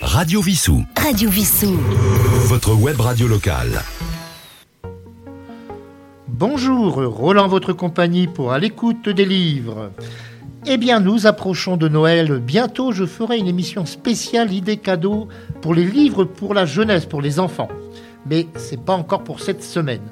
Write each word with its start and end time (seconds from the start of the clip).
Radio 0.00 0.40
Vissou. 0.40 0.84
Radio 0.96 1.30
Vissou. 1.30 1.76
Votre 2.46 2.74
web 2.74 3.00
radio 3.00 3.26
locale. 3.28 3.82
Bonjour, 6.28 6.94
Roland 6.94 7.48
votre 7.48 7.72
compagnie 7.72 8.26
pour 8.26 8.52
à 8.52 8.58
l'écoute 8.58 9.08
des 9.08 9.24
livres. 9.24 9.90
Eh 10.66 10.76
bien, 10.76 11.00
nous 11.00 11.26
approchons 11.26 11.76
de 11.76 11.88
Noël. 11.88 12.38
Bientôt, 12.38 12.92
je 12.92 13.04
ferai 13.04 13.38
une 13.38 13.48
émission 13.48 13.84
spéciale 13.86 14.52
idée 14.52 14.76
cadeau 14.76 15.28
pour 15.60 15.74
les 15.74 15.84
livres 15.84 16.24
pour 16.24 16.54
la 16.54 16.64
jeunesse, 16.64 17.06
pour 17.06 17.20
les 17.20 17.38
enfants. 17.38 17.68
Mais 18.26 18.46
c'est 18.56 18.82
pas 18.82 18.94
encore 18.94 19.24
pour 19.24 19.40
cette 19.40 19.62
semaine. 19.62 20.02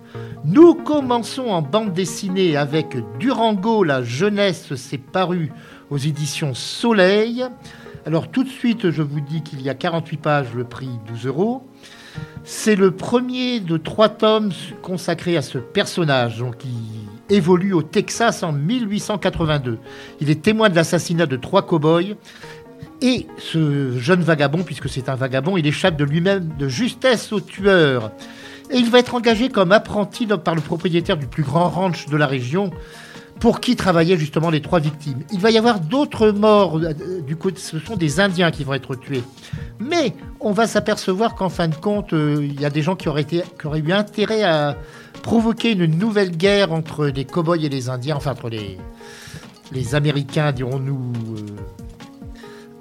Nous 0.45 0.75
commençons 0.75 1.47
en 1.47 1.62
bande 1.62 1.93
dessinée 1.93 2.57
avec 2.57 2.97
Durango, 3.19 3.85
la 3.85 4.03
jeunesse 4.03 4.75
s'est 4.75 4.99
paru 4.99 5.53
aux 5.91 5.99
éditions 5.99 6.55
Soleil. 6.55 7.45
Alors 8.07 8.30
tout 8.30 8.45
de 8.45 8.48
suite, 8.48 8.91
je 8.91 9.03
vous 9.03 9.21
dis 9.21 9.43
qu'il 9.43 9.61
y 9.61 9.69
a 9.69 9.75
48 9.75 10.16
pages, 10.16 10.55
le 10.55 10.64
prix 10.64 10.89
12 11.09 11.27
euros. 11.27 11.66
C'est 12.45 12.75
le 12.75 12.91
premier 12.91 13.61
de 13.61 13.77
trois 13.77 14.09
tomes 14.09 14.52
consacrés 14.83 15.37
à 15.37 15.42
ce 15.42 15.59
personnage, 15.59 16.39
donc 16.39 16.59
qui 16.59 16.70
évolue 17.28 17.73
au 17.73 17.83
Texas 17.83 18.42
en 18.42 18.52
1882. 18.52 19.78
Il 20.20 20.30
est 20.30 20.42
témoin 20.42 20.69
de 20.69 20.75
l'assassinat 20.75 21.27
de 21.27 21.37
trois 21.37 21.62
cow-boys. 21.62 22.16
Et 23.02 23.27
ce 23.39 23.98
jeune 23.98 24.23
vagabond, 24.23 24.62
puisque 24.62 24.89
c'est 24.89 25.09
un 25.09 25.14
vagabond, 25.14 25.56
il 25.56 25.67
échappe 25.67 25.97
de 25.97 26.05
lui-même 26.05 26.51
de 26.59 26.69
justesse 26.69 27.33
au 27.33 27.41
tueur. 27.41 28.12
Et 28.70 28.77
il 28.77 28.91
va 28.91 28.98
être 28.98 29.14
engagé 29.14 29.48
comme 29.48 29.73
apprenti 29.73 30.27
par 30.27 30.55
le 30.55 30.61
propriétaire 30.61 31.17
du 31.17 31.27
plus 31.27 31.42
grand 31.42 31.69
ranch 31.69 32.06
de 32.06 32.17
la 32.17 32.27
région, 32.27 32.70
pour 33.41 33.61
qui 33.61 33.75
travaillaient 33.75 34.19
justement 34.19 34.51
les 34.51 34.61
trois 34.61 34.80
victimes. 34.80 35.21
Il 35.33 35.41
va 35.41 35.51
y 35.51 35.57
avoir 35.57 35.81
d'autres 35.81 36.31
morts, 36.31 36.79
euh, 36.79 36.93
du 37.27 37.37
coup, 37.37 37.51
ce 37.57 37.79
sont 37.79 37.97
des 37.97 38.21
Indiens 38.21 38.51
qui 38.51 38.65
vont 38.65 38.75
être 38.75 38.95
tués. 38.95 39.25
Mais 39.81 40.15
on 40.41 40.53
va 40.53 40.67
s'apercevoir 40.67 41.35
qu'en 41.35 41.48
fin 41.48 41.67
de 41.67 41.75
compte, 41.75 42.12
euh, 42.12 42.39
il 42.43 42.61
y 42.61 42.67
a 42.67 42.71
des 42.71 42.83
gens 42.83 42.97
qui 42.97 43.09
auraient, 43.09 43.27
eu 43.33 43.92
intérêt 43.92 44.42
à 44.42 44.77
provoquer 45.23 45.73
une 45.73 45.98
nouvelle 45.98 46.31
guerre 46.31 46.73
entre 46.73 47.06
les 47.06 47.25
cow-boys 47.25 47.64
et 47.64 47.70
les 47.70 47.89
Indiens, 47.89 48.17
enfin 48.17 48.33
entre 48.33 48.51
les, 48.51 48.79
les 49.73 49.95
Américains, 49.95 50.53
dirons-nous, 50.53 51.12
euh, 51.39 51.47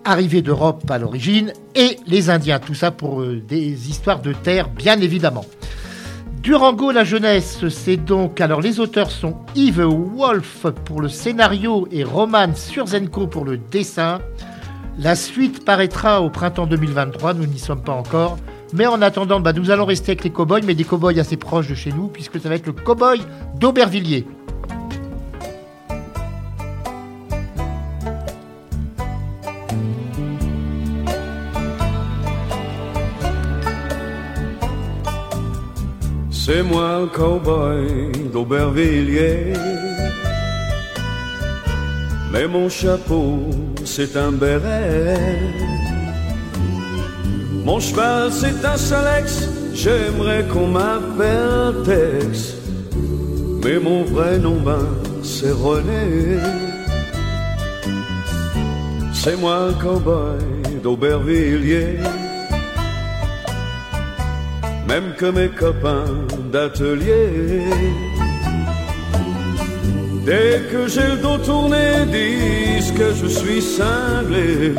arrivés 0.04 0.42
d'Europe 0.42 0.92
à 0.92 0.98
l'origine, 0.98 1.54
et 1.74 1.98
les 2.06 2.30
Indiens. 2.30 2.60
Tout 2.60 2.76
ça 2.76 2.92
pour 2.92 3.24
des 3.24 3.90
histoires 3.90 4.22
de 4.22 4.34
terre, 4.34 4.70
bien 4.70 5.00
évidemment. 5.00 5.46
Durango 6.42 6.92
la 6.92 7.04
jeunesse, 7.04 7.68
c'est 7.68 7.98
donc. 7.98 8.40
Alors, 8.40 8.62
les 8.62 8.80
auteurs 8.80 9.12
sont 9.12 9.36
Yves 9.56 9.84
Wolf 9.84 10.68
pour 10.86 11.02
le 11.02 11.10
scénario 11.10 11.86
et 11.92 12.06
Roman 12.06 12.56
Surzenko 12.56 13.28
pour 13.28 13.44
le 13.44 13.58
dessin. 13.58 14.22
La 14.98 15.16
suite 15.16 15.66
paraîtra 15.66 16.22
au 16.22 16.30
printemps 16.30 16.66
2023, 16.66 17.34
nous 17.34 17.46
n'y 17.46 17.60
sommes 17.60 17.82
pas 17.82 17.92
encore. 17.92 18.38
Mais 18.74 18.86
en 18.86 19.02
attendant, 19.02 19.42
bah, 19.42 19.52
nous 19.52 19.70
allons 19.70 19.86
rester 19.86 20.12
avec 20.12 20.24
les 20.24 20.30
cow-boys, 20.30 20.62
mais 20.66 20.76
des 20.76 20.86
cow-boys 20.86 21.20
assez 21.20 21.36
proches 21.36 21.68
de 21.68 21.76
chez 21.76 21.92
nous, 21.92 22.08
puisque 22.08 22.40
ça 22.40 22.48
va 22.48 22.56
être 22.56 22.68
le 22.68 22.74
cow-boy 22.74 23.20
d'Aubervilliers. 23.60 24.26
C'est 36.52 36.64
moi, 36.64 37.08
cowboy 37.14 38.10
d'Aubervilliers. 38.34 39.54
Mais 42.34 42.48
mon 42.48 42.68
chapeau, 42.68 43.52
c'est 43.86 44.18
un 44.18 44.32
béret. 44.32 45.38
Mon 47.64 47.80
cheval, 47.80 48.32
c'est 48.32 48.66
un 48.66 48.78
Salex. 48.78 49.48
J'aimerais 49.76 50.44
qu'on 50.52 50.70
m'appelle 50.70 51.84
Tex. 51.86 52.56
Mais 53.64 53.78
mon 53.78 54.04
vrai 54.06 54.40
nom, 54.40 54.60
ben, 54.60 54.88
c'est 55.22 55.52
René. 55.52 56.40
C'est 59.14 59.40
moi, 59.40 59.70
cowboy 59.80 60.40
d'Aubervilliers 60.82 62.00
même 64.90 65.14
que 65.20 65.28
mes 65.28 65.50
copains 65.50 66.16
d'atelier. 66.52 67.70
Dès 70.26 70.54
que 70.72 70.82
j'ai 70.88 71.08
le 71.14 71.18
dos 71.26 71.38
tourné, 71.50 71.88
disent 72.18 72.92
que 73.00 73.10
je 73.22 73.28
suis 73.40 73.62
cinglé, 73.62 74.74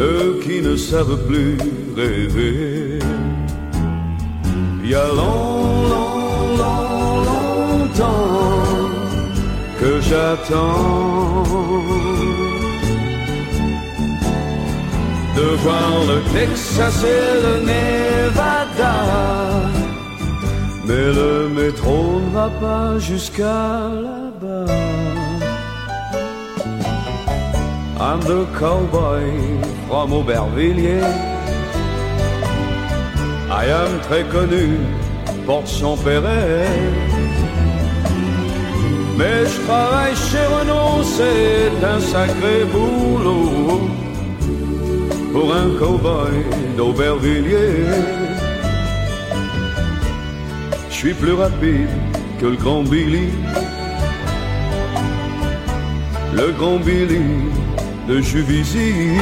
eux 0.00 0.40
qui 0.44 0.62
ne 0.68 0.74
savent 0.76 1.20
plus 1.28 1.56
rêver. 1.96 2.98
Il 4.82 4.90
y 4.90 4.94
a 4.94 5.08
long, 5.20 5.62
long, 5.94 6.56
long, 6.62 7.14
longtemps 7.30 8.64
que 9.80 9.92
j'attends 10.08 11.44
de 15.38 15.48
voir 15.64 15.92
le 16.10 16.18
Texas 16.32 17.04
et 17.04 17.26
le 17.44 17.54
Nevada. 17.70 18.67
Mais 20.86 21.12
le 21.12 21.48
métro 21.48 22.20
ne 22.20 22.32
va 22.32 22.48
pas 22.60 22.98
jusqu'à 22.98 23.90
là-bas. 24.06 24.72
I'm 28.00 28.20
the 28.20 28.46
cowboy 28.58 29.24
from 29.88 30.12
Aubervilliers. 30.12 31.02
I 33.50 33.64
am 33.70 34.00
très 34.02 34.24
connu, 34.24 34.78
porte 35.46 35.66
son 35.66 35.96
Perret. 35.96 36.68
Mais 39.16 39.46
je 39.46 39.60
travaille 39.66 40.14
chez 40.14 40.46
Renault, 40.46 41.02
c'est 41.02 41.84
un 41.84 42.00
sacré 42.00 42.64
boulot 42.72 43.80
pour 45.32 45.52
un 45.52 45.70
cow-boy 45.78 46.76
d'Aubervilliers. 46.76 48.27
Je 51.00 51.04
suis 51.04 51.14
plus 51.14 51.34
rapide 51.34 51.86
que 52.40 52.46
le 52.46 52.56
grand 52.56 52.82
Billy, 52.82 53.28
le 56.34 56.50
grand 56.58 56.80
Billy 56.80 57.22
de 58.08 58.20
Juvisy. 58.20 59.12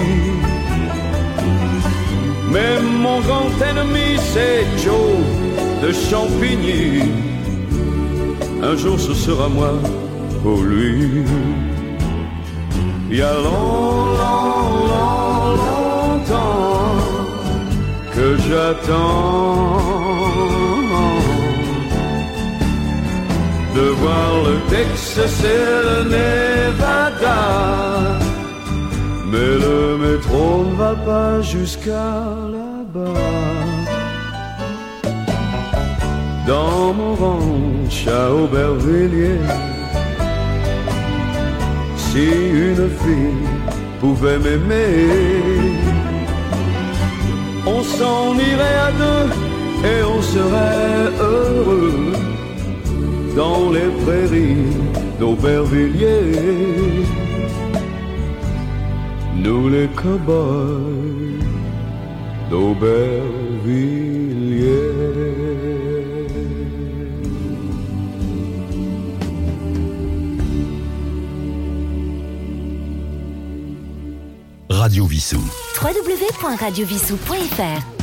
Mais 2.51 2.81
mon 2.81 3.21
grand 3.21 3.51
ennemi, 3.61 4.17
c'est 4.33 4.65
Joe 4.83 5.19
de 5.83 5.93
Champigny. 5.93 7.13
Un 8.63 8.75
jour, 8.75 8.99
ce 8.99 9.13
sera 9.13 9.51
moi 9.51 9.75
pour 10.43 10.63
lui. 10.63 11.27
Il 13.11 13.19
y 13.19 13.21
a 13.21 13.35
longtemps, 13.35 14.71
longtemps 15.61 16.97
que 18.15 18.37
j'attends 18.49 19.96
de 23.77 23.89
voir 24.03 24.31
le 24.49 24.55
Texas 24.75 25.37
et 25.55 25.65
le 25.89 25.99
Nevada. 26.15 27.43
Mais 29.31 29.53
le 29.67 29.79
métro 30.05 30.65
ne 30.71 30.77
va 30.77 30.95
pas 31.11 31.43
jusqu'à 31.43 32.13
là-bas. 32.57 33.35
Dans 36.47 36.95
mon 36.99 37.15
ranch 37.25 38.07
à 38.21 38.33
Aubervilliers, 38.33 39.47
si 42.07 42.27
une 42.69 42.89
fille 43.03 43.47
pouvait 44.01 44.39
m'aimer, 44.39 45.09
on 47.67 47.83
s'en 47.83 48.35
irait 48.53 48.79
à 48.89 48.91
deux 49.03 49.27
et 49.91 49.99
on 50.15 50.23
serait 50.23 51.11
heureux 51.21 52.26
dans 53.37 53.71
les 53.71 53.89
prairies 54.03 54.67
d'Aubervilliers. 55.21 57.05
Nous 59.37 59.69
les 59.69 59.87
cow-boys 59.89 61.45
d'Aubervilliers. 62.51 63.27
Radio 74.71 75.05
Vissou. 75.07 75.43
www.radiovissou.fr 75.83 77.96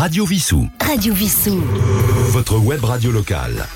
Radio 0.00 0.24
Vissou. 0.24 0.66
Radio 0.80 1.12
Vissou. 1.12 1.60
Votre 2.30 2.58
web 2.58 2.82
radio 2.82 3.12
locale. 3.12 3.66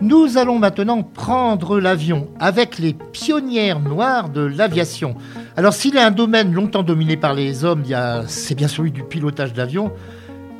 Nous 0.00 0.38
allons 0.38 0.60
maintenant 0.60 1.02
prendre 1.02 1.80
l'avion 1.80 2.28
avec 2.38 2.78
les 2.78 2.92
pionnières 2.94 3.80
noires 3.80 4.28
de 4.28 4.42
l'aviation. 4.42 5.16
Alors 5.56 5.72
s'il 5.72 5.96
est 5.96 6.00
un 6.00 6.12
domaine 6.12 6.52
longtemps 6.52 6.84
dominé 6.84 7.16
par 7.16 7.34
les 7.34 7.64
hommes, 7.64 7.82
c'est 8.28 8.54
bien 8.54 8.68
celui 8.68 8.92
du 8.92 9.02
pilotage 9.02 9.54
d'avion. 9.54 9.90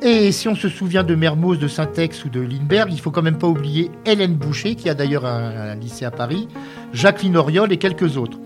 Et 0.01 0.33
si 0.33 0.49
on 0.49 0.55
se 0.55 0.67
souvient 0.67 1.05
de 1.05 1.15
Mermoz, 1.15 1.57
de 1.57 1.69
Saint-Ex 1.69 2.25
ou 2.25 2.29
de 2.29 2.41
Lindbergh, 2.41 2.91
il 2.91 2.99
faut 2.99 3.11
quand 3.11 3.21
même 3.21 3.37
pas 3.37 3.47
oublier 3.47 3.91
Hélène 4.05 4.35
Boucher, 4.35 4.75
qui 4.75 4.89
a 4.89 4.93
d'ailleurs 4.93 5.25
un, 5.25 5.73
lycée 5.75 6.03
à 6.03 6.11
Paris, 6.11 6.49
Jacqueline 6.91 7.37
Oriol 7.37 7.71
et 7.71 7.77
quelques 7.77 8.17
autres. 8.17 8.39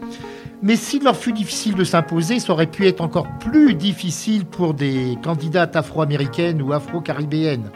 Mais 0.62 0.76
s'il 0.76 1.04
leur 1.04 1.16
fut 1.16 1.32
difficile 1.32 1.76
de 1.76 1.84
s'imposer, 1.86 2.40
ça 2.40 2.52
aurait 2.52 2.68
pu 2.68 2.86
être 2.86 3.02
encore 3.02 3.28
plus 3.40 3.76
difficile 3.76 4.46
pour 4.46 4.74
des 4.74 5.18
candidates 5.24 5.76
afro-américaines 5.76 6.62
ou 6.62 6.74
afro-caribéennes. 6.74 7.72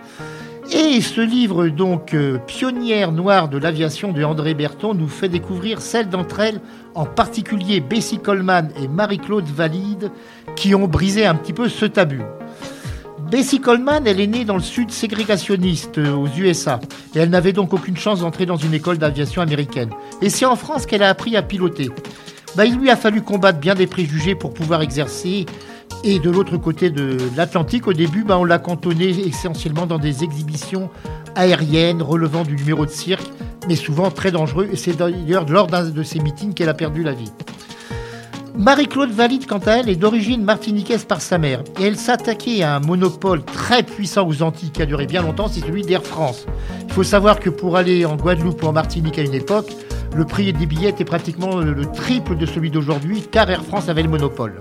Et 0.71 1.01
ce 1.01 1.21
livre, 1.21 1.67
donc, 1.67 2.13
euh, 2.13 2.39
Pionnière 2.39 3.11
noire 3.11 3.47
de 3.47 3.57
l'aviation 3.57 4.11
de 4.11 4.23
André 4.23 4.53
Berton, 4.53 4.93
nous 4.93 5.07
fait 5.07 5.29
découvrir 5.29 5.81
celles 5.81 6.09
d'entre 6.09 6.39
elles, 6.39 6.61
en 6.95 7.05
particulier 7.05 7.79
Bessie 7.79 8.19
Coleman 8.19 8.69
et 8.81 8.87
Marie-Claude 8.87 9.45
Valide, 9.45 10.11
qui 10.55 10.73
ont 10.73 10.87
brisé 10.87 11.25
un 11.25 11.35
petit 11.35 11.53
peu 11.53 11.69
ce 11.69 11.85
tabou. 11.85 12.23
Bessie 13.29 13.59
Coleman, 13.59 14.05
elle 14.05 14.19
est 14.19 14.27
née 14.27 14.45
dans 14.45 14.55
le 14.55 14.61
sud 14.61 14.91
ségrégationniste 14.91 15.97
euh, 15.97 16.13
aux 16.13 16.27
USA, 16.27 16.79
et 17.15 17.19
elle 17.19 17.29
n'avait 17.29 17.53
donc 17.53 17.73
aucune 17.73 17.97
chance 17.97 18.21
d'entrer 18.21 18.45
dans 18.45 18.57
une 18.57 18.73
école 18.73 18.97
d'aviation 18.97 19.41
américaine. 19.41 19.89
Et 20.21 20.29
c'est 20.29 20.45
en 20.45 20.55
France 20.55 20.85
qu'elle 20.85 21.03
a 21.03 21.09
appris 21.09 21.35
à 21.35 21.41
piloter. 21.41 21.89
Bah, 22.55 22.65
il 22.65 22.77
lui 22.77 22.89
a 22.89 22.95
fallu 22.95 23.21
combattre 23.21 23.59
bien 23.59 23.75
des 23.75 23.87
préjugés 23.87 24.35
pour 24.35 24.53
pouvoir 24.53 24.81
exercer 24.81 25.45
et 26.03 26.19
de 26.19 26.29
l'autre 26.29 26.57
côté 26.57 26.89
de 26.89 27.17
l'Atlantique, 27.37 27.87
au 27.87 27.93
début, 27.93 28.23
bah, 28.23 28.37
on 28.37 28.43
l'a 28.43 28.59
cantonné 28.59 29.09
essentiellement 29.25 29.85
dans 29.85 29.99
des 29.99 30.23
exhibitions 30.23 30.89
aériennes 31.35 32.01
relevant 32.01 32.43
du 32.43 32.55
numéro 32.55 32.85
de 32.85 32.91
cirque, 32.91 33.25
mais 33.67 33.75
souvent 33.75 34.11
très 34.11 34.31
dangereux. 34.31 34.67
Et 34.71 34.75
c'est 34.75 34.97
d'ailleurs 34.97 35.49
lors 35.49 35.67
d'un 35.67 35.85
de 35.85 36.03
ces 36.03 36.19
meetings 36.19 36.53
qu'elle 36.53 36.69
a 36.69 36.73
perdu 36.73 37.03
la 37.03 37.13
vie. 37.13 37.31
Marie-Claude 38.55 39.11
Valide, 39.11 39.47
quant 39.47 39.59
à 39.59 39.77
elle, 39.77 39.89
est 39.89 39.95
d'origine 39.95 40.43
martiniquaise 40.43 41.05
par 41.05 41.21
sa 41.21 41.37
mère. 41.37 41.63
Et 41.79 41.85
elle 41.85 41.97
s'attaquait 41.97 42.61
à 42.61 42.75
un 42.75 42.79
monopole 42.79 43.43
très 43.43 43.81
puissant 43.81 44.27
aux 44.27 44.43
Antilles 44.43 44.69
qui 44.69 44.81
a 44.81 44.85
duré 44.85 45.07
bien 45.07 45.23
longtemps, 45.23 45.47
c'est 45.47 45.61
celui 45.61 45.81
d'Air 45.81 46.03
France. 46.03 46.45
Il 46.87 46.93
faut 46.93 47.03
savoir 47.03 47.39
que 47.39 47.49
pour 47.49 47.77
aller 47.77 48.05
en 48.05 48.15
Guadeloupe 48.15 48.61
ou 48.61 48.67
en 48.67 48.73
Martinique 48.73 49.17
à 49.17 49.23
une 49.23 49.33
époque, 49.33 49.71
le 50.15 50.25
prix 50.25 50.53
des 50.53 50.65
billets 50.65 50.89
était 50.89 51.05
pratiquement 51.05 51.57
le 51.57 51.85
triple 51.85 52.35
de 52.35 52.45
celui 52.45 52.69
d'aujourd'hui, 52.71 53.23
car 53.31 53.49
Air 53.49 53.63
France 53.63 53.89
avait 53.89 54.03
le 54.03 54.09
monopole. 54.09 54.59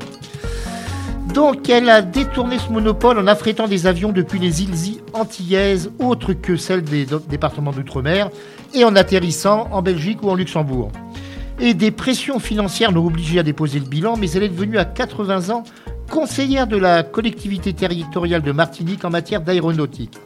Donc 1.34 1.69
elle 1.70 1.88
a 1.88 2.02
détourné 2.02 2.58
ce 2.58 2.70
monopole 2.70 3.19
en 3.19 3.26
affrétant 3.26 3.66
des 3.66 3.87
avions 3.87 4.12
depuis 4.12 4.38
les 4.38 4.62
îles 4.62 4.75
antillaises, 5.14 5.90
autres 5.99 6.34
que 6.34 6.56
celles 6.56 6.82
des 6.82 7.06
départements 7.28 7.72
d'outre-mer, 7.72 8.31
et 8.75 8.84
en 8.84 8.96
atterrissant 8.96 9.69
en 9.72 9.82
Belgique 9.82 10.22
ou 10.22 10.31
en 10.31 10.34
Luxembourg. 10.34 10.90
Et 11.60 11.75
des 11.75 11.90
pressions 11.90 12.38
financières 12.38 12.93
l'ont 12.93 13.06
obligée 13.06 13.38
à 13.38 13.43
déposer 13.43 13.78
le 13.78 13.87
bilan, 13.87 14.16
mais 14.16 14.31
elle 14.32 14.43
est 14.43 14.48
devenue 14.48 14.78
à 14.78 14.84
80 14.84 15.50
ans 15.50 15.64
conseillère 16.10 16.66
de 16.66 16.76
la 16.76 17.02
collectivité 17.02 17.72
territoriale 17.72 18.43
de 18.43 18.52
Martinique 18.52 19.05
en 19.05 19.10
matière 19.10 19.40
d'aéronautique. 19.40 20.19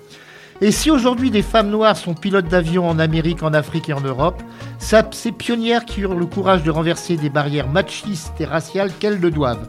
Et 0.63 0.71
si 0.73 0.91
aujourd'hui 0.91 1.31
des 1.31 1.43
femmes 1.43 1.69
noires 1.69 1.99
sont 1.99 2.15
pilotes 2.15 2.49
d'avion 2.49 2.89
en 2.89 2.99
Amérique, 2.99 3.43
en 3.43 3.53
Afrique 3.53 3.91
et 3.91 3.93
en 3.93 4.01
Europe, 4.01 4.43
c'est 4.79 5.13
ces 5.13 5.31
pionnières 5.31 5.85
qui 5.85 6.01
eurent 6.01 6.15
le 6.15 6.25
courage 6.25 6.63
de 6.63 6.71
renverser 6.71 7.17
des 7.17 7.29
barrières 7.29 7.69
machistes 7.69 8.41
et 8.41 8.47
raciales 8.47 8.91
qu'elles 8.99 9.21
le 9.21 9.31
doivent. 9.31 9.69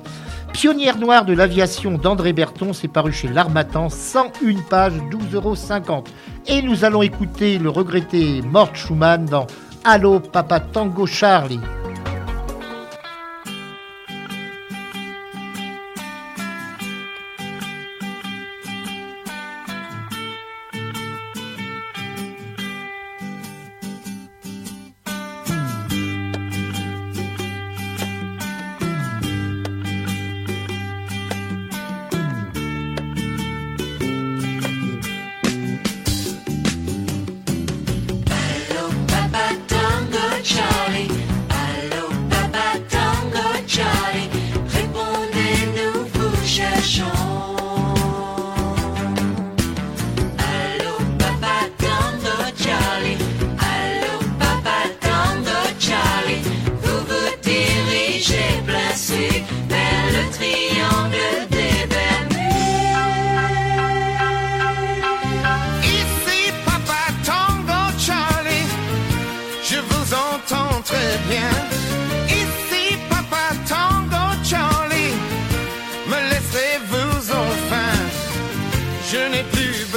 Pionnière 0.54 0.98
noire 0.98 1.26
de 1.26 1.34
l'aviation 1.34 1.98
d'André 1.98 2.32
Berton, 2.32 2.72
c'est 2.72 2.88
paru 2.88 3.12
chez 3.12 3.28
L'Armatan, 3.28 3.90
101 3.90 4.62
pages, 4.70 4.94
12,50 5.12 5.34
euros. 5.34 6.04
Et 6.48 6.62
nous 6.62 6.86
allons 6.86 7.02
écouter 7.02 7.60
le 7.60 7.70
regretté 7.70 8.42
Mort 8.42 8.74
Schumann 8.74 9.26
dans 9.26 9.46
Allô 9.84 10.22
Papa 10.22 10.62
Tango 10.62 11.06
Charlie. 11.06 11.60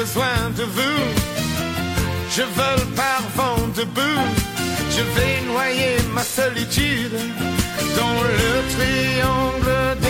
besoin 0.01 0.41
de 0.57 0.65
vous. 0.77 1.03
Je 2.37 2.43
vole 2.59 2.87
par 3.03 3.23
vent 3.37 3.63
debout. 3.77 4.23
Je 4.97 5.03
vais 5.15 5.37
noyer 5.53 5.97
ma 6.15 6.23
solitude 6.23 7.17
dans 7.99 8.19
le 8.39 8.51
triangle 8.77 9.73
des 10.05 10.10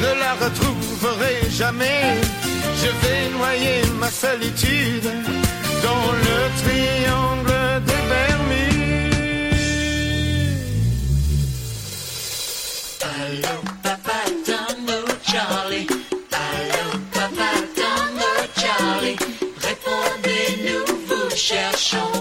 ne 0.00 0.12
la 0.18 0.34
retrouverai 0.34 1.50
jamais. 1.50 2.16
Je 2.82 2.90
vais 3.02 3.28
noyer 3.36 3.82
ma 3.98 4.10
solitude 4.10 5.10
dans 5.82 6.12
le 6.26 6.36
triangle 6.62 7.56
des 7.86 8.02
Bermudes. 8.10 8.80
Allô, 13.02 13.56
papa, 13.82 14.20
tango, 14.46 14.98
Charlie. 15.22 15.86
Allô, 16.32 16.86
papa, 17.12 17.50
tango, 17.76 18.32
Charlie. 18.56 19.18
Répondez-nous, 19.68 20.86
vous 21.06 21.30
cherchons. 21.36 22.19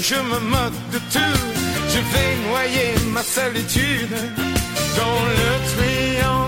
Je 0.00 0.14
me 0.16 0.38
moque 0.40 0.72
de 0.92 0.98
tout. 1.12 1.38
Je 1.88 1.98
vais 1.98 2.48
noyer 2.48 2.94
ma 3.12 3.22
solitude 3.22 4.16
dans 4.96 5.20
le 5.38 5.50
triangle 5.74 6.43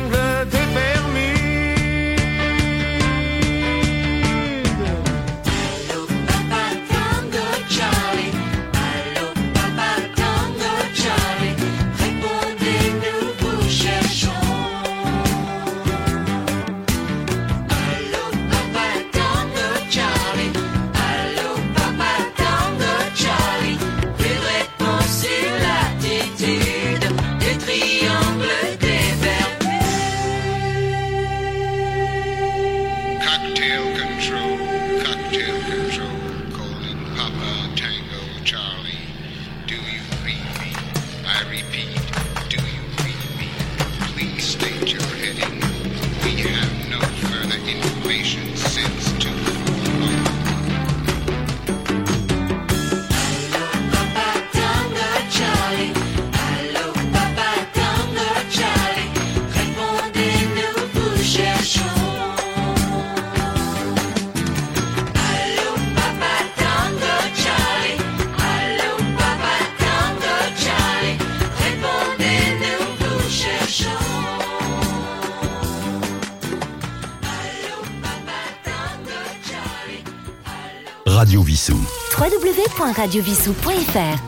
www.radiovissou.fr 82.86 84.22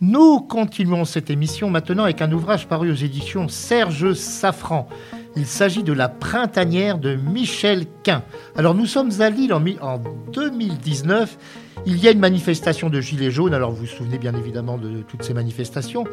Nous 0.00 0.40
continuons 0.40 1.04
cette 1.04 1.28
émission 1.28 1.70
maintenant 1.70 2.04
avec 2.04 2.22
un 2.22 2.30
ouvrage 2.30 2.68
paru 2.68 2.90
aux 2.92 2.94
éditions 2.94 3.48
Serge 3.48 4.12
Safran. 4.12 4.88
Il 5.36 5.44
s'agit 5.46 5.82
de 5.82 5.92
La 5.92 6.08
printanière 6.08 6.98
de 6.98 7.16
Michel 7.16 7.84
Quint. 8.04 8.22
Alors 8.56 8.74
nous 8.76 8.86
sommes 8.86 9.10
à 9.20 9.28
Lille 9.30 9.52
en, 9.52 9.58
mi- 9.60 9.78
en 9.82 9.98
2019. 10.32 11.36
Il 11.86 11.96
y 11.98 12.06
a 12.06 12.12
une 12.12 12.20
manifestation 12.20 12.90
de 12.90 13.00
Gilets 13.00 13.30
jaunes. 13.32 13.54
Alors 13.54 13.72
vous 13.72 13.78
vous 13.78 13.86
souvenez 13.86 14.18
bien 14.18 14.34
évidemment 14.34 14.78
de 14.78 15.02
toutes 15.02 15.24
ces 15.24 15.34
manifestations. 15.34 16.04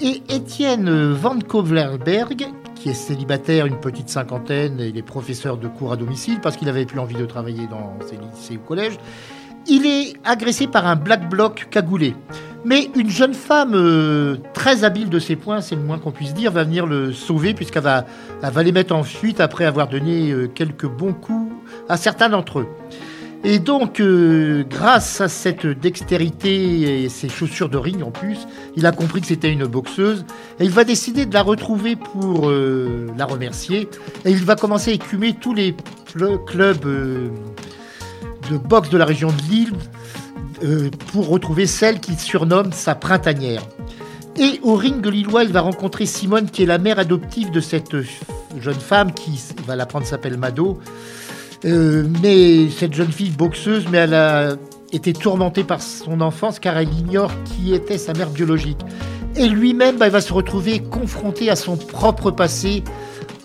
Et 0.00 0.22
Étienne 0.30 1.12
Van 1.12 1.38
Kovlerberg, 1.40 2.46
qui 2.74 2.88
est 2.88 2.94
célibataire, 2.94 3.66
une 3.66 3.80
petite 3.80 4.08
cinquantaine, 4.08 4.80
et 4.80 4.86
il 4.88 4.96
est 4.96 5.02
professeur 5.02 5.58
de 5.58 5.68
cours 5.68 5.92
à 5.92 5.96
domicile 5.96 6.40
parce 6.40 6.56
qu'il 6.56 6.68
avait 6.70 6.86
plus 6.86 7.00
envie 7.00 7.16
de 7.16 7.26
travailler 7.26 7.66
dans 7.66 7.98
ses 8.08 8.16
lycées 8.16 8.56
ou 8.56 8.60
collèges, 8.66 8.96
il 9.68 9.86
est 9.86 10.14
agressé 10.24 10.66
par 10.66 10.86
un 10.86 10.96
black 10.96 11.28
bloc 11.28 11.68
cagoulé. 11.70 12.14
Mais 12.64 12.90
une 12.96 13.08
jeune 13.08 13.34
femme 13.34 13.74
euh, 13.74 14.36
très 14.52 14.82
habile 14.82 15.08
de 15.08 15.18
ses 15.18 15.36
poings, 15.36 15.60
c'est 15.60 15.76
le 15.76 15.82
moins 15.82 15.98
qu'on 15.98 16.10
puisse 16.10 16.34
dire, 16.34 16.50
va 16.50 16.64
venir 16.64 16.86
le 16.86 17.12
sauver 17.12 17.54
puisqu'elle 17.54 17.84
va, 17.84 18.04
va 18.42 18.62
les 18.62 18.72
mettre 18.72 18.94
en 18.94 19.04
fuite 19.04 19.40
après 19.40 19.64
avoir 19.64 19.88
donné 19.88 20.30
euh, 20.30 20.48
quelques 20.48 20.86
bons 20.86 21.12
coups 21.12 21.52
à 21.88 21.96
certains 21.96 22.28
d'entre 22.28 22.60
eux. 22.60 22.68
Et 23.44 23.60
donc, 23.60 24.00
euh, 24.00 24.64
grâce 24.68 25.20
à 25.20 25.28
cette 25.28 25.64
dextérité 25.64 27.04
et 27.04 27.08
ses 27.08 27.28
chaussures 27.28 27.68
de 27.68 27.76
ring 27.76 28.02
en 28.02 28.10
plus, 28.10 28.48
il 28.74 28.84
a 28.84 28.90
compris 28.90 29.20
que 29.20 29.28
c'était 29.28 29.52
une 29.52 29.66
boxeuse 29.66 30.24
et 30.58 30.64
il 30.64 30.70
va 30.70 30.82
décider 30.82 31.24
de 31.24 31.34
la 31.34 31.42
retrouver 31.42 31.94
pour 31.94 32.50
la 32.50 33.24
remercier. 33.26 33.88
Et 34.24 34.32
il 34.32 34.44
va 34.44 34.56
commencer 34.56 34.90
à 34.90 34.94
écumer 34.94 35.34
tous 35.34 35.54
les 35.54 35.76
clubs 36.48 36.84
de 38.50 38.56
boxe 38.56 38.90
de 38.90 38.98
la 38.98 39.04
région 39.04 39.28
de 39.28 39.50
Lille 39.50 39.72
euh, 40.64 40.90
pour 41.12 41.28
retrouver 41.28 41.66
celle 41.66 42.00
qu'il 42.00 42.18
surnomme 42.18 42.72
sa 42.72 42.94
printanière. 42.94 43.62
Et 44.36 44.60
au 44.62 44.74
ring 44.74 45.04
lillois, 45.04 45.44
il 45.44 45.52
va 45.52 45.60
rencontrer 45.60 46.06
Simone, 46.06 46.48
qui 46.50 46.62
est 46.62 46.66
la 46.66 46.78
mère 46.78 46.98
adoptive 46.98 47.50
de 47.50 47.60
cette 47.60 47.96
jeune 48.60 48.74
femme 48.74 49.12
qui, 49.12 49.40
il 49.58 49.64
va 49.64 49.74
l'apprendre, 49.74 50.06
s'appelle 50.06 50.36
Mado. 50.36 50.78
Euh, 51.64 52.06
mais 52.22 52.70
cette 52.70 52.94
jeune 52.94 53.10
fille 53.10 53.30
boxeuse, 53.30 53.86
mais 53.90 53.98
elle 53.98 54.14
a 54.14 54.56
été 54.92 55.12
tourmentée 55.12 55.64
par 55.64 55.82
son 55.82 56.20
enfance 56.20 56.60
car 56.60 56.76
elle 56.78 56.92
ignore 56.92 57.32
qui 57.44 57.74
était 57.74 57.98
sa 57.98 58.12
mère 58.12 58.30
biologique. 58.30 58.78
Et 59.36 59.48
lui-même, 59.48 59.96
bah, 59.98 60.06
il 60.06 60.12
va 60.12 60.20
se 60.20 60.32
retrouver 60.32 60.80
confronté 60.80 61.50
à 61.50 61.56
son 61.56 61.76
propre 61.76 62.30
passé 62.30 62.84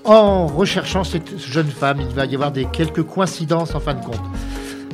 en 0.04 0.48
recherchant 0.48 1.04
cette 1.04 1.40
jeune 1.40 1.70
femme. 1.70 2.02
Il 2.02 2.16
va 2.16 2.26
y 2.26 2.36
avoir 2.36 2.52
des 2.52 2.66
quelques 2.66 3.04
coïncidences 3.04 3.76
en 3.76 3.80
fin 3.80 3.94
de 3.94 4.04
compte. 4.04 4.22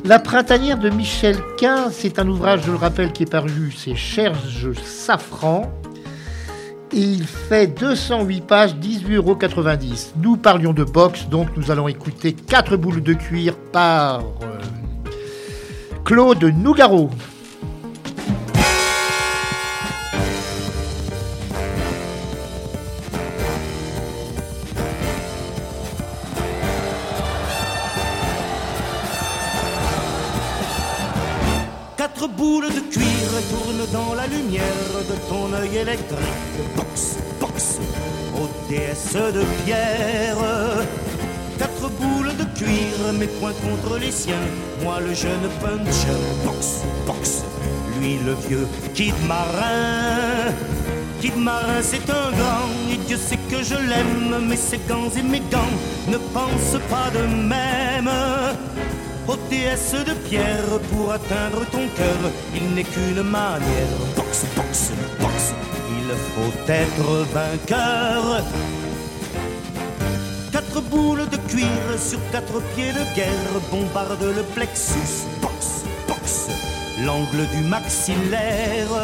La 0.04 0.18
printanière 0.18 0.78
de 0.78 0.88
Michel 0.88 1.36
Quint, 1.58 1.90
c'est 1.90 2.18
un 2.18 2.26
ouvrage, 2.26 2.62
je 2.64 2.70
le 2.70 2.76
rappelle, 2.76 3.12
qui 3.12 3.24
est 3.24 3.30
paru, 3.30 3.72
c'est 3.76 3.94
Cherge 3.94 4.72
Safran. 4.82 5.70
Et 6.92 7.00
il 7.00 7.24
fait 7.24 7.66
208 7.66 8.40
pages, 8.40 8.74
18,90 8.76 9.14
euros. 9.14 9.38
Nous 10.16 10.36
parlions 10.36 10.72
de 10.72 10.84
boxe, 10.84 11.28
donc 11.28 11.48
nous 11.56 11.70
allons 11.70 11.86
écouter 11.86 12.32
4 12.32 12.76
boules 12.76 13.02
de 13.02 13.12
cuir 13.12 13.56
par 13.72 14.20
euh, 14.20 14.58
Claude 16.04 16.42
Nougaro. 16.44 17.10
Boules 32.50 32.74
de 32.74 32.80
cuir 32.80 33.30
tournent 33.48 33.86
dans 33.92 34.12
la 34.14 34.26
lumière 34.26 34.92
de 35.08 35.14
ton 35.28 35.52
œil 35.54 35.76
électrique. 35.76 36.18
Box, 36.74 37.16
box, 37.38 37.78
ô 38.34 38.48
déesse 38.68 39.12
de 39.12 39.44
pierre. 39.64 40.36
Quatre 41.60 41.88
boules 42.00 42.34
de 42.36 42.44
cuir, 42.58 43.12
mes 43.20 43.28
poings 43.28 43.52
contre 43.52 44.00
les 44.00 44.10
siens. 44.10 44.48
Moi 44.82 44.98
le 44.98 45.14
jeune 45.14 45.48
puncher. 45.60 46.18
Box, 46.44 46.82
box, 47.06 47.44
lui 48.00 48.18
le 48.26 48.34
vieux 48.48 48.66
kid 48.94 49.14
marin. 49.28 50.52
Kid 51.20 51.36
marin, 51.36 51.80
c'est 51.82 52.10
un 52.10 52.30
grand, 52.32 52.68
et 52.92 52.96
Dieu 53.06 53.16
sait 53.16 53.38
que 53.48 53.62
je 53.62 53.76
l'aime, 53.76 54.48
mais 54.48 54.56
ses 54.56 54.80
gants 54.88 55.12
et 55.16 55.22
mes 55.22 55.42
gants 55.52 55.76
ne 56.08 56.18
pensent 56.34 56.82
pas 56.90 57.10
de 57.16 57.24
même. 57.28 58.10
Ô 59.30 59.36
déesse 59.48 59.94
de 59.94 60.12
pierre, 60.28 60.80
pour 60.90 61.12
atteindre 61.12 61.64
ton 61.70 61.86
cœur, 61.96 62.20
il 62.52 62.74
n'est 62.74 62.82
qu'une 62.82 63.22
manière. 63.22 63.94
Boxe, 64.16 64.44
boxe, 64.56 64.90
boxe, 65.20 65.54
il 65.98 66.08
faut 66.32 66.72
être 66.72 67.10
vainqueur. 67.32 68.42
Quatre 70.50 70.80
boules 70.90 71.28
de 71.28 71.36
cuir 71.48 71.82
sur 71.96 72.18
quatre 72.32 72.60
pieds 72.74 72.92
de 72.92 73.04
guerre 73.14 73.54
bombardent 73.70 74.34
le 74.34 74.42
plexus. 74.42 75.28
Boxe, 75.40 75.84
boxe, 76.08 76.48
l'angle 77.06 77.46
du 77.54 77.60
maxillaire. 77.68 78.96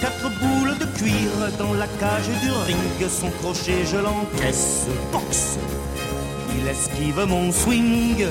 Quatre 0.00 0.30
boules 0.40 0.78
de 0.78 0.86
cuir 0.98 1.30
dans 1.58 1.74
la 1.74 1.88
cage 2.00 2.30
du 2.42 2.50
ring, 2.66 3.10
son 3.10 3.28
crochet 3.42 3.84
je 3.84 3.98
l'encaisse. 3.98 4.86
Boxe, 5.12 5.58
il 6.56 6.66
esquive 6.66 7.26
mon 7.26 7.52
swing. 7.52 8.24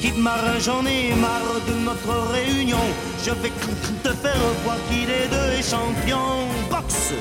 Kid 0.00 0.16
marin, 0.16 0.58
j'en 0.60 0.86
ai 0.86 1.12
marre 1.14 1.60
de 1.66 1.74
notre 1.84 2.32
réunion. 2.32 2.84
Je 3.24 3.30
vais 3.30 3.50
te 4.04 4.10
faire 4.10 4.44
voir 4.64 4.76
qui 4.88 5.00
des 5.06 5.26
deux 5.28 5.58
est 5.58 5.62
champion. 5.62 6.46
Boxe 6.70 7.14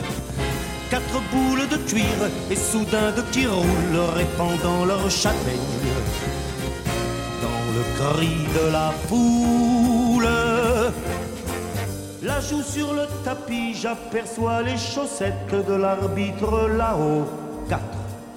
Quatre 0.92 1.20
boules 1.32 1.68
de 1.68 1.78
cuir 1.90 2.20
et 2.52 2.56
soudain 2.56 3.12
de 3.12 3.22
qui 3.32 3.48
roulent, 3.48 4.10
répandant 4.16 4.86
leur 4.86 5.10
châtaigne 5.10 5.58
dans 7.42 7.66
le 7.76 7.84
cri 7.98 8.38
de 8.56 8.72
la 8.72 8.92
foule. 9.08 10.30
La 12.22 12.40
joue 12.40 12.62
sur 12.62 12.94
le 12.94 13.06
tapis, 13.26 13.74
j'aperçois 13.74 14.62
les 14.62 14.78
chaussettes 14.78 15.52
de 15.68 15.74
l'arbitre 15.74 16.70
là-haut. 16.78 17.26
4, 17.70 17.82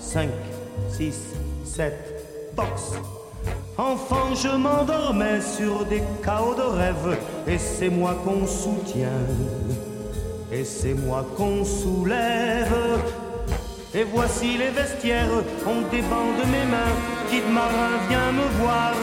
5, 0.01 0.29
6, 0.97 1.15
7, 1.65 1.95
boxe. 2.57 3.20
Enfant, 3.77 4.35
je 4.35 4.49
m'endormais 4.49 5.41
sur 5.41 5.87
des 5.87 6.03
chaos 6.23 6.55
de 6.55 6.63
rêve, 6.63 7.19
et 7.47 7.57
c'est 7.57 7.89
moi 7.89 8.15
qu'on 8.25 8.47
soutient, 8.47 9.27
et 10.53 10.65
c'est 10.65 10.93
moi 10.93 11.25
qu'on 11.37 11.65
soulève. 11.65 12.99
Et 13.95 14.05
voici 14.05 14.59
les 14.59 14.69
vestiaires, 14.69 15.43
on 15.67 15.81
débande 15.91 16.43
mes 16.53 16.67
mains, 16.67 16.95
Kid 17.31 17.47
Marin 17.51 17.93
viens 18.09 18.33
me 18.33 18.47
voir, 18.61 18.95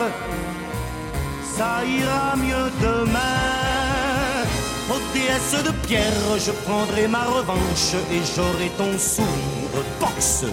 ça 1.44 1.84
ira 1.84 2.36
mieux 2.36 2.72
demain. 2.80 4.46
Ô 4.92 4.96
déesse 5.14 5.64
de 5.64 5.72
pierre, 5.88 6.38
je 6.38 6.52
prendrai 6.52 7.08
ma 7.08 7.26
revanche, 7.26 7.96
et 8.12 8.22
j'aurai 8.36 8.70
ton 8.78 8.98
sourire 8.98 9.84
boxe 10.00 10.46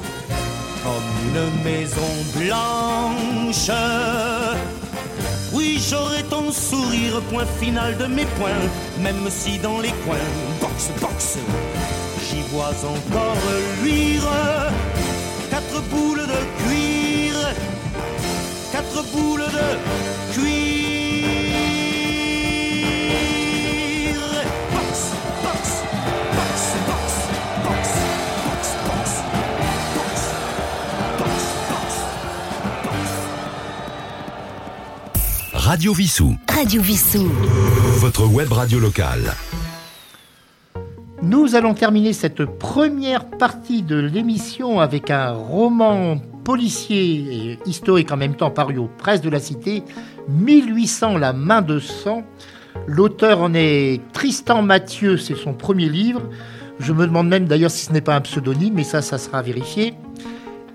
comme 0.84 1.12
une 1.26 1.62
maison 1.64 2.12
blanche. 2.36 3.70
Oui, 5.52 5.80
j'aurai 5.88 6.22
ton 6.24 6.52
sourire, 6.52 7.20
point 7.30 7.46
final 7.60 7.96
de 7.96 8.06
mes 8.06 8.26
points, 8.38 8.66
même 9.00 9.28
si 9.30 9.58
dans 9.58 9.80
les 9.80 9.94
coins, 10.04 10.30
boxe, 10.60 10.90
boxe, 11.00 11.38
j'y 12.26 12.42
vois 12.52 12.74
encore 12.84 13.36
luire 13.82 14.28
quatre 15.50 15.80
boules 15.90 16.26
de 16.26 16.40
cuir, 16.64 17.34
quatre 18.72 19.02
boules 19.12 19.46
de 19.58 20.34
cuir. 20.34 20.83
Radio 35.64 35.94
Vissou. 35.94 36.36
Radio 36.46 36.82
Vissou. 36.82 37.26
Votre 37.96 38.26
web 38.26 38.52
radio 38.52 38.78
locale. 38.78 39.32
Nous 41.22 41.54
allons 41.54 41.72
terminer 41.72 42.12
cette 42.12 42.44
première 42.44 43.30
partie 43.30 43.80
de 43.80 43.96
l'émission 43.96 44.80
avec 44.80 45.10
un 45.10 45.32
roman 45.32 46.18
policier 46.44 47.54
et 47.54 47.58
historique 47.64 48.12
en 48.12 48.18
même 48.18 48.36
temps 48.36 48.50
paru 48.50 48.76
aux 48.76 48.90
presses 48.98 49.22
de 49.22 49.30
la 49.30 49.40
Cité, 49.40 49.82
1800 50.28 51.16
La 51.16 51.32
main 51.32 51.62
de 51.62 51.78
sang. 51.78 52.24
L'auteur 52.86 53.40
en 53.40 53.54
est 53.54 54.02
Tristan 54.12 54.60
Mathieu, 54.60 55.16
c'est 55.16 55.34
son 55.34 55.54
premier 55.54 55.88
livre. 55.88 56.20
Je 56.78 56.92
me 56.92 57.06
demande 57.06 57.28
même 57.28 57.46
d'ailleurs 57.46 57.70
si 57.70 57.86
ce 57.86 57.92
n'est 57.94 58.02
pas 58.02 58.16
un 58.16 58.20
pseudonyme, 58.20 58.74
mais 58.74 58.84
ça, 58.84 59.00
ça 59.00 59.16
sera 59.16 59.40
vérifié. 59.40 59.94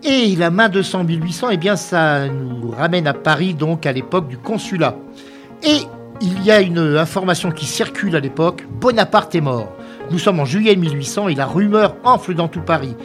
Et 0.04 0.36
la 0.38 0.50
main 0.50 0.70
de 0.70 0.82
sang 0.82 1.04
1800, 1.04 1.50
eh 1.52 1.58
bien, 1.58 1.76
ça 1.76 2.28
nous 2.28 2.72
ramène 2.72 3.06
à 3.06 3.14
Paris, 3.14 3.54
donc 3.54 3.86
à 3.86 3.92
l'époque 3.92 4.28
du 4.30 4.38
consulat. 4.38 4.96
Et 5.64 5.80
il 6.22 6.44
y 6.44 6.52
a 6.52 6.62
une 6.62 6.98
information 6.98 7.52
qui 7.52 7.66
circule 7.66 8.16
à 8.16 8.20
l'époque 8.20 8.66
Bonaparte 8.80 9.36
est 9.36 9.42
mort. 9.42 9.72
Nous 10.12 10.20
sommes 10.20 10.40
en 10.40 10.46
juillet 10.46 10.76
1800 10.76 11.28
et 11.28 11.36
la 11.36 11.46
rumeur 11.46 11.96
enfle 12.04 12.34
dans 12.34 12.48
tout 12.48 12.62
Paris. 12.62 12.96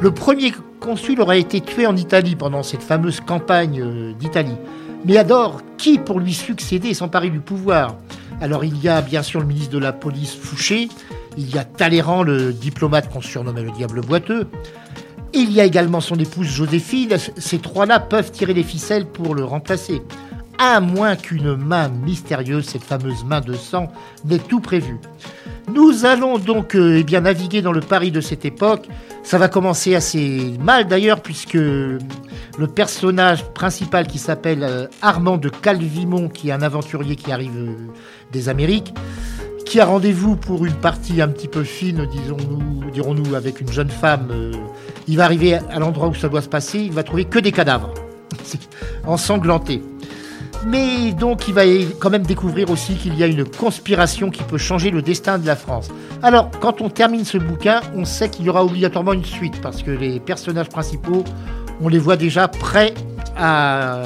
Le 0.00 0.10
premier 0.12 0.52
consul 0.78 1.20
aurait 1.20 1.40
été 1.40 1.60
tué 1.60 1.86
en 1.86 1.96
Italie 1.96 2.36
pendant 2.36 2.62
cette 2.62 2.82
fameuse 2.82 3.20
campagne 3.20 3.80
euh, 3.80 4.12
d'Italie. 4.14 4.56
Mais 5.04 5.16
alors, 5.16 5.60
qui 5.78 5.98
pour 5.98 6.20
lui 6.20 6.32
succéder 6.32 6.88
et 6.88 6.94
s'emparer 6.94 7.30
du 7.30 7.40
pouvoir? 7.40 7.96
Alors 8.40 8.64
il 8.64 8.80
y 8.82 8.88
a 8.88 9.00
bien 9.02 9.22
sûr 9.22 9.40
le 9.40 9.46
ministre 9.46 9.72
de 9.72 9.78
la 9.78 9.92
Police 9.92 10.34
Fouché, 10.34 10.88
il 11.36 11.54
y 11.54 11.58
a 11.58 11.64
Talleyrand, 11.64 12.22
le 12.22 12.52
diplomate 12.52 13.10
qu'on 13.12 13.20
surnommait 13.20 13.62
le 13.62 13.70
diable 13.70 14.00
boiteux, 14.00 14.48
il 15.34 15.52
y 15.52 15.60
a 15.60 15.64
également 15.64 16.00
son 16.00 16.16
épouse 16.16 16.46
Joséphine. 16.46 17.16
Ces 17.36 17.58
trois-là 17.58 18.00
peuvent 18.00 18.30
tirer 18.30 18.54
les 18.54 18.62
ficelles 18.62 19.06
pour 19.06 19.34
le 19.34 19.44
remplacer. 19.44 20.02
À 20.58 20.80
moins 20.80 21.16
qu'une 21.16 21.56
main 21.56 21.88
mystérieuse, 21.88 22.66
cette 22.66 22.84
fameuse 22.84 23.24
main 23.24 23.40
de 23.40 23.54
sang, 23.54 23.90
n'ait 24.24 24.38
tout 24.38 24.60
prévu. 24.60 24.98
Nous 25.74 26.04
allons 26.04 26.38
donc 26.38 26.74
euh, 26.74 26.98
eh 26.98 27.04
bien, 27.04 27.22
naviguer 27.22 27.62
dans 27.62 27.72
le 27.72 27.80
Paris 27.80 28.10
de 28.10 28.20
cette 28.20 28.44
époque. 28.44 28.86
Ça 29.22 29.38
va 29.38 29.48
commencer 29.48 29.94
assez 29.94 30.54
mal 30.60 30.86
d'ailleurs, 30.86 31.20
puisque 31.20 31.54
le 31.54 31.98
personnage 32.74 33.44
principal 33.54 34.06
qui 34.06 34.18
s'appelle 34.18 34.62
euh, 34.62 34.86
Armand 35.00 35.38
de 35.38 35.48
Calvimont, 35.48 36.28
qui 36.28 36.50
est 36.50 36.52
un 36.52 36.62
aventurier 36.62 37.16
qui 37.16 37.32
arrive 37.32 37.56
euh, 37.56 37.74
des 38.32 38.48
Amériques, 38.48 38.92
qui 39.64 39.80
a 39.80 39.84
rendez-vous 39.84 40.36
pour 40.36 40.64
une 40.64 40.74
partie 40.74 41.20
un 41.20 41.28
petit 41.28 41.48
peu 41.48 41.64
fine, 41.64 42.06
disons-nous, 42.06 42.90
dirons-nous, 42.90 43.34
avec 43.34 43.60
une 43.60 43.70
jeune 43.72 43.90
femme. 43.90 44.28
euh, 44.30 44.52
il 45.08 45.16
va 45.16 45.24
arriver 45.24 45.54
à 45.54 45.78
l'endroit 45.78 46.08
où 46.08 46.14
ça 46.14 46.28
doit 46.28 46.42
se 46.42 46.48
passer, 46.48 46.78
il 46.78 46.92
va 46.92 47.02
trouver 47.02 47.24
que 47.24 47.38
des 47.38 47.52
cadavres, 47.52 47.92
ensanglantés. 49.06 49.82
Mais 50.66 51.12
donc 51.12 51.48
il 51.48 51.54
va 51.54 51.62
quand 51.98 52.10
même 52.10 52.22
découvrir 52.22 52.70
aussi 52.70 52.94
qu'il 52.94 53.16
y 53.18 53.24
a 53.24 53.26
une 53.26 53.44
conspiration 53.44 54.30
qui 54.30 54.44
peut 54.44 54.58
changer 54.58 54.90
le 54.90 55.02
destin 55.02 55.38
de 55.38 55.46
la 55.46 55.56
France. 55.56 55.88
Alors 56.22 56.50
quand 56.60 56.80
on 56.80 56.88
termine 56.88 57.24
ce 57.24 57.38
bouquin, 57.38 57.80
on 57.96 58.04
sait 58.04 58.28
qu'il 58.28 58.44
y 58.44 58.48
aura 58.48 58.64
obligatoirement 58.64 59.12
une 59.12 59.24
suite, 59.24 59.60
parce 59.60 59.82
que 59.82 59.90
les 59.90 60.20
personnages 60.20 60.68
principaux, 60.68 61.24
on 61.80 61.88
les 61.88 61.98
voit 61.98 62.16
déjà 62.16 62.46
prêts 62.46 62.94
à 63.36 64.04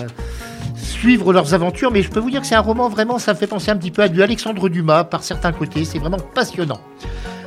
suivre 0.87 1.33
leurs 1.33 1.53
aventures, 1.53 1.91
mais 1.91 2.03
je 2.03 2.11
peux 2.11 2.21
vous 2.21 2.31
dire 2.31 2.41
que 2.41 2.47
c'est 2.47 2.55
un 2.55 2.61
roman 2.61 2.89
vraiment, 2.89 3.19
ça 3.19 3.35
fait 3.35 3.47
penser 3.47 3.71
un 3.71 3.77
petit 3.77 3.91
peu 3.91 4.03
à 4.03 4.09
du 4.09 4.23
Alexandre 4.23 4.69
Dumas 4.69 5.05
par 5.05 5.23
certains 5.23 5.53
côtés, 5.53 5.85
c'est 5.85 5.99
vraiment 5.99 6.19
passionnant. 6.35 6.81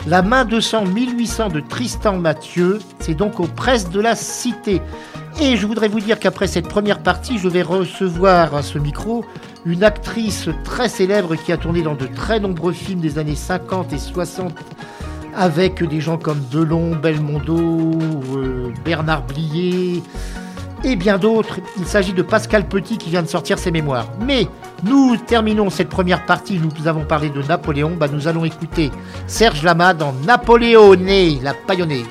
La 0.07 0.21
main 0.21 0.45
de 0.45 0.59
sang 0.59 0.85
1800 0.85 1.49
de 1.49 1.59
Tristan 1.59 2.17
Mathieu, 2.17 2.79
c'est 2.99 3.15
donc 3.15 3.39
aux 3.39 3.47
presses 3.47 3.89
de 3.89 3.99
la 3.99 4.15
Cité. 4.15 4.81
Et 5.41 5.57
je 5.57 5.67
voudrais 5.67 5.87
vous 5.87 5.99
dire 5.99 6.19
qu'après 6.19 6.47
cette 6.47 6.67
première 6.67 6.99
partie, 6.99 7.37
je 7.37 7.47
vais 7.47 7.61
recevoir 7.61 8.55
à 8.55 8.63
ce 8.63 8.77
micro 8.77 9.25
une 9.65 9.83
actrice 9.83 10.49
très 10.63 10.89
célèbre 10.89 11.35
qui 11.35 11.51
a 11.51 11.57
tourné 11.57 11.81
dans 11.81 11.95
de 11.95 12.07
très 12.07 12.39
nombreux 12.39 12.73
films 12.73 12.99
des 12.99 13.19
années 13.19 13.35
50 13.35 13.93
et 13.93 13.97
60 13.97 14.53
avec 15.35 15.83
des 15.83 16.01
gens 16.01 16.17
comme 16.17 16.41
Delon, 16.51 16.95
Belmondo, 16.95 17.57
euh, 18.35 18.73
Bernard 18.83 19.23
Blier 19.23 20.01
et 20.83 20.95
bien 20.95 21.17
d'autres. 21.17 21.59
Il 21.77 21.85
s'agit 21.85 22.13
de 22.13 22.21
Pascal 22.21 22.67
Petit 22.67 22.97
qui 22.97 23.09
vient 23.09 23.23
de 23.23 23.27
sortir 23.27 23.59
ses 23.59 23.71
mémoires. 23.71 24.07
Mais 24.21 24.47
nous 24.83 25.17
terminons 25.17 25.69
cette 25.69 25.89
première 25.89 26.25
partie, 26.25 26.59
nous 26.59 26.87
avons 26.87 27.05
parlé 27.05 27.29
de 27.29 27.41
Napoléon, 27.41 27.95
bah 27.97 28.07
nous 28.11 28.27
allons 28.27 28.45
écouter 28.45 28.91
Serge 29.27 29.63
Lama 29.63 29.93
dans 29.93 30.13
Napoléoné, 30.25 31.39
la 31.41 31.53
paillonnée. 31.53 32.05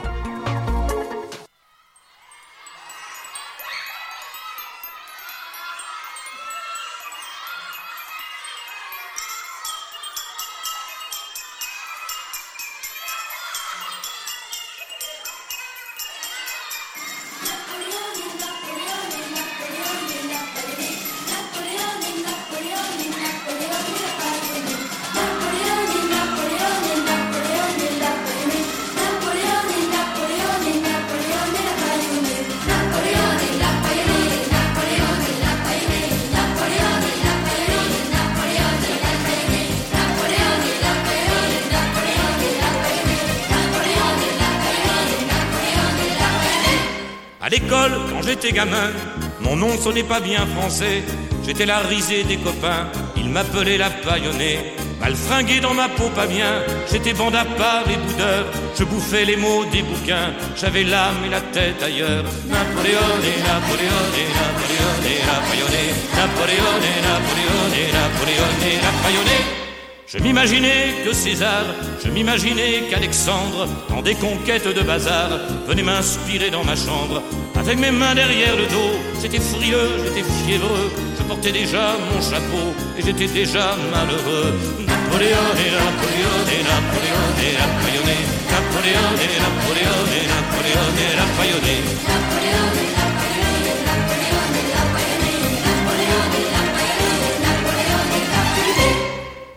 Nom 49.79 49.85
sonnait 49.85 50.03
pas 50.03 50.21
bien 50.21 50.47
français. 50.47 51.03
J'étais 51.45 51.67
la 51.67 51.79
risée 51.79 52.25
des 52.25 52.37
copains, 52.37 52.89
ils 53.17 53.29
m'appelaient 53.29 53.79
la 53.79 53.91
paillonnée. 53.91 54.59
Mal 55.01 55.15
fringué 55.15 55.61
dans 55.61 55.75
ma 55.75 55.89
peau 55.89 56.11
pas 56.15 56.27
bien, 56.27 56.63
j'étais 56.91 57.13
bande 57.13 57.35
à 57.35 57.45
part 57.45 57.85
les 57.87 57.97
boudeurs. 57.97 58.47
Je 58.77 58.85
bouffais 58.85 59.25
les 59.25 59.37
mots 59.37 59.65
des 59.73 59.83
bouquins, 59.83 60.33
j'avais 60.57 60.85
l'âme 60.85 61.25
et 61.27 61.31
la 61.31 61.41
tête 61.41 61.83
ailleurs. 61.83 62.25
Napoléoné, 62.49 63.33
Napoléoné, 63.47 64.25
Napoléoné. 64.41 65.15
Napoléoné, 65.31 65.85
Napoléoné, 66.17 67.83
Napoléoné, 67.93 68.71
la 68.83 69.03
paillonnée. 69.03 69.59
Je 70.07 70.19
m'imaginais 70.19 70.95
que 71.05 71.13
César, 71.13 71.65
je 72.03 72.09
m'imaginais 72.11 72.85
qu'Alexandre, 72.91 73.69
dans 73.91 74.01
des 74.01 74.15
conquêtes 74.15 74.67
de 74.67 74.81
bazar, 74.81 75.29
venait 75.67 75.83
m'inspirer 75.83 76.51
dans 76.51 76.65
ma 76.65 76.75
chambre. 76.75 77.23
J'avais 77.69 77.83
mes 77.83 77.91
mains 77.91 78.15
derrière 78.15 78.57
le 78.57 78.65
dos, 78.65 78.97
j'étais 79.21 79.41
frileux, 79.41 79.91
j'étais 80.03 80.27
fiévreux, 80.43 80.91
je 81.19 81.23
portais 81.25 81.53
déjà 81.53 81.99
mon 81.99 82.19
chapeau 82.23 82.73
et 82.97 83.03
j'étais 83.03 83.27
déjà 83.27 83.77
malheureux. 83.93 84.55
Napoléon 84.87 85.49
et 85.53 85.71
Napoléon 85.77 86.37
et 86.49 86.63
Napoléon 86.65 87.27
et 87.45 87.53
Napoléon 87.61 88.09
et 88.09 88.25
Napoléon 88.49 89.09
et 89.21 89.37
Napoléon 89.45 90.01
et 90.17 90.25
Napoléon 90.33 90.87
et 90.97 91.13
Napoléon 91.13 91.13
et 91.13 91.13
Napoléon. 91.21 91.61
Et 91.69 91.85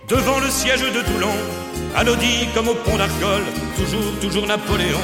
Devant 0.09 0.39
le 0.41 0.49
siège 0.49 0.81
de 0.81 1.01
Toulon, 1.01 1.37
anodie 1.95 2.49
comme 2.53 2.67
au 2.67 2.75
pont 2.75 2.97
d'Arcole, 2.97 3.45
toujours, 3.77 4.11
toujours 4.19 4.47
Napoléon 4.47 4.99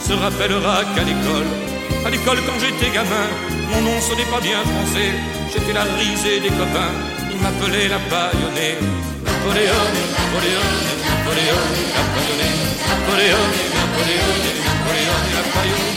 se 0.00 0.14
rappellera 0.14 0.84
qu'à 0.94 1.02
l'école, 1.04 1.75
à 2.06 2.10
l'école 2.10 2.38
quand 2.46 2.58
j'étais 2.60 2.90
gamin, 2.94 3.26
mon 3.70 3.80
nom 3.82 4.00
sonnait 4.00 4.30
pas 4.30 4.40
bien 4.40 4.62
français, 4.62 5.10
j'étais 5.52 5.72
la 5.72 5.82
risée 5.82 6.38
des 6.38 6.54
copains, 6.54 6.94
ils 7.32 7.40
m'appelaient 7.42 7.88
la 7.88 7.98
baïonnée. 8.10 8.78
Napoléon, 9.26 9.86
Napoléon, 10.14 10.68
Napoléon, 11.02 11.62
Napoléon, 12.06 12.62
Napoléon, 12.86 13.44
Napoléon, 13.76 14.32
Napoléon, 14.46 15.02
Napoléon, 15.02 15.20
Napoléon, 15.36 15.90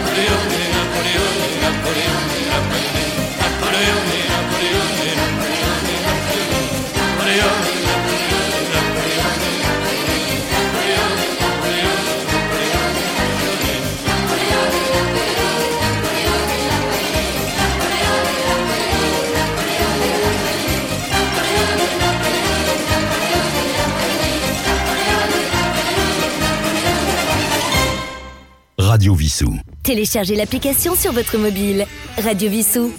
Napoléon, 0.00 0.48
Napoléon, 0.80 1.30
Napoléon, 2.54 3.00
Napoléon, 3.40 4.00
Napoléon, 4.32 5.23
Radio 29.04 29.16
Vissou. 29.16 29.58
Téléchargez 29.82 30.34
l'application 30.34 30.94
sur 30.94 31.12
votre 31.12 31.36
mobile. 31.36 31.84
Radio 32.16 32.48
Vissou. 32.48 32.90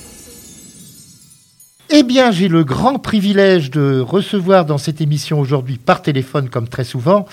Eh 1.89 2.03
bien, 2.03 2.29
j'ai 2.29 2.47
le 2.47 2.63
grand 2.63 2.99
privilège 2.99 3.71
de 3.71 4.01
recevoir 4.01 4.65
dans 4.65 4.77
cette 4.77 5.01
émission 5.01 5.39
aujourd'hui, 5.39 5.79
par 5.79 6.03
téléphone 6.03 6.47
comme 6.47 6.67
très 6.67 6.83
souvent, 6.83 7.25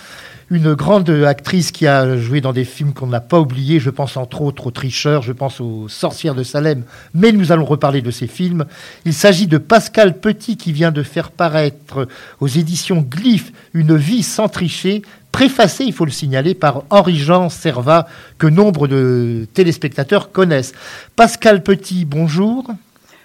une 0.51 0.75
grande 0.75 1.11
actrice 1.11 1.73
qui 1.73 1.87
a 1.87 2.17
joué 2.17 2.41
dans 2.41 2.53
des 2.53 2.65
films 2.65 2.93
qu'on 2.93 3.07
n'a 3.07 3.21
pas 3.21 3.41
oubliés. 3.41 3.81
Je 3.81 3.91
pense 3.91 4.17
entre 4.17 4.43
autres 4.43 4.67
aux 4.67 4.71
Tricheurs, 4.71 5.23
je 5.23 5.33
pense 5.33 5.61
aux 5.61 5.89
Sorcières 5.89 6.35
de 6.35 6.43
Salem, 6.43 6.85
mais 7.15 7.33
nous 7.33 7.53
allons 7.53 7.65
reparler 7.65 8.03
de 8.03 8.11
ces 8.11 8.27
films. 8.27 8.67
Il 9.05 9.15
s'agit 9.15 9.47
de 9.47 9.59
Pascal 9.59 10.19
Petit 10.19 10.57
qui 10.57 10.73
vient 10.73 10.93
de 10.93 11.03
faire 11.03 11.31
paraître 11.31 12.09
aux 12.41 12.49
éditions 12.49 13.07
Glyph 13.09 13.53
Une 13.75 13.97
vie 13.97 14.23
sans 14.23 14.49
tricher, 14.49 15.03
préfacé, 15.33 15.85
il 15.85 15.93
faut 15.93 16.05
le 16.05 16.11
signaler, 16.11 16.55
par 16.55 16.85
Henri-Jean 16.91 17.49
Servat, 17.49 18.07
que 18.39 18.47
nombre 18.47 18.87
de 18.87 19.47
téléspectateurs 19.55 20.31
connaissent. 20.31 20.75
Pascal 21.17 21.63
Petit, 21.63 22.05
bonjour. 22.05 22.67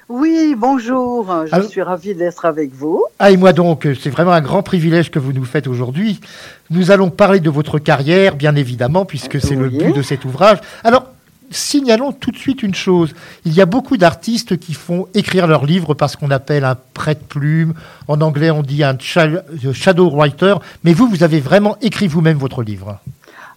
Oui, 0.10 0.56
bonjour. 0.58 1.26
Je 1.48 1.54
Alors- 1.54 1.70
suis 1.70 1.82
ravie 1.82 2.15
d'être 2.15 2.46
avec 2.46 2.74
vous. 2.74 3.04
Ah, 3.20 3.32
et 3.32 3.38
moi 3.38 3.52
donc, 3.52 3.88
c'est 4.02 4.10
vraiment 4.10 4.32
un 4.32 4.41
grand 4.41 4.63
privilège 4.63 5.12
que 5.12 5.20
vous 5.20 5.34
nous 5.34 5.43
faites 5.43 5.67
aujourd'hui. 5.67 6.22
Nous 6.70 6.91
allons 6.91 7.10
parler 7.10 7.41
de 7.41 7.50
votre 7.50 7.78
carrière, 7.78 8.36
bien 8.36 8.56
évidemment, 8.56 9.04
puisque 9.04 9.41
c'est 9.41 9.56
le 9.56 9.70
but 9.70 9.93
de 9.93 10.02
cet 10.02 10.24
ouvrage. 10.24 10.60
Alors, 10.86 11.08
signalons 11.52 12.13
tout 12.13 12.32
de 12.32 12.38
suite 12.38 12.63
une 12.63 12.76
chose. 12.76 13.13
Il 13.46 13.54
y 13.54 13.60
a 13.62 13.65
beaucoup 13.65 13.98
d'artistes 13.98 14.58
qui 14.58 14.74
font 14.74 15.08
écrire 15.13 15.46
leurs 15.46 15.65
livres 15.65 15.93
par 15.93 16.10
ce 16.10 16.15
qu'on 16.15 16.32
appelle 16.32 16.63
un 16.63 16.78
prête-plume. 16.93 17.74
En 18.08 18.22
anglais, 18.22 18.50
on 18.50 18.63
dit 18.63 18.84
un 18.86 18.98
euh, 19.17 19.74
shadow 19.74 20.10
writer. 20.10 20.56
Mais 20.86 20.93
vous, 20.93 21.08
vous 21.08 21.24
avez 21.24 21.41
vraiment 21.41 21.76
écrit 21.82 22.08
vous-même 22.08 22.38
votre 22.38 22.63
livre. 22.63 23.00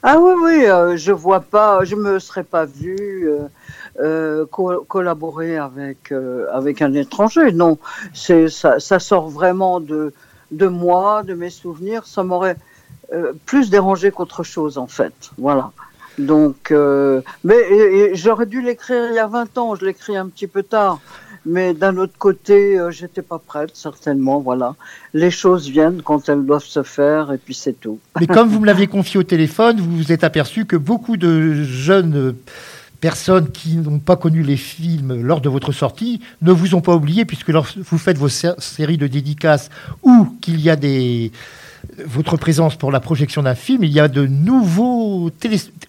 Ah 0.03 0.17
oui, 0.19 0.33
oui, 0.43 0.65
euh, 0.67 0.97
je 0.97 1.13
vois 1.13 1.41
pas, 1.41 1.85
je 1.85 1.95
me 1.95 2.19
serais 2.19 2.43
pas 2.43 2.65
vue 2.65 3.29
euh, 3.29 3.49
euh, 3.99 4.47
co- 4.51 4.85
collaborer 4.89 5.57
avec 5.57 6.13
euh, 6.13 6.47
avec 6.53 6.83
un 6.83 6.95
étranger. 6.95 7.53
Non, 7.53 7.79
ça, 8.15 8.79
ça 8.79 8.99
sort 8.99 9.29
vraiment 9.29 9.81
de 9.81 10.13
de 10.51 10.67
moi, 10.67 11.23
de 11.23 11.35
mes 11.35 11.51
souvenirs. 11.51 12.07
Ça 12.07 12.23
m'aurait 12.23 12.57
euh, 13.13 13.33
plus 13.47 13.71
dérangé 13.71 14.11
qu'autre 14.11 14.43
chose 14.43 14.79
en 14.79 14.87
fait. 14.87 15.31
Voilà. 15.39 15.73
Donc, 16.19 16.73
mais 17.45 18.15
j'aurais 18.15 18.45
dû 18.47 18.61
l'écrire 18.61 19.07
il 19.11 19.15
y 19.15 19.19
a 19.19 19.27
20 19.27 19.57
ans. 19.59 19.75
Je 19.75 19.87
l'écris 19.87 20.17
un 20.17 20.27
petit 20.29 20.47
peu 20.47 20.63
tard. 20.63 21.01
Mais 21.47 21.73
d'un 21.73 21.97
autre 21.97 22.13
côté, 22.19 22.79
j'étais 22.91 23.23
pas 23.23 23.39
prête, 23.39 23.71
certainement. 23.73 24.41
Voilà, 24.41 24.75
les 25.15 25.31
choses 25.31 25.71
viennent 25.71 26.03
quand 26.03 26.29
elles 26.29 26.45
doivent 26.45 26.63
se 26.63 26.83
faire, 26.83 27.33
et 27.33 27.39
puis 27.39 27.55
c'est 27.55 27.73
tout. 27.73 27.99
Mais 28.21 28.27
comme 28.27 28.49
vous 28.49 28.61
me 28.61 28.67
l'aviez 28.67 28.87
confié 28.89 29.19
au 29.19 29.23
téléphone, 29.23 29.81
vous 29.81 29.97
vous 29.97 30.13
êtes 30.13 30.23
aperçu 30.23 30.67
que 30.67 30.77
beaucoup 30.77 31.17
de 31.17 31.55
jeunes 31.65 32.37
personnes 33.01 33.51
qui 33.51 33.77
n'ont 33.77 33.99
pas 33.99 34.17
connu 34.17 34.43
les 34.43 34.57
films 34.57 35.23
lors 35.23 35.41
de 35.41 35.49
votre 35.49 35.73
sortie 35.73 36.21
ne 36.43 36.53
vous 36.53 36.75
ont 36.75 36.81
pas 36.81 36.95
oublié 36.95 37.25
puisque 37.25 37.49
lorsque 37.49 37.79
vous 37.79 37.99
faites 37.99 38.19
vos 38.19 38.29
sé- 38.29 38.55
séries 38.59 38.99
de 38.99 39.07
dédicaces 39.07 39.71
ou 40.03 40.27
qu'il 40.41 40.61
y 40.61 40.71
a 40.71 40.77
des 40.77 41.33
votre 42.07 42.37
présence 42.37 42.77
pour 42.77 42.93
la 42.93 43.01
projection 43.01 43.43
d'un 43.43 43.55
film, 43.55 43.85
il 43.85 43.91
y 43.93 44.01
a 44.01 44.09
de 44.09 44.27
nouveaux, 44.27 45.31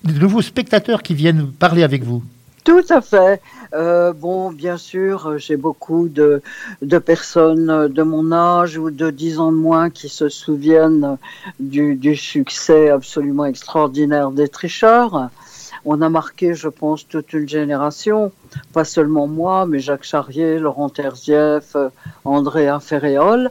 nouveaux 0.06 0.42
spectateurs 0.42 1.04
qui 1.04 1.14
viennent 1.14 1.48
parler 1.48 1.84
avec 1.84 2.04
vous. 2.04 2.24
Tout 2.64 2.86
à 2.90 3.02
fait. 3.02 3.42
Euh, 3.74 4.14
bon, 4.14 4.52
bien 4.52 4.78
sûr, 4.78 5.38
j'ai 5.38 5.58
beaucoup 5.58 6.08
de, 6.10 6.42
de 6.82 6.98
personnes 7.00 7.88
de 7.88 8.04
mon 8.04 8.32
âge 8.32 8.78
ou 8.78 8.92
de 8.92 9.10
10 9.10 9.40
ans 9.40 9.52
de 9.52 9.58
moins 9.58 9.90
qui 9.90 10.10
se 10.10 10.30
souviennent 10.30 11.18
du, 11.60 11.96
du 11.96 12.16
succès 12.16 12.90
absolument 12.90 13.46
extraordinaire 13.46 14.32
des 14.32 14.48
tricheurs. 14.48 15.30
On 15.86 16.02
a 16.02 16.10
marqué, 16.10 16.54
je 16.54 16.68
pense, 16.68 17.08
toute 17.08 17.34
une 17.34 17.50
génération, 17.50 18.32
pas 18.74 18.86
seulement 18.86 19.28
moi, 19.28 19.66
mais 19.66 19.80
Jacques 19.80 20.04
Charrier, 20.04 20.60
Laurent 20.60 20.90
Terzieff, 20.90 21.76
euh, 21.76 21.90
Andrea 22.24 22.80
Ferréol. 22.80 23.50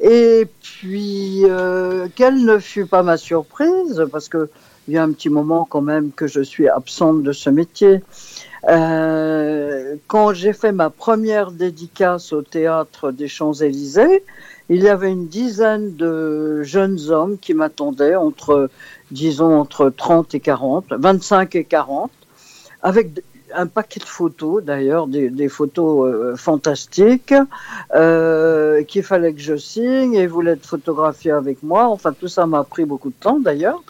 Et 0.00 0.46
puis, 0.62 1.42
euh, 1.44 2.08
quelle 2.14 2.44
ne 2.44 2.58
fut 2.58 2.86
pas 2.86 3.02
ma 3.02 3.16
surprise, 3.16 4.04
parce 4.10 4.28
que 4.28 4.48
il 4.88 4.94
y 4.94 4.98
a 4.98 5.02
un 5.02 5.12
petit 5.12 5.28
moment 5.28 5.66
quand 5.68 5.80
même 5.80 6.12
que 6.12 6.26
je 6.26 6.40
suis 6.40 6.68
absente 6.68 7.22
de 7.22 7.32
ce 7.32 7.50
métier. 7.50 8.02
Euh, 8.68 9.96
quand 10.06 10.32
j'ai 10.32 10.52
fait 10.52 10.72
ma 10.72 10.90
première 10.90 11.50
dédicace 11.50 12.32
au 12.32 12.42
théâtre 12.42 13.10
des 13.10 13.28
Champs-Élysées, 13.28 14.22
il 14.68 14.82
y 14.82 14.88
avait 14.88 15.10
une 15.10 15.28
dizaine 15.28 15.94
de 15.94 16.62
jeunes 16.62 16.98
hommes 17.10 17.38
qui 17.38 17.54
m'attendaient 17.54 18.16
entre, 18.16 18.68
disons, 19.10 19.60
entre 19.60 19.90
30 19.90 20.34
et 20.34 20.40
40, 20.40 20.86
25 20.90 21.54
et 21.56 21.64
40, 21.64 22.10
avec 22.82 23.22
un 23.54 23.66
paquet 23.66 24.00
de 24.00 24.04
photos, 24.04 24.62
d'ailleurs, 24.62 25.06
des, 25.06 25.48
photos 25.48 26.12
euh, 26.12 26.36
fantastiques, 26.36 27.34
euh, 27.94 28.82
qu'il 28.84 29.02
fallait 29.02 29.32
que 29.32 29.40
je 29.40 29.56
signe 29.56 30.14
et 30.14 30.22
ils 30.22 30.28
voulaient 30.28 30.52
être 30.52 30.66
photographiés 30.66 31.30
avec 31.30 31.62
moi. 31.62 31.88
Enfin, 31.88 32.12
tout 32.12 32.28
ça 32.28 32.46
m'a 32.46 32.64
pris 32.64 32.84
beaucoup 32.84 33.10
de 33.10 33.14
temps, 33.14 33.38
d'ailleurs. 33.38 33.82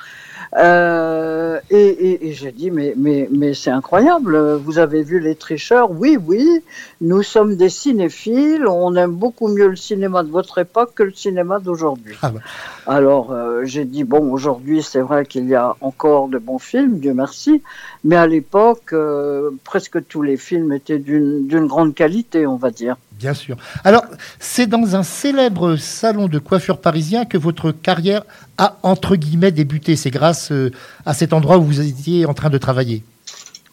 Euh, 0.55 1.59
et 1.71 1.77
et, 1.77 2.29
et 2.29 2.33
j'ai 2.33 2.53
dit, 2.53 2.71
mais, 2.71 2.95
mais, 2.97 3.29
mais 3.31 3.55
c'est 3.55 3.71
incroyable, 3.71 4.57
vous 4.57 4.79
avez 4.79 5.03
vu 5.03 5.21
les 5.21 5.35
tricheurs? 5.35 5.91
Oui, 5.91 6.17
oui, 6.25 6.63
nous 7.01 7.23
sommes 7.23 7.57
des 7.57 7.69
cinéphiles, 7.69 8.67
on 8.67 8.95
aime 8.95 9.13
beaucoup 9.13 9.49
mieux 9.49 9.69
le 9.69 9.77
cinéma 9.77 10.23
de 10.23 10.31
votre 10.31 10.59
époque 10.59 10.93
que 10.95 11.03
le 11.03 11.13
cinéma 11.13 11.59
d'aujourd'hui. 11.59 12.17
Ah 12.23 12.31
bah. 12.31 12.41
Alors 12.87 13.33
euh, 13.33 13.65
j'ai 13.65 13.85
dit, 13.85 14.05
bon, 14.05 14.31
aujourd'hui 14.33 14.83
c'est 14.83 15.01
vrai 15.01 15.27
qu'il 15.27 15.49
y 15.49 15.55
a 15.55 15.75
encore 15.81 16.29
de 16.29 16.39
bons 16.39 16.59
films, 16.59 16.99
Dieu 16.99 17.15
merci, 17.15 17.63
mais 18.05 18.17
à 18.17 18.27
l'époque, 18.27 18.93
euh, 18.93 19.51
presque 19.65 20.07
tous 20.07 20.23
les 20.23 20.37
films 20.37 20.73
étaient 20.73 20.99
d'une 20.99 21.47
d'une 21.47 21.67
grande 21.67 21.95
qualité, 21.95 22.47
on 22.47 22.57
va 22.57 22.71
dire. 22.71 22.97
Bien 23.19 23.33
sûr. 23.33 23.57
Alors, 23.83 24.05
c'est 24.39 24.67
dans 24.67 24.95
un 24.95 25.03
célèbre 25.03 25.77
salon 25.77 26.29
de 26.29 26.39
coiffure 26.39 26.79
parisien 26.79 27.25
que 27.25 27.39
votre 27.39 27.73
carrière 27.73 28.23
a, 28.59 28.77
entre 28.83 29.17
guillemets, 29.17 29.53
débuté. 29.53 29.97
C'est 29.97 30.11
grâce 30.11 30.53
euh, 30.53 30.71
à 31.07 31.15
cet 31.15 31.33
endroit 31.33 31.57
où 31.57 31.63
vous 31.63 31.81
étiez 31.81 32.27
en 32.27 32.35
train 32.35 32.51
de 32.51 32.59
travailler. 32.59 33.05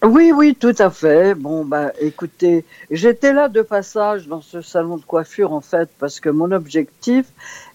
Oui, 0.01 0.31
oui, 0.35 0.55
tout 0.57 0.75
à 0.79 0.89
fait. 0.89 1.33
Bon, 1.33 1.63
bah, 1.65 1.91
écoutez, 1.99 2.65
j'étais 2.91 3.33
là 3.33 3.49
de 3.49 3.61
passage 3.61 4.27
dans 4.27 4.41
ce 4.41 4.61
salon 4.61 4.97
de 4.97 5.03
coiffure, 5.03 5.53
en 5.53 5.61
fait, 5.61 5.89
parce 5.99 6.19
que 6.19 6.29
mon 6.29 6.51
objectif 6.51 7.25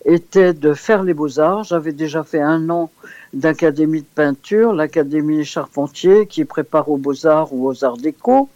était 0.08 0.54
de 0.54 0.72
faire 0.74 1.02
les 1.02 1.14
beaux-arts. 1.14 1.64
J'avais 1.64 1.92
déjà 1.92 2.24
fait 2.24 2.40
un 2.40 2.70
an 2.70 2.90
d'académie 3.34 4.00
de 4.00 4.06
peinture, 4.14 4.72
l'académie 4.72 5.44
Charpentier, 5.44 6.26
qui 6.26 6.44
prépare 6.46 6.88
aux 6.88 6.96
beaux-arts 6.96 7.52
ou 7.52 7.68
aux 7.68 7.84
arts 7.84 7.98
déco. 7.98 8.48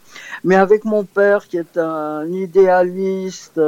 Mais 0.45 0.57
avec 0.57 0.85
mon 0.85 1.05
père, 1.05 1.47
qui 1.47 1.59
est 1.59 1.77
un 1.77 2.27
idéaliste, 2.27 3.61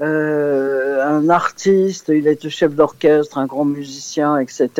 euh, 0.00 1.04
un 1.04 1.28
artiste, 1.28 2.08
il 2.08 2.26
était 2.26 2.50
chef 2.50 2.74
d'orchestre, 2.74 3.38
un 3.38 3.46
grand 3.46 3.64
musicien, 3.64 4.38
etc. 4.38 4.70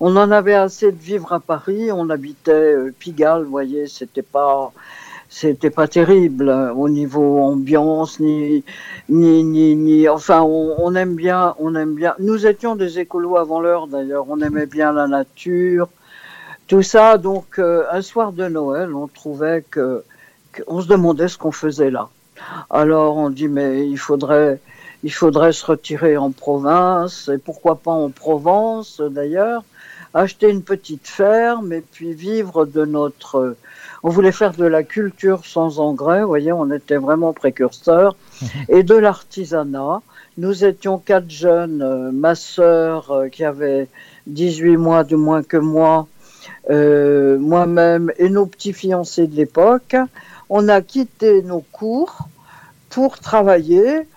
On 0.00 0.16
en 0.16 0.30
avait 0.30 0.54
assez 0.54 0.92
de 0.92 1.00
vivre 1.00 1.32
à 1.32 1.40
Paris. 1.40 1.92
On 1.92 2.08
habitait 2.10 2.52
euh, 2.52 2.94
Pigalle, 2.98 3.44
vous 3.44 3.50
voyez, 3.50 3.86
c'était 3.86 4.22
pas, 4.22 4.72
c'était 5.30 5.70
pas 5.70 5.88
terrible 5.88 6.48
euh, 6.48 6.72
au 6.74 6.88
niveau 6.88 7.38
ambiance 7.40 8.20
ni, 8.20 8.64
ni, 9.08 9.44
ni, 9.44 9.76
ni. 9.76 10.08
Enfin, 10.08 10.42
on, 10.42 10.74
on 10.78 10.94
aime 10.94 11.14
bien, 11.14 11.54
on 11.58 11.74
aime 11.76 11.94
bien. 11.94 12.14
Nous 12.18 12.46
étions 12.46 12.76
des 12.76 12.98
écolos 12.98 13.36
avant 13.36 13.60
l'heure, 13.60 13.86
d'ailleurs. 13.86 14.26
On 14.28 14.40
aimait 14.40 14.66
bien 14.66 14.92
la 14.92 15.06
nature, 15.06 15.88
tout 16.66 16.82
ça. 16.82 17.16
Donc, 17.16 17.58
euh, 17.58 17.84
un 17.92 18.02
soir 18.02 18.32
de 18.32 18.46
Noël, 18.48 18.94
on 18.94 19.06
trouvait 19.06 19.64
que- 19.70 20.02
on 20.66 20.80
se 20.82 20.88
demandait 20.88 21.28
ce 21.28 21.38
qu'on 21.38 21.52
faisait 21.52 21.90
là. 21.90 22.08
Alors, 22.70 23.16
on 23.16 23.30
dit, 23.30 23.48
mais 23.48 23.88
il 23.88 23.98
faudrait 23.98 24.60
il 25.02 25.12
faudrait 25.12 25.52
se 25.52 25.64
retirer 25.64 26.18
en 26.18 26.30
province, 26.30 27.30
et 27.32 27.38
pourquoi 27.38 27.76
pas 27.76 27.90
en 27.92 28.10
Provence 28.10 29.00
d'ailleurs, 29.00 29.62
acheter 30.12 30.50
une 30.50 30.62
petite 30.62 31.08
ferme 31.08 31.72
et 31.72 31.80
puis 31.80 32.12
vivre 32.12 32.66
de 32.66 32.84
notre... 32.84 33.56
On 34.02 34.08
voulait 34.08 34.32
faire 34.32 34.52
de 34.52 34.64
la 34.64 34.82
culture 34.82 35.44
sans 35.44 35.78
engrais, 35.78 36.22
vous 36.22 36.28
voyez, 36.28 36.52
on 36.52 36.70
était 36.70 36.96
vraiment 36.96 37.34
précurseurs, 37.34 38.16
et 38.68 38.82
de 38.82 38.94
l'artisanat. 38.94 40.00
Nous 40.38 40.64
étions 40.64 40.98
quatre 40.98 41.30
jeunes, 41.30 41.82
euh, 41.82 42.10
ma 42.10 42.34
sœur 42.34 43.10
euh, 43.10 43.28
qui 43.28 43.44
avait 43.44 43.88
18 44.26 44.78
mois 44.78 45.04
de 45.04 45.16
moins 45.16 45.42
que 45.42 45.58
moi, 45.58 46.06
euh, 46.70 47.38
moi-même 47.38 48.10
et 48.16 48.30
nos 48.30 48.46
petits 48.46 48.72
fiancés 48.72 49.26
de 49.26 49.36
l'époque. 49.36 49.96
On 50.48 50.68
a 50.68 50.80
quitté 50.80 51.42
nos 51.42 51.60
cours 51.60 52.28
pour 52.88 53.18
travailler 53.18 54.08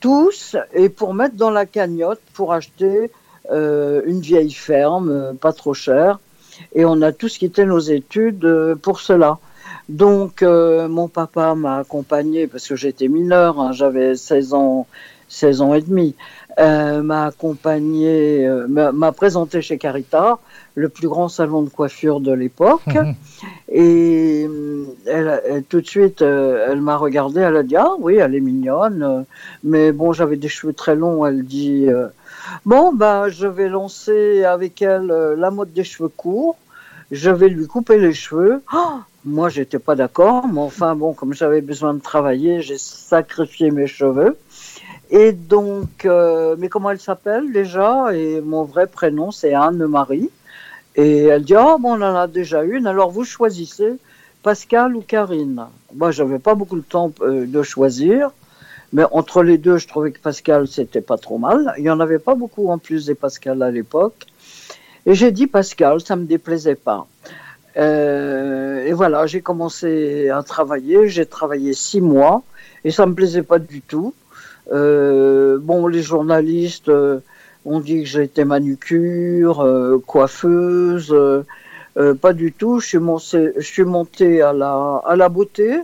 tous 0.00 0.56
et 0.74 0.88
pour 0.88 1.14
mettre 1.14 1.36
dans 1.36 1.50
la 1.50 1.66
cagnotte 1.66 2.20
pour 2.34 2.52
acheter 2.52 3.10
une 3.50 4.20
vieille 4.20 4.52
ferme, 4.52 5.34
pas 5.40 5.52
trop 5.52 5.74
chère. 5.74 6.20
Et 6.74 6.84
on 6.84 7.02
a 7.02 7.12
tous 7.12 7.38
quitté 7.38 7.64
nos 7.64 7.80
études 7.80 8.44
euh, 8.44 8.74
pour 8.76 9.00
cela. 9.00 9.38
Donc, 9.88 10.42
euh, 10.42 10.88
mon 10.88 11.08
papa 11.08 11.54
m'a 11.54 11.78
accompagné 11.78 12.46
parce 12.46 12.68
que 12.68 12.76
j'étais 12.76 13.08
mineur, 13.08 13.60
hein, 13.60 13.72
j'avais 13.72 14.14
16 14.14 14.54
ans, 14.54 14.86
16 15.28 15.62
ans 15.62 15.74
et 15.74 15.80
demi. 15.80 16.14
Euh, 16.58 17.02
m'a 17.02 17.26
accompagné, 17.26 18.46
euh, 18.46 18.66
m'a 18.68 19.12
présenté 19.12 19.62
chez 19.62 19.78
Carita, 19.78 20.38
le 20.74 20.88
plus 20.88 21.08
grand 21.08 21.28
salon 21.28 21.62
de 21.62 21.68
coiffure 21.68 22.20
de 22.20 22.32
l'époque. 22.32 22.96
Et 23.68 24.46
euh, 24.48 24.84
elle, 25.06 25.42
elle- 25.46 25.62
tout 25.64 25.80
de 25.80 25.86
suite, 25.86 26.22
euh, 26.22 26.66
elle 26.70 26.80
m'a 26.80 26.96
regardé, 26.96 27.40
elle 27.40 27.56
a 27.56 27.62
dit 27.62 27.76
ah 27.76 27.92
oui, 27.98 28.16
elle 28.16 28.34
est 28.34 28.40
mignonne, 28.40 29.02
euh, 29.02 29.22
mais 29.64 29.92
bon, 29.92 30.12
j'avais 30.12 30.36
des 30.36 30.48
cheveux 30.48 30.72
très 30.72 30.94
longs. 30.94 31.24
Elle 31.26 31.44
dit 31.44 31.86
bon 32.64 32.92
bah 32.92 33.28
je 33.28 33.46
vais 33.46 33.68
lancer 33.68 34.44
avec 34.44 34.82
elle 34.82 35.06
la 35.36 35.50
mode 35.50 35.72
des 35.72 35.84
cheveux 35.84 36.08
courts. 36.08 36.56
Je 37.10 37.30
vais 37.30 37.48
lui 37.48 37.66
couper 37.66 37.98
les 37.98 38.12
cheveux. 38.12 38.62
Ah 38.72 39.00
moi, 39.24 39.50
j'étais 39.50 39.78
pas 39.78 39.96
d'accord, 39.96 40.46
mais 40.50 40.60
enfin 40.60 40.94
bon, 40.94 41.12
comme 41.12 41.34
j'avais 41.34 41.60
besoin 41.60 41.92
de 41.92 42.00
travailler, 42.00 42.62
j'ai 42.62 42.78
sacrifié 42.78 43.70
mes 43.70 43.86
cheveux. 43.86 44.38
Et 45.10 45.32
donc, 45.32 46.06
euh, 46.06 46.54
mais 46.58 46.68
comment 46.70 46.90
elle 46.90 47.00
s'appelle 47.00 47.52
déjà? 47.52 48.14
Et 48.14 48.40
mon 48.40 48.64
vrai 48.64 48.86
prénom, 48.86 49.30
c'est 49.30 49.52
Anne-Marie. 49.52 50.30
Et 51.00 51.24
elle 51.24 51.44
dit, 51.44 51.54
oh, 51.56 51.78
bon, 51.80 51.92
on 51.92 52.02
en 52.02 52.14
a 52.14 52.26
déjà 52.26 52.62
une, 52.62 52.86
alors 52.86 53.10
vous 53.10 53.24
choisissez 53.24 53.94
Pascal 54.42 54.94
ou 54.94 55.00
Karine. 55.00 55.64
Moi, 55.94 56.10
j'avais 56.10 56.38
pas 56.38 56.54
beaucoup 56.54 56.76
de 56.76 56.84
temps 56.84 57.10
euh, 57.22 57.46
de 57.46 57.62
choisir, 57.62 58.32
mais 58.92 59.04
entre 59.10 59.42
les 59.42 59.56
deux, 59.56 59.78
je 59.78 59.88
trouvais 59.88 60.12
que 60.12 60.20
Pascal, 60.20 60.68
c'était 60.68 61.00
pas 61.00 61.16
trop 61.16 61.38
mal. 61.38 61.72
Il 61.78 61.84
y 61.84 61.90
en 61.90 62.00
avait 62.00 62.18
pas 62.18 62.34
beaucoup 62.34 62.68
en 62.68 62.76
plus 62.76 63.06
des 63.06 63.14
Pascal 63.14 63.62
à 63.62 63.70
l'époque. 63.70 64.26
Et 65.06 65.14
j'ai 65.14 65.32
dit 65.32 65.46
Pascal, 65.46 66.02
ça 66.02 66.16
me 66.16 66.26
déplaisait 66.26 66.74
pas. 66.74 67.06
Euh, 67.78 68.84
et 68.84 68.92
voilà, 68.92 69.26
j'ai 69.26 69.40
commencé 69.40 70.28
à 70.28 70.42
travailler. 70.42 71.08
J'ai 71.08 71.24
travaillé 71.24 71.72
six 71.72 72.02
mois 72.02 72.42
et 72.84 72.90
ça 72.90 73.06
me 73.06 73.14
plaisait 73.14 73.42
pas 73.42 73.58
du 73.58 73.80
tout. 73.80 74.12
Euh, 74.70 75.56
bon, 75.62 75.86
les 75.86 76.02
journalistes 76.02 76.92
euh, 77.66 77.70
ont 77.70 77.80
dit 77.80 78.02
que 78.02 78.08
j'étais 78.08 78.44
manucure, 78.44 79.60
euh, 79.60 79.98
coiffeuse. 80.06 81.12
euh, 81.12 81.44
euh, 81.96 82.14
pas 82.14 82.32
du 82.32 82.52
tout. 82.52 82.80
Je 82.80 82.86
suis 82.86 82.98
montée, 82.98 83.52
je 83.56 83.66
suis 83.66 83.84
montée 83.84 84.42
à 84.42 84.52
la, 84.52 85.02
à 85.04 85.16
la 85.16 85.28
beauté. 85.28 85.80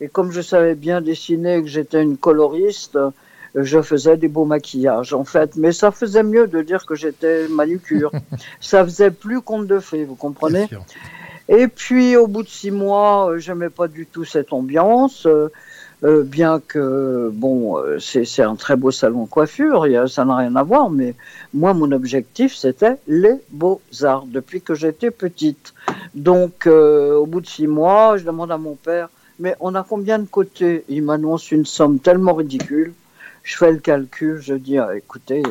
Et 0.00 0.08
comme 0.08 0.30
je 0.32 0.40
savais 0.40 0.74
bien 0.74 1.00
dessiner, 1.00 1.60
que 1.60 1.68
j'étais 1.68 2.02
une 2.02 2.16
coloriste, 2.16 2.96
euh, 2.96 3.10
je 3.54 3.82
faisais 3.82 4.16
des 4.16 4.28
beaux 4.28 4.44
maquillages, 4.44 5.12
en 5.12 5.24
fait. 5.24 5.56
Mais 5.56 5.72
ça 5.72 5.90
faisait 5.90 6.22
mieux 6.22 6.46
de 6.46 6.62
dire 6.62 6.86
que 6.86 6.94
j'étais 6.94 7.48
manucure. 7.48 8.12
ça 8.60 8.84
faisait 8.84 9.10
plus 9.10 9.40
conte 9.42 9.66
de 9.66 9.80
fées, 9.80 10.04
vous 10.04 10.14
comprenez? 10.14 10.68
Et 11.48 11.66
puis 11.66 12.16
au 12.16 12.28
bout 12.28 12.44
de 12.44 12.48
six 12.48 12.70
mois, 12.70 13.30
euh, 13.30 13.38
j'aimais 13.38 13.70
pas 13.70 13.88
du 13.88 14.06
tout 14.06 14.24
cette 14.24 14.52
ambiance, 14.52 15.26
euh, 16.02 16.22
bien 16.22 16.62
que 16.66 17.30
bon, 17.30 17.76
euh, 17.76 17.98
c'est 17.98 18.40
un 18.40 18.56
très 18.56 18.74
beau 18.76 18.90
salon 18.90 19.24
de 19.24 19.28
coiffure, 19.28 19.86
ça 20.08 20.24
n'a 20.24 20.36
rien 20.36 20.56
à 20.56 20.62
voir, 20.62 20.88
mais 20.88 21.14
moi 21.52 21.74
mon 21.74 21.92
objectif 21.92 22.54
c'était 22.56 22.96
les 23.06 23.34
beaux 23.50 23.82
arts 24.02 24.24
depuis 24.26 24.62
que 24.62 24.74
j'étais 24.74 25.10
petite. 25.10 25.74
Donc 26.14 26.66
euh, 26.66 27.16
au 27.16 27.26
bout 27.26 27.42
de 27.42 27.46
six 27.46 27.66
mois, 27.66 28.16
je 28.16 28.24
demande 28.24 28.50
à 28.50 28.56
mon 28.56 28.76
père, 28.76 29.10
mais 29.38 29.56
on 29.60 29.74
a 29.74 29.82
combien 29.82 30.18
de 30.18 30.24
côtés? 30.24 30.84
Il 30.88 31.02
m'annonce 31.02 31.50
une 31.50 31.66
somme 31.66 31.98
tellement 31.98 32.32
ridicule. 32.32 32.94
Je 33.42 33.56
fais 33.56 33.70
le 33.70 33.78
calcul, 33.78 34.40
je 34.40 34.54
dis, 34.54 34.78
ah, 34.78 34.96
écoutez. 34.96 35.42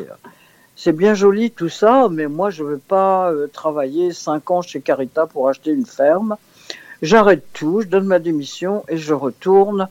c'est 0.74 0.92
bien 0.92 1.14
joli 1.14 1.52
tout 1.52 1.68
ça, 1.68 2.08
mais 2.10 2.26
moi 2.26 2.50
je 2.50 2.64
veux 2.64 2.78
pas 2.78 3.32
travailler 3.52 4.12
cinq 4.12 4.50
ans 4.50 4.62
chez 4.62 4.80
Carita 4.80 5.26
pour 5.26 5.48
acheter 5.48 5.70
une 5.70 5.86
ferme. 5.86 6.36
J'arrête 7.02 7.44
tout, 7.52 7.82
je 7.82 7.86
donne 7.86 8.06
ma 8.06 8.18
démission 8.18 8.84
et 8.88 8.96
je 8.96 9.14
retourne 9.14 9.88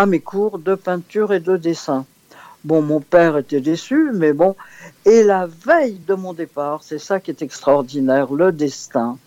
à 0.00 0.06
mes 0.06 0.20
cours 0.20 0.60
de 0.60 0.74
peinture 0.76 1.32
et 1.32 1.40
de 1.40 1.56
dessin. 1.56 2.06
Bon, 2.62 2.80
mon 2.82 3.00
père 3.00 3.36
était 3.36 3.60
déçu, 3.60 4.10
mais 4.14 4.32
bon. 4.32 4.54
Et 5.04 5.24
la 5.24 5.46
veille 5.46 5.98
de 6.06 6.14
mon 6.14 6.32
départ, 6.34 6.80
c'est 6.84 7.00
ça 7.00 7.18
qui 7.18 7.30
est 7.32 7.42
extraordinaire, 7.42 8.32
le 8.32 8.52
destin. 8.52 9.18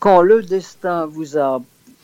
Quand 0.00 0.20
le 0.22 0.42
destin 0.42 1.06
vous 1.06 1.38
a 1.38 1.62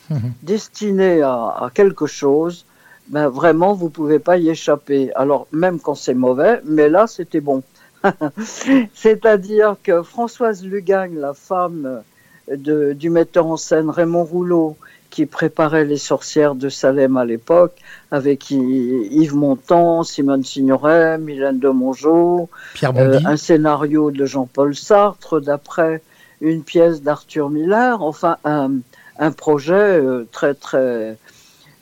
destiné 0.43 1.23
à, 1.23 1.35
à 1.67 1.71
quelque 1.75 2.07
chose, 2.07 2.65
ben 3.09 3.29
vraiment, 3.29 3.73
vous 3.75 3.91
pouvez 3.91 4.21
pas 4.21 4.37
y 4.39 4.49
échapper. 4.51 5.13
Alors, 5.15 5.49
même 5.51 5.81
quand 5.81 5.97
c'est 5.97 6.15
mauvais, 6.15 6.61
mais 6.65 6.89
là, 6.89 7.07
c'était 7.09 7.41
bon. 7.41 7.63
C'est-à-dire 8.95 9.77
que 9.83 10.03
Françoise 10.03 10.65
Lugagne, 10.65 11.17
la 11.19 11.35
femme 11.35 12.03
de- 12.49 12.93
du 12.93 13.11
metteur 13.11 13.47
en 13.47 13.57
scène 13.57 13.91
Raymond 13.91 14.25
Rouleau, 14.25 14.77
qui 15.17 15.25
préparait 15.25 15.87
les 15.87 15.97
sorcières 15.97 16.55
de 16.55 16.69
Salem 16.69 17.17
à 17.17 17.25
l'époque, 17.25 17.73
avec 18.11 18.51
Yves 18.51 19.35
Montand, 19.35 20.03
Simone 20.03 20.45
Signoret, 20.45 21.17
Mylène 21.17 21.59
de 21.59 21.71
Mongeau, 21.71 22.51
Pierre 22.75 22.93
euh, 22.99 23.19
un 23.25 23.39
scénario 23.39 24.11
de 24.11 24.27
Jean-Paul 24.27 24.77
Sartre, 24.77 25.41
d'après 25.41 26.03
une 26.43 26.63
pièce 26.63 27.01
d'Arthur 27.01 27.49
Miller, 27.49 28.03
enfin 28.03 28.37
un, 28.45 28.73
un 29.19 29.33
projet 29.33 29.73
euh, 29.73 30.29
très 30.33 30.53
très 30.53 30.77
euh, 30.77 31.15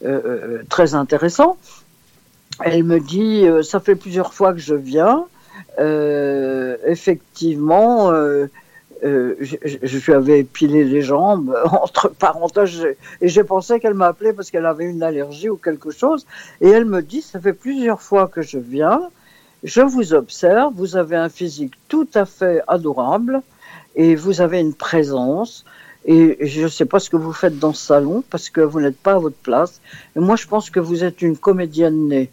euh, 0.05 0.63
très 0.69 0.95
intéressant. 0.95 1.57
Elle 2.61 2.85
me 2.85 3.01
dit, 3.01 3.47
ça 3.65 3.81
fait 3.81 3.97
plusieurs 3.97 4.33
fois 4.33 4.53
que 4.53 4.61
je 4.61 4.77
viens. 4.77 5.25
Effectivement, 6.87 8.13
euh, 9.05 9.37
je, 9.41 9.99
lui 9.99 10.13
avais 10.13 10.41
épilé 10.41 10.85
les 10.85 11.03
jambes, 11.03 11.55
entre 11.65 12.09
parenthèses, 12.09 12.87
et 13.21 13.29
j'ai 13.29 13.45
pensé 13.45 13.79
qu'elle 13.79 13.95
m'appelait 13.95 14.33
parce 14.33 14.51
qu'elle 14.51 14.67
avait 14.67 14.87
une 14.87 15.03
allergie 15.03 15.51
ou 15.51 15.57
quelque 15.57 15.91
chose. 15.91 16.27
Et 16.61 16.69
elle 16.69 16.87
me 16.87 17.03
dit, 17.03 17.21
ça 17.21 17.39
fait 17.39 17.53
plusieurs 17.53 18.01
fois 18.01 18.29
que 18.29 18.41
je 18.41 18.59
viens, 18.59 19.11
je 19.63 19.81
vous 19.81 20.15
observe, 20.15 20.73
vous 20.75 20.97
avez 20.97 21.17
un 21.17 21.29
physique 21.29 21.75
tout 21.89 22.09
à 22.15 22.25
fait 22.25 22.63
adorable 22.67 23.43
et 23.97 24.15
vous 24.15 24.41
avez 24.41 24.61
une 24.61 24.75
présence. 24.75 25.65
Et 26.07 26.47
je 26.47 26.63
ne 26.63 26.69
sais 26.69 26.85
pas 26.85 26.99
ce 26.99 27.09
que 27.09 27.17
vous 27.17 27.33
faites 27.33 27.59
dans 27.59 27.73
ce 27.73 27.87
salon 27.87 28.23
parce 28.29 28.51
que 28.51 28.61
vous 28.61 28.81
n'êtes 28.81 28.99
pas 28.99 29.15
à 29.15 29.19
votre 29.19 29.37
place. 29.37 29.81
Et 30.17 30.21
moi, 30.21 30.37
je 30.37 30.47
pense 30.47 30.69
que 30.69 30.81
vous 30.81 31.03
êtes 31.03 31.23
une 31.23 31.37
comédienne 31.37 32.09
née. 32.09 32.31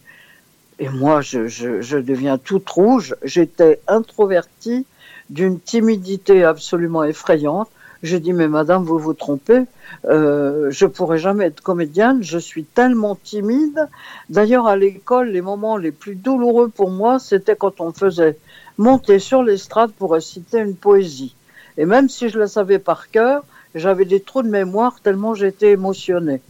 Et 0.79 0.89
moi, 0.89 1.21
je, 1.21 1.47
je 1.47 1.97
deviens 1.97 2.37
toute 2.37 2.69
rouge. 2.69 3.15
J'étais 3.23 3.79
introvertie 3.87 4.85
d'une 5.31 5.59
timidité 5.59 6.43
absolument 6.43 7.03
effrayante. 7.03 7.69
Je 8.03 8.17
dis, 8.17 8.33
mais 8.33 8.47
madame, 8.47 8.83
vous 8.83 8.99
vous 8.99 9.13
trompez. 9.13 9.63
Euh, 10.05 10.69
je 10.71 10.85
pourrais 10.85 11.19
jamais 11.19 11.45
être 11.45 11.61
comédienne. 11.61 12.21
Je 12.21 12.37
suis 12.37 12.63
tellement 12.63 13.15
timide. 13.15 13.87
D'ailleurs, 14.29 14.67
à 14.67 14.75
l'école, 14.75 15.29
les 15.29 15.41
moments 15.41 15.77
les 15.77 15.91
plus 15.91 16.15
douloureux 16.15 16.67
pour 16.67 16.89
moi, 16.91 17.17
c'était 17.19 17.55
quand 17.55 17.79
on 17.79 17.91
faisait 17.91 18.37
monter 18.77 19.19
sur 19.19 19.43
l'estrade 19.43 19.91
pour 19.91 20.13
réciter 20.13 20.59
une 20.59 20.75
poésie. 20.75 21.35
Et 21.77 21.85
même 21.85 22.09
si 22.09 22.29
je 22.29 22.39
la 22.39 22.47
savais 22.47 22.79
par 22.79 23.09
cœur, 23.09 23.43
j'avais 23.75 24.05
des 24.05 24.19
trous 24.19 24.43
de 24.43 24.49
mémoire 24.49 24.99
tellement 25.01 25.33
j'étais 25.33 25.71
émotionnée. 25.71 26.41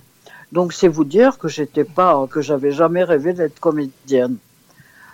Donc 0.52 0.74
c'est 0.74 0.88
vous 0.88 1.04
dire 1.04 1.38
que 1.38 1.48
j'étais 1.48 1.84
pas, 1.84 2.28
que 2.32 2.42
j'avais 2.42 2.72
jamais 2.72 3.04
rêvé 3.04 3.34
d'être 3.34 3.60
comédienne. 3.60 4.38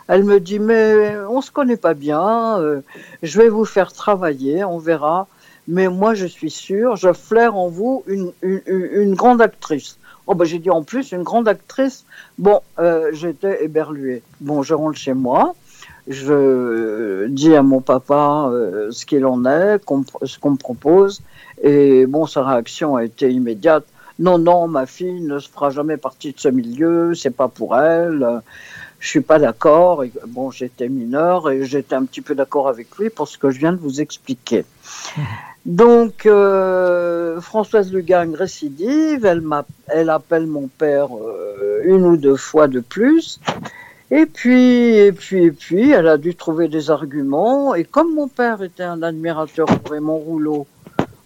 Elle 0.08 0.24
me 0.24 0.39
dit 0.39 0.60
mais 0.60 1.15
on 1.30 1.41
se 1.41 1.52
connaît 1.52 1.78
pas 1.78 1.93
bien, 1.93 2.60
euh, 2.60 2.82
je 3.24 3.38
vais 3.39 3.50
vous 3.50 3.65
faire 3.65 3.91
travailler, 3.93 4.63
on 4.63 4.78
verra. 4.78 5.28
Mais 5.67 5.89
moi 5.89 6.13
je 6.13 6.26
suis 6.26 6.50
sûre, 6.50 6.96
je 6.96 7.12
flaire 7.12 7.58
en 7.58 7.67
vous 7.67 8.04
une, 8.08 8.32
une, 8.41 8.62
une- 8.65 9.15
grande 9.15 9.41
actrice. 9.41 9.98
Oh 10.26 10.34
ben 10.36 10.46
j'ai 10.46 10.60
dit 10.60 10.70
en 10.70 10.84
plus 10.84 11.12
une 11.12 11.24
grande 11.24 11.48
actrice. 11.48 12.06
Bon, 12.38 12.62
euh, 12.80 13.10
j'étais 13.13 13.63
éberluée. 13.65 14.24
Bon, 14.39 14.63
je 14.63 14.74
rentre 14.74 14.98
chez 14.98 15.13
moi, 15.13 15.56
je 16.08 17.28
dis 17.28 17.54
à 17.56 17.63
mon 17.63 17.82
papa 17.82 18.48
euh, 18.52 18.91
ce 18.91 19.06
qu'il 19.06 19.26
en 19.26 19.46
est, 19.46 19.80
ce 20.24 20.39
qu'on 20.39 20.52
me 20.52 20.58
propose. 20.58 21.22
Et 21.62 22.06
bon, 22.06 22.26
sa 22.28 22.43
réaction 22.46 22.96
a 22.96 23.04
été 23.04 23.30
immédiate. 23.32 23.86
non, 24.20 24.38
non, 24.39 24.67
ma 24.67 24.86
fille 24.86 25.22
ne 25.22 25.38
se 25.39 25.50
fera 25.50 25.70
jamais 25.70 25.98
partie 25.98 26.32
de 26.34 26.39
ce 26.39 26.48
milieu, 26.50 27.13
c'est 27.15 27.36
pas 27.36 27.48
pour 27.50 27.78
elle. 27.78 28.41
Je 29.00 29.08
suis 29.08 29.22
pas 29.22 29.38
d'accord. 29.40 30.04
Bon, 30.28 30.50
j'étais 30.52 30.90
mineur 30.90 31.50
et 31.52 31.66
j'étais 31.66 31.96
un 31.96 32.06
petit 32.06 32.22
peu 32.22 32.34
d'accord 32.36 32.68
avec 32.68 32.88
lui 32.98 33.10
pour 33.10 33.28
ce 33.28 33.38
que 33.38 33.52
je 33.52 33.60
viens 33.60 33.72
de 33.72 33.78
vous 33.78 34.02
expliquer. 34.02 34.66
Donc, 35.66 36.26
euh, 36.26 37.42
Françoise 37.42 37.92
Lugagne 37.92 38.34
récidive, 38.36 39.26
elle, 39.26 39.44
elle 39.88 40.10
appelle 40.10 40.48
mon 40.48 40.68
père 40.68 41.10
euh, 41.14 41.82
une 41.84 42.06
ou 42.06 42.16
deux 42.18 42.38
fois 42.38 42.68
de 42.68 42.80
plus. 42.80 43.40
Et 44.10 44.26
puis, 44.26 44.96
et 44.96 45.12
puis, 45.12 45.44
et 45.44 45.52
puis, 45.52 45.92
elle 45.92 46.08
a 46.08 46.18
dû 46.18 46.36
trouver 46.36 46.70
des 46.70 46.90
arguments. 46.90 47.76
Et 47.76 47.84
comme 47.84 48.14
mon 48.16 48.30
père 48.30 48.64
était 48.64 48.84
un 48.84 49.04
admirateur 49.04 49.68
de 49.68 49.90
Raymond 49.90 50.18
Rouleau 50.18 50.68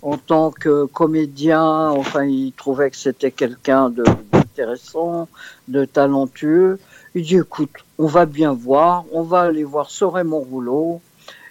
en 0.02 0.18
tant 0.18 0.50
que 0.50 0.86
comédien, 0.86 1.90
enfin, 1.92 2.24
il 2.24 2.52
trouvait 2.54 2.90
que 2.90 2.98
c'était 2.98 3.30
quelqu'un 3.30 3.92
de- 3.92 4.04
d'intéressant, 4.32 5.30
de 5.68 5.86
talentueux. 5.86 6.80
Il 7.14 7.24
dit, 7.24 7.38
écoute, 7.38 7.72
on 7.98 8.08
va 8.08 8.26
bien 8.26 8.54
voir, 8.54 9.06
on 9.12 9.24
va 9.24 9.42
aller 9.42 9.64
voir 9.64 9.90
ce 9.90 10.06
Raymond 10.06 10.46
Rouleau 10.50 11.02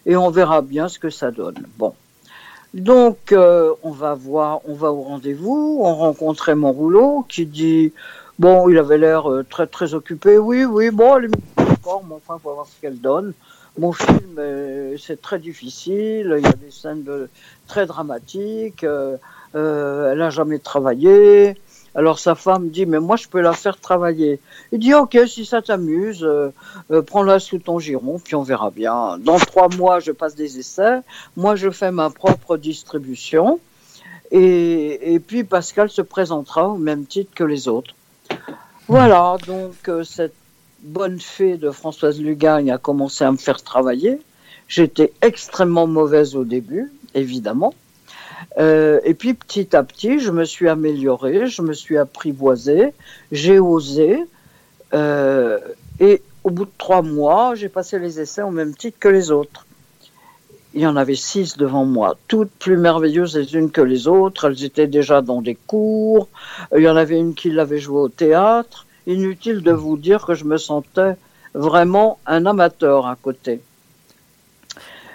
et 0.07 0.17
on 0.17 0.31
verra 0.31 0.63
bien 0.63 0.89
ce 0.89 0.99
que 0.99 1.11
ça 1.11 1.31
donne. 1.31 1.67
Bon. 1.77 1.95
Donc, 2.73 3.33
euh, 3.33 3.75
on 3.83 3.91
va 3.91 4.15
voir, 4.15 4.61
on 4.67 4.75
va 4.75 4.93
au 4.93 5.03
rendez-vous, 5.03 5.81
on 5.83 5.95
rencontre 5.95 6.45
Raymond 6.45 6.73
Rouleau 6.73 7.27
qui 7.29 7.45
dit, 7.45 7.93
bon, 8.39 8.69
il 8.69 8.79
avait 8.79 8.99
l'air 8.99 9.31
euh, 9.31 9.45
très 9.49 9.67
très 9.67 9.93
occupé, 9.93 10.39
oui, 10.39 10.65
oui, 10.65 10.91
bon, 10.91 11.19
est 11.19 11.29
d'accord, 11.59 12.05
mais 12.09 12.15
enfin, 12.15 12.41
va 12.43 12.53
voir 12.53 12.67
ce 12.67 12.81
qu'elle 12.81 13.01
donne. 13.01 13.35
Mon 13.79 13.93
film, 13.93 14.37
euh, 14.39 14.97
c'est 14.99 15.23
très 15.23 15.39
difficile, 15.39 16.35
il 16.39 16.45
y 16.45 16.47
a 16.47 16.53
des 16.53 16.71
scènes 16.71 17.03
de, 17.05 17.29
très 17.67 17.87
dramatiques, 17.87 18.85
euh, 18.85 19.17
euh, 19.55 20.13
elle 20.13 20.19
n'a 20.19 20.31
jamais 20.31 20.59
travaillé. 20.59 21.57
Alors 21.95 22.19
sa 22.19 22.35
femme 22.35 22.69
dit, 22.69 22.87
mais 22.87 23.01
moi 23.01 23.17
je 23.17 23.29
peux 23.29 23.41
la 23.41 23.53
faire 23.53 23.79
travailler. 23.79 24.41
Il 24.73 24.79
dit, 24.79 24.95
ok, 24.95 25.19
si 25.27 25.45
ça 25.45 25.61
t'amuse, 25.61 26.23
euh, 26.23 26.53
euh, 26.91 27.03
prends-la 27.03 27.39
sous 27.41 27.59
ton 27.59 27.79
giron, 27.79 28.21
puis 28.23 28.37
on 28.37 28.43
verra 28.43 28.71
bien. 28.71 29.19
Dans 29.19 29.39
trois 29.39 29.69
mois, 29.69 29.99
je 29.99 30.13
passe 30.13 30.37
des 30.37 30.59
essais. 30.59 31.01
Moi, 31.37 31.57
je 31.57 31.71
fais 31.71 31.91
ma 31.91 32.11
propre 32.11 32.57
distribution. 32.57 33.59
Et, 34.33 35.21
puis 35.27 35.43
Pascal 35.43 35.91
se 35.91 36.03
présentera 36.03 36.69
au 36.69 36.79
même 36.79 37.05
titre 37.07 37.33
que 37.35 37.43
les 37.43 37.67
autres. 37.67 37.95
Voilà, 38.87 39.37
donc 39.47 39.75
euh, 39.89 40.05
cette 40.05 40.35
bonne 40.83 41.19
fée 41.19 41.57
de 41.57 41.73
Françoise 41.73 42.21
Lugagne 42.21 42.71
a 42.71 42.79
commencé 42.79 43.25
à 43.25 43.33
me 43.33 43.37
faire 43.37 43.63
travailler. 43.63 44.21
J'étais 44.69 45.13
extrêmement 45.21 45.89
mauvaise 45.89 46.37
au 46.37 46.45
début, 46.45 46.93
évidemment. 47.15 47.75
Euh, 48.59 49.01
et 49.05 49.15
puis 49.15 49.35
petit 49.35 49.75
à 49.77 49.83
petit, 49.83 50.19
je 50.19 50.31
me 50.31 50.45
suis 50.45 50.69
améliorée, 50.69 51.47
je 51.47 51.63
me 51.63 51.73
suis 51.73 51.97
apprivoisée, 51.97 52.93
j'ai 53.31 53.59
osé. 53.59 54.25
euh, 54.93 55.59
et 56.01 56.23
au 56.43 56.51
bout 56.51 56.65
de 56.65 56.71
trois 56.79 57.03
mois, 57.03 57.55
j'ai 57.55 57.69
passé 57.69 57.99
les 57.99 58.19
essais 58.19 58.43
au 58.43 58.51
même 58.51 58.75
titre 58.75 58.99
que 58.99 59.09
les 59.09 59.31
autres. 59.31 59.67
Il 60.73 60.81
y 60.81 60.87
en 60.87 60.97
avait 60.97 61.17
six 61.17 61.57
devant 61.57 61.85
moi, 61.85 62.17
toutes 62.29 62.51
plus 62.51 62.77
merveilleuses 62.77 63.37
les 63.37 63.55
unes 63.55 63.71
que 63.71 63.81
les 63.81 64.09
autres. 64.09 64.47
Elles 64.47 64.65
étaient 64.65 64.87
déjà 64.87 65.21
dans 65.21 65.43
des 65.43 65.57
cours. 65.57 66.29
Il 66.77 66.83
y 66.83 66.89
en 66.89 66.97
avait 66.97 67.19
une 67.19 67.35
qui 67.35 67.51
l'avait 67.51 67.79
joué 67.79 68.01
au 68.01 68.09
théâtre. 68.09 68.87
Inutile 69.07 69.63
de 69.63 69.73
vous 69.73 69.97
dire 69.97 70.25
que 70.25 70.35
je 70.35 70.45
me 70.45 70.57
sentais 70.57 71.17
vraiment 71.55 72.19
un 72.27 72.47
amateur 72.47 73.07
à 73.07 73.17
côté. 73.17 73.61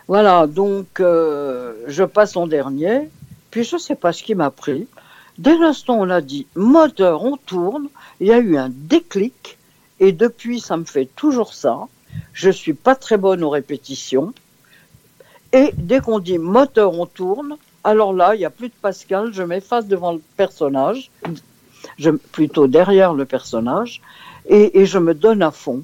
Voilà, 0.08 0.46
donc 0.46 1.00
euh, 1.00 1.74
je 1.88 2.04
passe 2.04 2.36
en 2.36 2.46
dernier, 2.46 3.10
puis 3.56 3.64
je 3.64 3.76
ne 3.76 3.80
sais 3.80 3.96
pas 3.96 4.12
ce 4.12 4.22
qui 4.22 4.36
m'a 4.36 4.52
pris. 4.52 4.86
Dès 5.38 5.58
l'instant 5.58 5.96
où 5.96 6.02
on 6.02 6.10
a 6.10 6.20
dit 6.20 6.46
moteur, 6.56 7.24
on 7.24 7.38
tourne, 7.38 7.88
il 8.20 8.28
y 8.28 8.34
a 8.34 8.38
eu 8.38 8.58
un 8.58 8.68
déclic, 8.70 9.58
et 10.02 10.12
depuis 10.12 10.60
ça 10.60 10.76
me 10.76 10.84
fait 10.84 11.06
toujours 11.16 11.54
ça. 11.54 11.88
Je 12.34 12.50
suis 12.50 12.74
pas 12.74 12.96
très 12.96 13.16
bonne 13.16 13.46
aux 13.46 13.50
répétitions, 13.50 14.34
et 15.54 15.72
dès 15.78 16.02
qu'on 16.02 16.20
dit 16.20 16.38
moteur, 16.38 17.00
on 17.00 17.06
tourne, 17.06 17.56
alors 17.86 18.12
là, 18.12 18.36
il 18.36 18.40
n'y 18.40 18.46
a 18.46 18.50
plus 18.50 18.68
de 18.68 18.74
Pascal, 18.82 19.32
je 19.32 19.44
m'efface 19.44 19.88
devant 19.88 20.12
le 20.12 20.22
personnage, 20.36 21.10
je, 21.98 22.10
plutôt 22.10 22.68
derrière 22.68 23.14
le 23.14 23.24
personnage, 23.24 24.02
et, 24.50 24.82
et 24.82 24.86
je 24.86 24.98
me 24.98 25.14
donne 25.14 25.42
à 25.42 25.52
fond. 25.52 25.82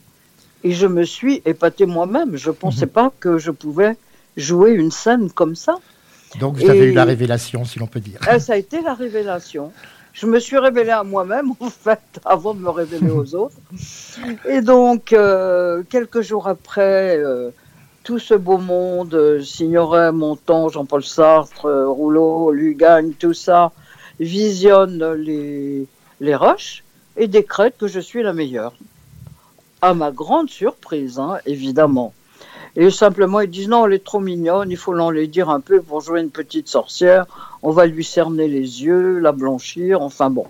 Et 0.65 0.73
je 0.73 0.87
me 0.87 1.05
suis 1.05 1.41
épatée 1.45 1.85
moi-même. 1.85 2.35
Je 2.35 2.49
ne 2.49 2.55
pensais 2.55 2.85
pas 2.85 3.13
que 3.21 3.37
je 3.37 3.49
pouvais 3.49 3.95
jouer 4.35 4.71
une 4.71 4.91
scène 4.91 5.31
comme 5.31 5.55
ça. 5.55 5.79
Donc 6.39 6.55
vous 6.57 6.69
avez 6.69 6.79
Et- 6.87 6.91
eu 6.91 6.93
la 6.93 7.03
révélation, 7.05 7.65
si 7.65 7.79
l'on 7.79 7.87
peut 7.87 7.99
dire. 7.99 8.19
Eh, 8.33 8.39
ça 8.39 8.53
a 8.53 8.55
été 8.57 8.81
la 8.81 8.93
révélation. 8.93 9.71
Je 10.13 10.25
me 10.25 10.39
suis 10.39 10.57
révélée 10.57 10.91
à 10.91 11.03
moi-même, 11.03 11.51
en 11.59 11.69
fait, 11.69 11.99
avant 12.25 12.53
de 12.53 12.59
me 12.59 12.69
révéler 12.69 13.09
aux 13.09 13.35
autres. 13.35 13.55
Et 14.47 14.61
donc, 14.61 15.13
euh, 15.13 15.83
quelques 15.89 16.21
jours 16.21 16.47
après, 16.47 17.17
euh, 17.17 17.49
tout 18.03 18.19
ce 18.19 18.33
beau 18.33 18.57
monde, 18.57 19.13
euh, 19.13 19.41
Signoret, 19.41 20.11
Montand, 20.11 20.69
Jean-Paul 20.69 21.03
Sartre, 21.03 21.69
Rouleau, 21.87 22.51
Lugagne, 22.51 23.11
tout 23.17 23.33
ça, 23.33 23.71
visionne 24.19 25.13
les, 25.13 25.85
les 26.19 26.35
rushs 26.35 26.83
et 27.17 27.27
décrète 27.27 27.75
que 27.77 27.87
je 27.87 27.99
suis 27.99 28.23
la 28.23 28.33
meilleure. 28.33 28.73
À 29.81 29.93
ma 29.93 30.11
grande 30.11 30.49
surprise, 30.49 31.19
hein, 31.19 31.37
évidemment. 31.45 32.13
Et 32.75 32.89
simplement, 32.89 33.41
ils 33.41 33.49
disent 33.49 33.67
non, 33.67 33.85
elle 33.85 33.93
est 33.93 34.03
trop 34.03 34.19
mignonne, 34.19 34.71
il 34.71 34.77
faut 34.77 34.93
l'enlaidir 34.93 35.49
un 35.49 35.59
peu 35.59 35.81
pour 35.81 36.01
jouer 36.01 36.21
une 36.21 36.29
petite 36.29 36.67
sorcière. 36.67 37.25
On 37.63 37.71
va 37.71 37.85
lui 37.85 38.03
cerner 38.03 38.47
les 38.47 38.83
yeux, 38.83 39.19
la 39.19 39.31
blanchir, 39.31 40.01
enfin 40.01 40.29
bon. 40.29 40.47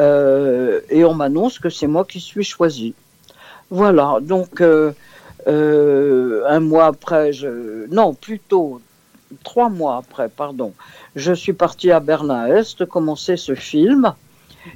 Euh, 0.00 0.80
et 0.90 1.04
on 1.04 1.14
m'annonce 1.14 1.58
que 1.58 1.70
c'est 1.70 1.86
moi 1.86 2.04
qui 2.04 2.20
suis 2.20 2.44
choisie. 2.44 2.94
Voilà, 3.70 4.18
donc 4.20 4.60
euh, 4.60 4.92
euh, 5.46 6.44
un 6.46 6.60
mois 6.60 6.86
après, 6.86 7.30
non, 7.90 8.12
plutôt 8.14 8.80
trois 9.44 9.70
mois 9.70 9.96
après, 9.96 10.28
pardon, 10.28 10.74
je 11.16 11.32
suis 11.32 11.54
partie 11.54 11.90
à 11.90 12.00
Berlin-Est 12.00 12.84
commencer 12.86 13.36
ce 13.36 13.54
film. 13.54 14.14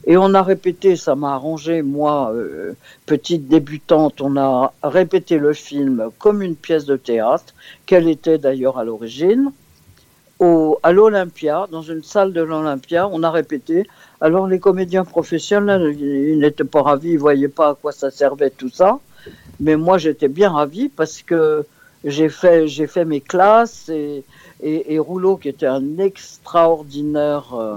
Et 0.07 0.17
on 0.17 0.35
a 0.35 0.43
répété, 0.43 0.97
ça 0.97 1.15
m'a 1.15 1.35
arrangé, 1.35 1.83
moi, 1.83 2.33
euh, 2.35 2.73
petite 3.07 3.49
débutante, 3.49 4.21
on 4.21 4.37
a 4.37 4.73
répété 4.83 5.39
le 5.39 5.53
film 5.53 6.11
comme 6.19 6.43
une 6.43 6.57
pièce 6.57 6.87
de 6.87 6.97
théâtre, 6.97 7.55
qu'elle 7.87 8.09
était 8.09 8.39
d'ailleurs 8.39 8.79
à 8.79 8.85
l'origine, 8.85 9.53
à 10.83 10.93
l'Olympia, 10.93 11.67
dans 11.71 11.83
une 11.83 12.03
salle 12.03 12.33
de 12.33 12.43
l'Olympia, 12.43 13.09
on 13.11 13.23
a 13.23 13.31
répété. 13.31 13.87
Alors 14.21 14.47
les 14.47 14.59
comédiens 14.59 15.05
professionnels, 15.05 15.97
ils 15.99 16.39
n'étaient 16.39 16.65
pas 16.65 16.83
ravis, 16.83 17.13
ils 17.13 17.19
voyaient 17.19 17.49
pas 17.49 17.71
à 17.71 17.75
quoi 17.75 17.93
ça 17.93 18.11
servait 18.11 18.51
tout 18.51 18.71
ça. 18.71 18.99
Mais 19.61 19.77
moi, 19.77 19.99
j'étais 19.99 20.29
bien 20.29 20.51
ravie 20.51 20.89
parce 20.89 21.23
que 21.23 21.65
j'ai 22.05 22.29
fait, 22.29 22.69
fait 22.69 23.05
mes 23.05 23.21
classes 23.21 23.89
et, 23.89 24.25
et, 24.63 24.95
et 24.95 24.99
Rouleau, 24.99 25.37
qui 25.37 25.49
était 25.49 25.67
un 25.67 25.99
extraordinaire 25.99 27.55
euh, 27.55 27.77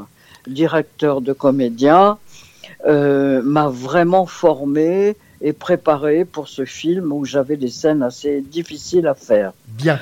directeur 0.49 1.21
de 1.21 1.33
comédiens, 1.33 2.17
euh, 2.85 3.41
m'a 3.43 3.67
vraiment 3.67 4.25
formé 4.25 5.15
et 5.41 5.53
préparé 5.53 6.25
pour 6.25 6.47
ce 6.47 6.65
film 6.65 7.11
où 7.13 7.25
j'avais 7.25 7.55
des 7.57 7.69
scènes 7.69 8.03
assez 8.03 8.41
difficiles 8.41 9.07
à 9.07 9.15
faire. 9.15 9.53
Bien. 9.67 9.99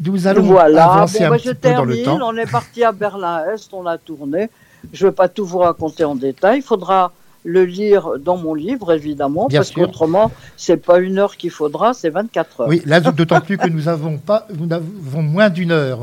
Nous 0.00 0.26
allons 0.26 0.42
voilà, 0.42 0.92
avancer 0.92 1.20
bon, 1.20 1.24
un 1.24 1.30
bah, 1.30 1.36
petit 1.36 1.48
je 1.48 1.52
peu 1.52 1.72
dans 1.72 1.84
le 1.84 1.94
termine. 1.94 2.20
temps. 2.20 2.28
On 2.28 2.36
est 2.36 2.50
parti 2.50 2.84
à 2.84 2.92
Berlin-Est, 2.92 3.72
on 3.72 3.86
a 3.86 3.98
tourné. 3.98 4.48
Je 4.92 5.04
ne 5.04 5.10
vais 5.10 5.14
pas 5.14 5.28
tout 5.28 5.44
vous 5.44 5.58
raconter 5.58 6.04
en 6.04 6.14
détail. 6.14 6.58
Il 6.58 6.62
faudra 6.62 7.12
le 7.44 7.64
lire 7.64 8.10
dans 8.22 8.36
mon 8.36 8.54
livre, 8.54 8.92
évidemment, 8.92 9.46
Bien 9.48 9.60
parce 9.60 9.70
qu'autrement, 9.70 10.30
c'est 10.56 10.76
pas 10.76 10.98
une 10.98 11.18
heure 11.18 11.36
qu'il 11.36 11.50
faudra, 11.50 11.94
c'est 11.94 12.10
24 12.10 12.60
heures. 12.62 12.68
Oui, 12.68 12.82
là, 12.84 13.00
d'autant 13.00 13.40
plus 13.40 13.56
que 13.56 13.68
nous 13.68 13.88
avons 13.88 14.18
pas, 14.18 14.46
nous 14.58 14.68
avons 14.72 15.22
moins 15.22 15.48
d'une 15.48 15.70
heure, 15.72 16.00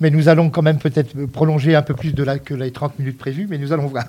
mais 0.00 0.10
nous 0.10 0.28
allons 0.28 0.48
quand 0.50 0.62
même 0.62 0.78
peut-être 0.78 1.26
prolonger 1.26 1.74
un 1.74 1.82
peu 1.82 1.94
plus 1.94 2.14
de 2.14 2.22
la, 2.22 2.38
que 2.38 2.54
les 2.54 2.70
30 2.70 2.98
minutes 2.98 3.18
prévues, 3.18 3.46
mais 3.50 3.58
nous 3.58 3.72
allons 3.72 3.86
voir. 3.86 4.04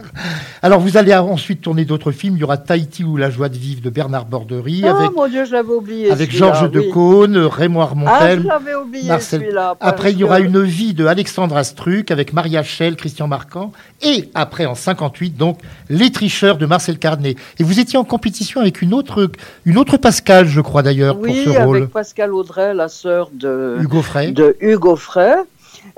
Alors, 0.62 0.80
vous 0.80 0.96
allez 0.98 1.14
ensuite 1.16 1.62
tourner 1.62 1.86
d'autres 1.86 2.12
films. 2.12 2.36
Il 2.38 2.40
y 2.40 2.44
aura 2.44 2.58
Tahiti 2.58 3.04
ou 3.04 3.18
La 3.18 3.30
joie 3.30 3.50
de 3.50 3.58
vivre 3.58 3.82
de 3.82 3.90
Bernard 3.90 4.26
Borderie, 4.26 4.84
Ah, 4.86 4.96
avec, 4.98 5.16
mon 5.16 5.28
Dieu, 5.28 5.46
je 5.46 5.52
l'avais 5.52 5.74
oublié. 5.74 6.12
avec 6.12 6.30
celui-là, 6.32 6.54
Georges 6.54 6.70
oui. 6.74 6.86
Decaune, 6.88 7.38
Raymond 7.38 7.82
Ah, 7.82 7.84
Armontel. 7.84 8.42
je 8.44 8.48
l'avais 8.48 8.76
oublié 8.76 9.08
Marcel- 9.10 9.42
celui-là. 9.42 9.76
Après, 9.82 10.12
il 10.14 10.20
y 10.20 10.24
aura 10.24 10.40
que- 10.40 10.46
une 10.46 10.64
vie 10.64 10.94
de 10.94 11.06
Alexandre 11.06 11.58
Astruc 11.58 12.12
avec 12.12 12.32
Maria 12.34 12.64
Schell, 12.64 12.96
Christian 12.96 13.28
Marquand. 13.28 13.72
Et 14.02 14.30
après, 14.34 14.66
en 14.66 14.76
58, 14.76 15.36
donc, 15.38 15.60
Les 15.90 16.12
Tricheurs 16.12 16.58
de 16.58 16.66
Marcel 16.70 16.98
Carnet. 16.98 17.36
Et 17.60 17.64
vous 17.64 17.80
étiez 17.80 18.00
en 18.00 18.06
compétition 18.06 18.62
avec 18.62 18.82
une 18.82 18.94
autre, 18.94 19.30
une 19.66 19.78
autre 19.78 19.98
Pascal, 19.98 20.48
je 20.48 20.62
crois 20.62 20.82
d'ailleurs, 20.84 21.18
Oui, 21.20 21.44
pour 21.44 21.54
ce 21.54 21.60
rôle. 21.60 21.78
avec 21.78 21.90
Pascal 21.90 22.34
Audrey, 22.34 22.74
la 22.74 22.88
sœur 22.88 23.30
de 23.34 23.76
Hugo 23.82 24.02
Frey. 24.02 24.32
de 24.32 24.56
Hugo 24.62 24.96
Frey. 24.96 25.34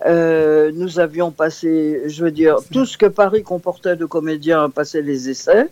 Euh, 0.05 0.72
nous 0.74 0.99
avions 0.99 1.32
passé, 1.32 2.01
je 2.07 2.24
veux 2.24 2.32
dire, 2.32 2.55
tout 2.72 2.86
ce 2.86 2.97
que 2.97 3.05
Paris 3.05 3.43
comportait 3.43 3.95
de 3.95 4.05
comédiens 4.05 4.69
passé 4.69 5.01
les 5.01 5.30
essais. 5.30 5.67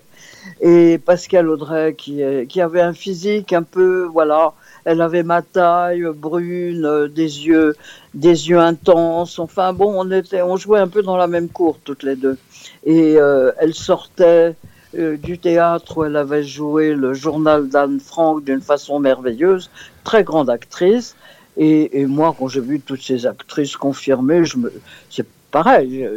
Et 0.62 1.00
Pascal 1.04 1.50
Audrey, 1.50 1.94
qui, 1.98 2.22
est- 2.22 2.46
qui 2.48 2.62
avait 2.62 2.82
un 2.82 2.94
physique 2.94 3.52
un 3.54 3.64
peu, 3.64 4.08
voilà, 4.12 4.54
elle 4.86 5.02
avait 5.02 5.24
ma 5.24 5.42
taille, 5.42 6.04
euh, 6.04 6.14
brune, 6.14 6.86
euh, 6.86 7.08
des 7.08 7.46
yeux, 7.46 7.76
des 8.14 8.50
yeux 8.50 8.60
intenses. 8.60 9.38
Enfin 9.40 9.74
bon, 9.74 9.94
on 9.96 10.10
était, 10.12 10.42
on 10.42 10.58
jouait 10.58 10.80
un 10.80 10.88
peu 10.88 11.02
dans 11.04 11.18
la 11.18 11.28
même 11.28 11.50
cour 11.50 11.78
toutes 11.84 12.04
les 12.04 12.16
deux. 12.16 12.38
Et 12.86 13.16
euh, 13.18 13.52
elle 13.60 13.74
sortait 13.74 14.56
euh, 14.98 15.18
du 15.18 15.38
théâtre 15.38 15.98
où 15.98 16.04
elle 16.04 16.16
avait 16.16 16.44
joué 16.44 16.94
le 16.94 17.14
journal 17.14 17.68
d'Anne 17.70 18.00
Frank 18.00 18.44
d'une 18.44 18.62
façon 18.62 19.00
merveilleuse, 19.00 19.70
très 20.04 20.24
grande 20.24 20.50
actrice. 20.50 21.16
Et, 21.58 22.00
et 22.02 22.06
moi, 22.06 22.36
quand 22.38 22.48
j'ai 22.48 22.62
vu 22.62 22.80
toutes 22.80 23.02
ces 23.02 23.26
actrices 23.26 23.76
confirmées, 23.76 24.46
je 24.46 24.58
me, 24.58 24.72
c'est 25.10 25.28
pareil. 25.52 26.08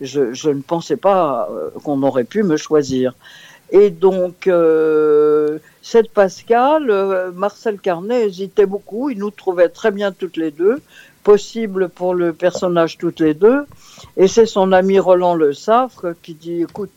Je, 0.00 0.32
je, 0.32 0.50
ne 0.50 0.62
pensais 0.62 0.96
pas 0.96 1.48
euh, 1.50 1.70
qu'on 1.82 2.02
aurait 2.02 2.24
pu 2.24 2.42
me 2.42 2.56
choisir. 2.56 3.14
Et 3.72 3.90
donc, 3.90 4.46
euh, 4.46 5.58
cette 5.82 6.10
Pascal, 6.10 6.90
euh, 6.90 7.30
Marcel 7.32 7.78
Carnet 7.78 8.26
hésitait 8.26 8.66
beaucoup. 8.66 9.10
Il 9.10 9.18
nous 9.18 9.30
trouvait 9.30 9.68
très 9.68 9.90
bien 9.90 10.10
toutes 10.12 10.36
les 10.36 10.50
deux, 10.50 10.80
possible 11.22 11.88
pour 11.88 12.14
le 12.14 12.32
personnage 12.32 12.98
toutes 12.98 13.20
les 13.20 13.34
deux. 13.34 13.64
Et 14.16 14.26
c'est 14.26 14.46
son 14.46 14.72
ami 14.72 14.98
Roland 14.98 15.34
Le 15.34 15.52
Saffre 15.52 16.14
qui 16.22 16.34
dit, 16.34 16.62
écoute, 16.62 16.90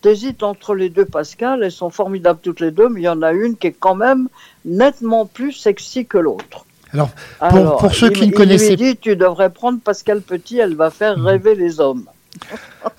t'hésites 0.00 0.42
entre 0.42 0.74
les 0.74 0.88
deux 0.88 1.04
Pascal, 1.04 1.62
elles 1.62 1.72
sont 1.72 1.90
formidables 1.90 2.40
toutes 2.42 2.60
les 2.60 2.70
deux, 2.70 2.88
mais 2.88 3.00
il 3.00 3.04
y 3.04 3.08
en 3.08 3.22
a 3.22 3.32
une 3.32 3.56
qui 3.56 3.68
est 3.68 3.76
quand 3.78 3.94
même 3.94 4.28
nettement 4.64 5.26
plus 5.26 5.52
sexy 5.52 6.06
que 6.06 6.18
l'autre. 6.18 6.64
Alors, 6.92 7.10
pour, 7.50 7.76
pour 7.78 7.94
ceux 7.94 8.06
il- 8.08 8.12
qui 8.12 8.20
ne 8.22 8.26
il 8.26 8.32
connaissaient 8.34 8.70
lui 8.70 8.76
dit, 8.76 8.96
tu 8.96 9.16
devrais 9.16 9.50
prendre 9.50 9.78
Pascal 9.80 10.20
Petit, 10.22 10.58
elle 10.58 10.74
va 10.74 10.90
faire 10.90 11.16
rêver 11.22 11.54
les 11.54 11.80
hommes. 11.80 12.04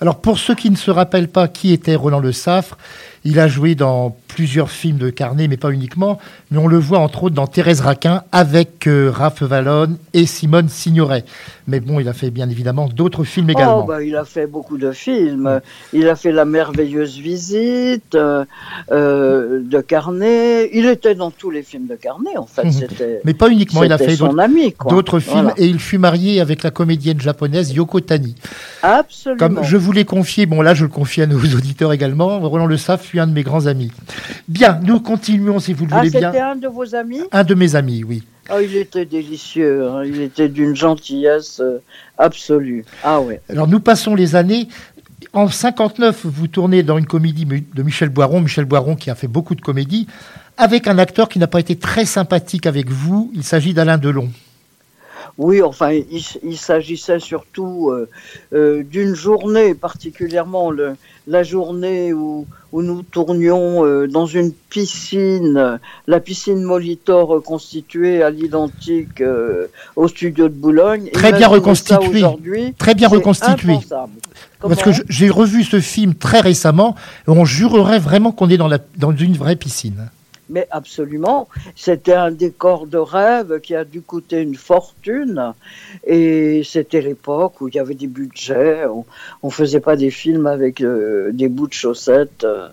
Alors 0.01 0.19
pour 0.19 0.37
ceux 0.37 0.53
qui 0.55 0.69
ne 0.69 0.75
se 0.75 0.91
rappellent 0.91 1.29
pas 1.29 1.47
qui 1.47 1.71
était 1.71 1.95
Roland 1.95 2.19
Le 2.19 2.31
Saffre, 2.33 2.77
il 3.23 3.39
a 3.39 3.47
joué 3.47 3.73
dans 3.75 4.17
plusieurs 4.39 4.71
films 4.71 4.99
de 4.99 5.09
Carnet, 5.09 5.49
mais 5.49 5.57
pas 5.57 5.69
uniquement. 5.69 6.17
Mais 6.49 6.59
on 6.59 6.67
le 6.67 6.77
voit 6.77 6.99
entre 6.99 7.23
autres 7.23 7.35
dans 7.35 7.45
Thérèse 7.45 7.81
Raquin 7.81 8.23
avec 8.31 8.87
euh, 8.87 9.11
Raph 9.13 9.43
Vallone 9.43 9.97
et 10.13 10.25
Simone 10.25 10.69
Signoret. 10.69 11.25
Mais 11.67 11.81
bon, 11.81 11.99
il 11.99 12.07
a 12.07 12.13
fait 12.13 12.31
bien 12.31 12.49
évidemment 12.49 12.87
d'autres 12.87 13.25
films 13.25 13.49
également. 13.49 13.81
Oh, 13.83 13.85
bah, 13.85 14.01
il 14.01 14.15
a 14.15 14.23
fait 14.23 14.47
beaucoup 14.47 14.77
de 14.77 14.93
films. 14.93 15.59
Il 15.91 16.07
a 16.07 16.15
fait 16.15 16.31
La 16.31 16.45
merveilleuse 16.45 17.19
visite 17.19 18.15
euh, 18.15 18.45
euh, 18.93 19.61
de 19.61 19.81
Carnet. 19.81 20.69
Il 20.71 20.85
était 20.85 21.15
dans 21.15 21.31
tous 21.31 21.51
les 21.51 21.61
films 21.61 21.87
de 21.87 21.95
Carnet, 21.95 22.37
en 22.37 22.45
fait. 22.45 22.71
C'était, 22.71 23.19
mais 23.25 23.33
pas 23.33 23.49
uniquement, 23.49 23.83
il 23.83 23.91
a 23.91 23.97
fait 23.97 24.15
d'autres 24.15 25.19
films 25.19 25.51
Voilà. 25.51 25.53
et 25.57 25.65
il 25.65 25.79
fut 25.79 25.97
marié 25.97 26.39
avec 26.39 26.63
la 26.63 26.71
comédienne 26.71 27.19
japonaise 27.19 27.73
Yoko 27.73 27.99
Tani. 27.99 28.35
Absolument. 28.83 29.37
Comme 29.37 29.63
je 29.63 29.75
vous 29.75 29.91
l'ai 29.91 30.05
confié, 30.05 30.45
bon 30.45 30.61
là 30.61 30.73
je 30.73 30.85
le 30.85 30.89
confie 30.89 31.21
à 31.21 31.27
nos 31.27 31.39
auditeurs 31.55 31.91
également, 31.91 32.39
Roland 32.39 32.67
Le 32.67 32.77
Saffre 32.77 33.03
fut 33.03 33.19
un 33.19 33.27
de 33.27 33.33
mes 33.33 33.43
grands 33.43 33.65
amis. 33.65 33.91
Bien, 34.47 34.79
nous 34.83 34.99
continuons 34.99 35.59
si 35.59 35.73
vous 35.73 35.85
le 35.85 35.91
Ah, 35.93 35.97
voulez 35.99 36.09
c'était 36.11 36.31
bien. 36.31 36.51
un 36.51 36.55
de 36.55 36.67
vos 36.67 36.95
amis? 36.95 37.21
Un 37.31 37.43
de 37.43 37.55
mes 37.55 37.75
amis, 37.75 38.03
oui. 38.03 38.23
Oh, 38.51 38.57
il 38.61 38.75
était 38.75 39.05
délicieux. 39.05 39.87
hein. 39.87 40.03
Il 40.05 40.21
était 40.21 40.49
d'une 40.49 40.75
gentillesse 40.75 41.59
euh, 41.59 41.81
absolue. 42.17 42.83
Ah 43.03 43.21
ouais. 43.21 43.41
Alors 43.49 43.67
nous 43.67 43.79
passons 43.79 44.15
les 44.15 44.35
années. 44.35 44.67
En 45.33 45.47
59, 45.47 46.21
vous 46.25 46.47
tournez 46.47 46.81
dans 46.81 46.97
une 46.97 47.05
comédie 47.05 47.45
de 47.45 47.83
Michel 47.83 48.09
Boiron, 48.09 48.41
Michel 48.41 48.65
Boiron 48.65 48.95
qui 48.95 49.09
a 49.11 49.15
fait 49.15 49.27
beaucoup 49.27 49.53
de 49.53 49.61
comédies, 49.61 50.07
avec 50.57 50.87
un 50.87 50.97
acteur 50.97 51.29
qui 51.29 51.37
n'a 51.39 51.47
pas 51.47 51.59
été 51.59 51.75
très 51.75 52.05
sympathique 52.05 52.65
avec 52.65 52.89
vous. 52.89 53.29
Il 53.35 53.43
s'agit 53.43 53.73
d'Alain 53.73 53.97
Delon. 53.97 54.29
Oui, 55.37 55.61
enfin, 55.61 55.91
il, 55.91 56.21
il 56.43 56.57
s'agissait 56.57 57.19
surtout 57.19 57.91
euh, 57.91 58.09
euh, 58.53 58.83
d'une 58.83 59.13
journée, 59.13 59.73
particulièrement 59.75 60.71
le, 60.71 60.95
la 61.27 61.43
journée 61.43 62.11
où, 62.13 62.47
où 62.71 62.81
nous 62.81 63.01
tournions 63.01 63.85
euh, 63.85 64.07
dans 64.07 64.25
une 64.25 64.51
piscine, 64.51 65.79
la 66.07 66.19
piscine 66.19 66.61
Molitor 66.61 67.27
reconstituée 67.27 68.21
à 68.21 68.29
l'identique 68.29 69.21
euh, 69.21 69.67
au 69.95 70.07
studio 70.07 70.49
de 70.49 70.53
Boulogne. 70.53 71.09
Très 71.11 71.31
bien 71.31 71.47
reconstituée. 71.47 72.23
Très 72.77 72.93
bien 72.93 73.07
reconstituée. 73.07 73.79
Parce 74.61 74.83
que 74.83 74.91
j'ai 75.07 75.29
revu 75.29 75.63
ce 75.63 75.79
film 75.79 76.13
très 76.13 76.41
récemment 76.41 76.95
et 77.27 77.31
on 77.31 77.45
jurerait 77.45 77.99
vraiment 77.99 78.31
qu'on 78.31 78.49
est 78.49 78.57
dans, 78.57 78.67
la, 78.67 78.79
dans 78.97 79.15
une 79.15 79.33
vraie 79.33 79.55
piscine. 79.55 80.09
Mais 80.49 80.67
absolument, 80.71 81.47
c'était 81.75 82.13
un 82.13 82.31
décor 82.31 82.87
de 82.87 82.97
rêve 82.97 83.59
qui 83.61 83.75
a 83.75 83.85
dû 83.85 84.01
coûter 84.01 84.41
une 84.41 84.55
fortune. 84.55 85.53
Et 86.05 86.63
c'était 86.65 87.01
l'époque 87.01 87.61
où 87.61 87.67
il 87.67 87.75
y 87.75 87.79
avait 87.79 87.93
des 87.93 88.07
budgets. 88.07 88.85
On, 88.87 89.05
on 89.43 89.49
faisait 89.51 89.79
pas 89.79 89.95
des 89.95 90.09
films 90.09 90.47
avec 90.47 90.81
euh, 90.81 91.29
des 91.33 91.49
bouts 91.49 91.67
de 91.67 91.73
chaussettes. 91.73 92.43
euh, 92.43 92.67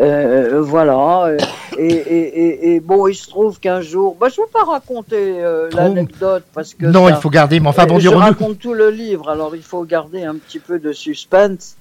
euh, 0.00 0.62
voilà. 0.62 1.32
Et, 1.78 1.86
et, 1.86 2.44
et, 2.70 2.74
et 2.74 2.80
bon, 2.80 3.06
il 3.08 3.14
se 3.14 3.28
trouve 3.28 3.60
qu'un 3.60 3.82
jour, 3.82 4.16
bah, 4.18 4.28
je 4.34 4.40
ne 4.40 4.46
veux 4.46 4.50
pas 4.50 4.64
raconter 4.64 5.34
euh, 5.42 5.68
l'anecdote 5.76 6.44
parce 6.54 6.72
que 6.72 6.86
Non, 6.86 7.08
ça- 7.08 7.14
il 7.14 7.20
faut 7.20 7.28
garder, 7.28 7.60
mais 7.60 7.68
enfin, 7.68 7.84
bon, 7.84 7.98
je 7.98 8.08
raconte 8.08 8.58
tout 8.58 8.72
le 8.72 8.88
livre, 8.88 9.28
alors 9.28 9.54
il 9.54 9.62
faut 9.62 9.84
garder 9.84 10.22
un 10.24 10.36
petit 10.36 10.60
peu 10.60 10.78
de 10.78 10.92
suspense. 10.92 11.76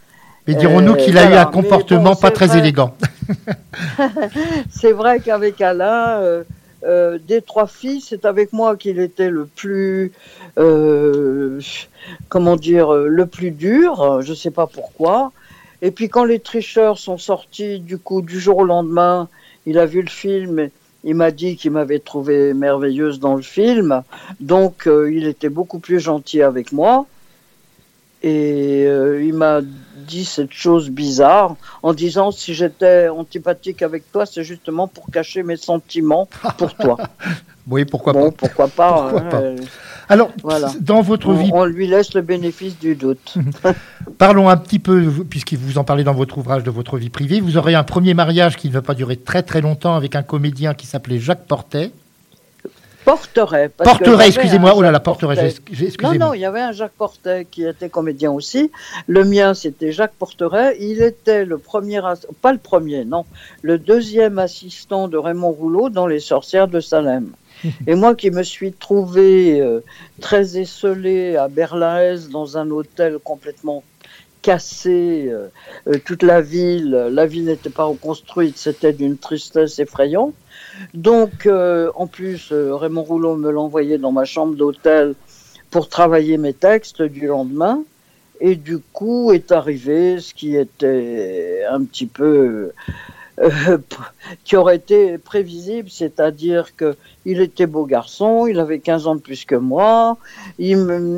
Mais 0.47 0.55
dirons-nous 0.55 0.95
qu'il 0.95 1.17
a 1.17 1.29
eu 1.29 1.33
un 1.33 1.45
comportement 1.45 2.11
bon, 2.11 2.15
pas 2.15 2.31
très 2.31 2.47
vrai. 2.47 2.59
élégant. 2.59 2.95
C'est 4.71 4.91
vrai 4.91 5.19
qu'avec 5.19 5.61
Alain, 5.61 6.19
euh, 6.21 6.43
euh, 6.83 7.19
des 7.19 7.41
trois 7.41 7.67
filles, 7.67 8.01
c'est 8.01 8.25
avec 8.25 8.53
moi 8.53 8.75
qu'il 8.75 8.99
était 8.99 9.29
le 9.29 9.45
plus, 9.45 10.11
euh, 10.57 11.61
comment 12.29 12.55
dire, 12.55 12.91
le 12.91 13.25
plus 13.27 13.51
dur. 13.51 14.21
Je 14.21 14.33
sais 14.33 14.51
pas 14.51 14.67
pourquoi. 14.67 15.31
Et 15.83 15.91
puis 15.91 16.09
quand 16.09 16.25
les 16.25 16.39
tricheurs 16.39 16.97
sont 16.97 17.17
sortis, 17.17 17.79
du 17.79 17.97
coup, 17.97 18.21
du 18.21 18.39
jour 18.39 18.57
au 18.57 18.65
lendemain, 18.65 19.29
il 19.65 19.77
a 19.77 19.85
vu 19.85 20.01
le 20.01 20.09
film. 20.09 20.59
et 20.59 20.71
Il 21.03 21.15
m'a 21.15 21.31
dit 21.31 21.55
qu'il 21.55 21.71
m'avait 21.71 21.99
trouvé 21.99 22.53
merveilleuse 22.53 23.19
dans 23.19 23.35
le 23.35 23.41
film, 23.43 24.03
donc 24.39 24.87
il 24.87 25.27
était 25.27 25.49
beaucoup 25.49 25.79
plus 25.79 25.99
gentil 25.99 26.41
avec 26.41 26.71
moi. 26.71 27.05
Et 28.23 28.85
euh, 28.87 29.23
il 29.23 29.33
m'a 29.33 29.61
dit 30.01 30.25
cette 30.25 30.51
chose 30.53 30.89
bizarre 30.89 31.55
en 31.83 31.93
disant 31.93 32.31
si 32.31 32.53
j'étais 32.53 33.07
antipathique 33.09 33.81
avec 33.81 34.11
toi, 34.11 34.25
c'est 34.25 34.43
justement 34.43 34.87
pour 34.87 35.05
cacher 35.11 35.43
mes 35.43 35.57
sentiments 35.57 36.27
pour 36.57 36.75
toi. 36.75 36.97
Oui, 37.69 37.85
pourquoi 37.85 38.13
bon, 38.13 38.31
pas. 38.31 38.37
pourquoi 38.37 38.67
pas. 38.67 39.01
Pourquoi 39.03 39.21
hein, 39.21 39.29
pas. 39.29 39.37
euh, 39.41 39.55
Alors, 40.09 40.31
voilà. 40.41 40.71
dans 40.81 41.01
votre 41.01 41.29
on, 41.29 41.33
vie, 41.33 41.51
on 41.53 41.65
lui 41.65 41.87
laisse 41.87 42.15
le 42.15 42.21
bénéfice 42.21 42.77
du 42.79 42.95
doute. 42.95 43.35
parlons 44.17 44.49
un 44.49 44.57
petit 44.57 44.79
peu, 44.79 45.11
puisque 45.29 45.53
vous 45.53 45.77
en 45.77 45.83
parlez 45.83 46.03
dans 46.03 46.15
votre 46.15 46.39
ouvrage 46.39 46.63
de 46.63 46.71
votre 46.71 46.97
vie 46.97 47.09
privée. 47.11 47.39
Vous 47.39 47.57
aurez 47.57 47.75
un 47.75 47.83
premier 47.83 48.15
mariage 48.15 48.57
qui 48.57 48.67
ne 48.67 48.73
va 48.73 48.81
pas 48.81 48.95
durer 48.95 49.15
très 49.15 49.43
très 49.43 49.61
longtemps 49.61 49.95
avec 49.95 50.15
un 50.15 50.23
comédien 50.23 50.73
qui 50.73 50.87
s'appelait 50.87 51.19
Jacques 51.19 51.45
Portet. 51.45 51.91
Porteret, 53.83 54.19
j'avais 54.19 54.27
excusez-moi. 54.27 54.73
Oh 54.75 54.81
là 54.81 54.91
là, 54.91 54.99
Porteret, 54.99 55.35
j'ai- 55.35 55.41
Non, 55.41 55.87
excusez-moi. 55.87 56.17
non, 56.17 56.33
il 56.33 56.39
y 56.41 56.45
avait 56.45 56.61
un 56.61 56.71
Jacques 56.71 56.93
Portet 56.97 57.45
qui 57.49 57.63
était 57.65 57.89
comédien 57.89 58.31
aussi. 58.31 58.71
Le 59.07 59.23
mien, 59.25 59.53
c'était 59.53 59.91
Jacques 59.91 60.13
Porteret. 60.17 60.77
Il 60.79 61.01
était 61.01 61.45
le 61.45 61.57
premier, 61.57 61.99
pas 62.41 62.51
le 62.53 62.57
premier, 62.59 63.05
non, 63.05 63.25
le 63.61 63.77
deuxième 63.77 64.39
assistant 64.39 65.07
de 65.07 65.17
Raymond 65.17 65.51
Rouleau 65.51 65.89
dans 65.89 66.07
Les 66.07 66.19
Sorcières 66.19 66.67
de 66.67 66.79
Salem. 66.79 67.31
Et 67.87 67.95
moi 67.95 68.15
qui 68.15 68.31
me 68.31 68.43
suis 68.43 68.71
trouvé 68.73 69.59
euh, 69.61 69.81
très 70.19 70.57
esselé 70.57 71.35
à 71.35 71.47
Berlin-Est 71.47 72.29
dans 72.31 72.57
un 72.57 72.69
hôtel 72.71 73.17
complètement 73.23 73.83
cassé, 74.41 75.27
euh, 75.29 75.47
euh, 75.87 75.97
toute 76.03 76.23
la 76.23 76.41
ville, 76.41 76.89
la 77.11 77.25
ville 77.27 77.45
n'était 77.45 77.69
pas 77.69 77.83
reconstruite, 77.83 78.57
c'était 78.57 78.93
d'une 78.93 79.17
tristesse 79.17 79.77
effrayante. 79.79 80.33
Donc, 80.93 81.45
euh, 81.45 81.91
en 81.95 82.07
plus, 82.07 82.51
euh, 82.51 82.75
Raymond 82.75 83.03
Rouleau 83.03 83.35
me 83.35 83.51
l'envoyait 83.51 83.97
dans 83.97 84.11
ma 84.11 84.25
chambre 84.25 84.55
d'hôtel 84.55 85.15
pour 85.69 85.89
travailler 85.89 86.37
mes 86.37 86.53
textes 86.53 87.01
du 87.01 87.27
lendemain. 87.27 87.83
Et 88.43 88.55
du 88.55 88.79
coup 88.79 89.31
est 89.31 89.51
arrivé 89.51 90.19
ce 90.19 90.33
qui 90.33 90.55
était 90.55 91.63
un 91.69 91.83
petit 91.83 92.07
peu 92.07 92.71
euh, 93.39 93.77
qui 94.43 94.55
aurait 94.55 94.77
été 94.77 95.19
prévisible, 95.19 95.89
c'est-à-dire 95.91 96.75
que 96.75 96.95
il 97.25 97.39
était 97.39 97.67
beau 97.67 97.85
garçon, 97.85 98.47
il 98.47 98.59
avait 98.59 98.79
15 98.79 99.07
ans 99.07 99.15
de 99.15 99.21
plus 99.21 99.45
que 99.45 99.55
moi, 99.55 100.17
il, 100.57 100.71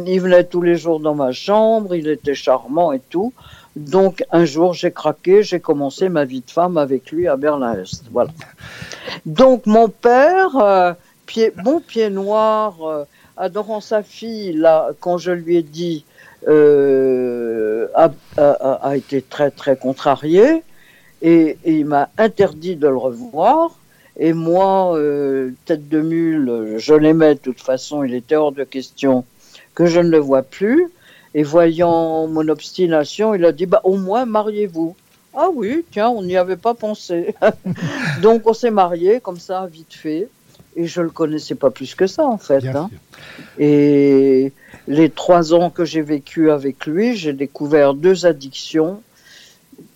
il 0.06 0.20
venait 0.20 0.44
tous 0.44 0.62
les 0.62 0.76
jours 0.76 1.00
dans 1.00 1.16
ma 1.16 1.32
chambre, 1.32 1.96
il 1.96 2.10
était 2.10 2.36
charmant 2.36 2.92
et 2.92 3.00
tout. 3.00 3.34
Donc 3.76 4.24
un 4.32 4.46
jour 4.46 4.74
j'ai 4.74 4.92
craqué, 4.92 5.42
j'ai 5.42 5.60
commencé 5.60 6.10
ma 6.10 6.26
vie 6.26 6.42
de 6.42 6.52
femme 6.52 6.78
avec 6.78 7.12
lui 7.12 7.28
à 7.28 7.38
Berlin-Est. 7.38 8.04
Voilà. 8.12 8.30
Donc 9.26 9.66
mon 9.66 9.90
père, 9.90 10.56
euh, 10.58 10.94
pied, 11.26 11.52
bon 11.64 11.80
pied 11.80 12.10
noir, 12.10 12.78
euh, 12.84 13.06
adorant 13.36 13.82
sa 13.82 14.04
fille, 14.04 14.54
là, 14.54 14.90
quand 15.00 15.18
je 15.18 15.32
lui 15.32 15.58
ai 15.58 15.64
dit, 15.64 16.06
euh, 16.48 17.88
a, 17.96 18.96
été 18.96 19.22
très 19.22 19.50
très 19.50 19.76
contrarié 19.76 20.64
et, 21.22 21.58
et 21.64 21.74
il 21.74 21.86
m'a 21.86 22.10
interdit 22.18 22.76
de 22.76 22.88
le 22.88 22.98
revoir. 22.98 23.80
Et 24.20 24.34
moi, 24.34 24.96
tête 25.66 25.90
de 25.90 26.00
mule, 26.00 26.76
je 26.78 26.94
l'aimais 26.94 27.34
de 27.34 27.40
toute 27.40 27.60
façon, 27.60 28.04
il 28.04 28.14
était 28.14 28.36
hors 28.36 28.52
de 28.52 28.64
question 28.64 29.26
que 29.74 29.88
je 29.88 30.00
ne 30.00 30.10
le 30.10 30.20
vois 30.20 30.44
plus. 30.44 30.92
Et 31.36 31.44
voyant 31.44 32.28
mon 32.28 32.48
obstination, 32.48 33.34
il 33.34 33.44
a 33.46 33.52
dit 33.52 33.66
bah, 33.66 33.82
au 33.84 33.98
moins 33.98 34.26
mariez-vous. 34.26 34.96
Ah 35.36 35.50
oui, 35.54 35.84
tiens, 35.92 36.10
on 36.10 36.22
n'y 36.22 36.38
avait 36.38 36.58
pas 36.58 36.76
pensé. 36.76 37.34
Donc 38.22 38.48
on 38.48 38.54
s'est 38.54 38.72
mariés 38.72 39.20
comme 39.20 39.40
ça, 39.40 39.66
vite 39.66 39.94
fait. 39.94 40.30
et 40.76 40.86
je 40.86 41.02
le 41.02 41.10
connaissais 41.10 41.56
pas 41.56 41.72
plus 41.72 41.96
que 41.96 42.06
ça 42.06 42.26
en 42.26 42.38
fait. 42.38 42.68
Hein. 42.68 42.90
Et 43.58 44.54
les 44.88 45.10
trois 45.10 45.54
ans 45.54 45.70
que 45.70 45.86
j'ai 45.86 46.02
vécu 46.02 46.52
avec 46.52 46.86
lui, 46.86 47.16
j'ai 47.16 47.34
découvert 47.34 47.94
deux 47.94 48.26
addictions, 48.28 49.02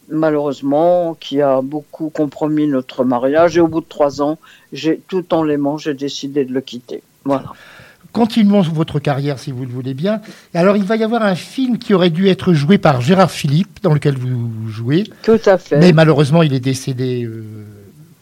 malheureusement, 0.10 1.16
qui 1.20 1.42
a 1.42 1.62
beaucoup 1.62 2.10
compromis 2.10 2.68
notre 2.68 3.04
mariage. 3.04 3.58
Et 3.58 3.62
au 3.62 3.68
bout 3.68 3.82
de 3.82 3.88
trois 3.88 4.22
ans, 4.22 4.40
j'ai 4.74 5.00
tout 5.08 5.34
en 5.34 5.44
l'aimant, 5.44 5.78
j'ai 5.78 5.94
décidé 5.94 6.46
de 6.46 6.54
le 6.54 6.62
quitter. 6.62 7.04
Voilà. 7.26 7.54
Continuons 8.18 8.62
votre 8.62 9.00
carrière 9.00 9.38
si 9.40 9.52
vous 9.52 9.64
le 9.64 9.72
voulez 9.72 9.94
bien. 9.94 10.22
Et 10.54 10.58
alors, 10.58 10.76
il 10.76 10.84
va 10.84 10.96
y 10.96 11.04
avoir 11.04 11.24
un 11.24 11.36
film 11.36 11.78
qui 11.78 11.94
aurait 11.94 12.10
dû 12.10 12.28
être 12.28 12.54
joué 12.54 12.78
par 12.78 13.00
Gérard 13.02 13.32
Philippe, 13.32 13.80
dans 13.84 13.94
lequel 13.94 14.18
vous 14.18 14.70
jouez. 14.70 15.04
Tout 15.24 15.40
à 15.46 15.58
fait. 15.58 15.78
Mais 15.78 15.94
malheureusement, 15.94 16.42
il 16.44 16.54
est 16.54 16.60
décédé 16.60 17.24
euh, 17.24 17.44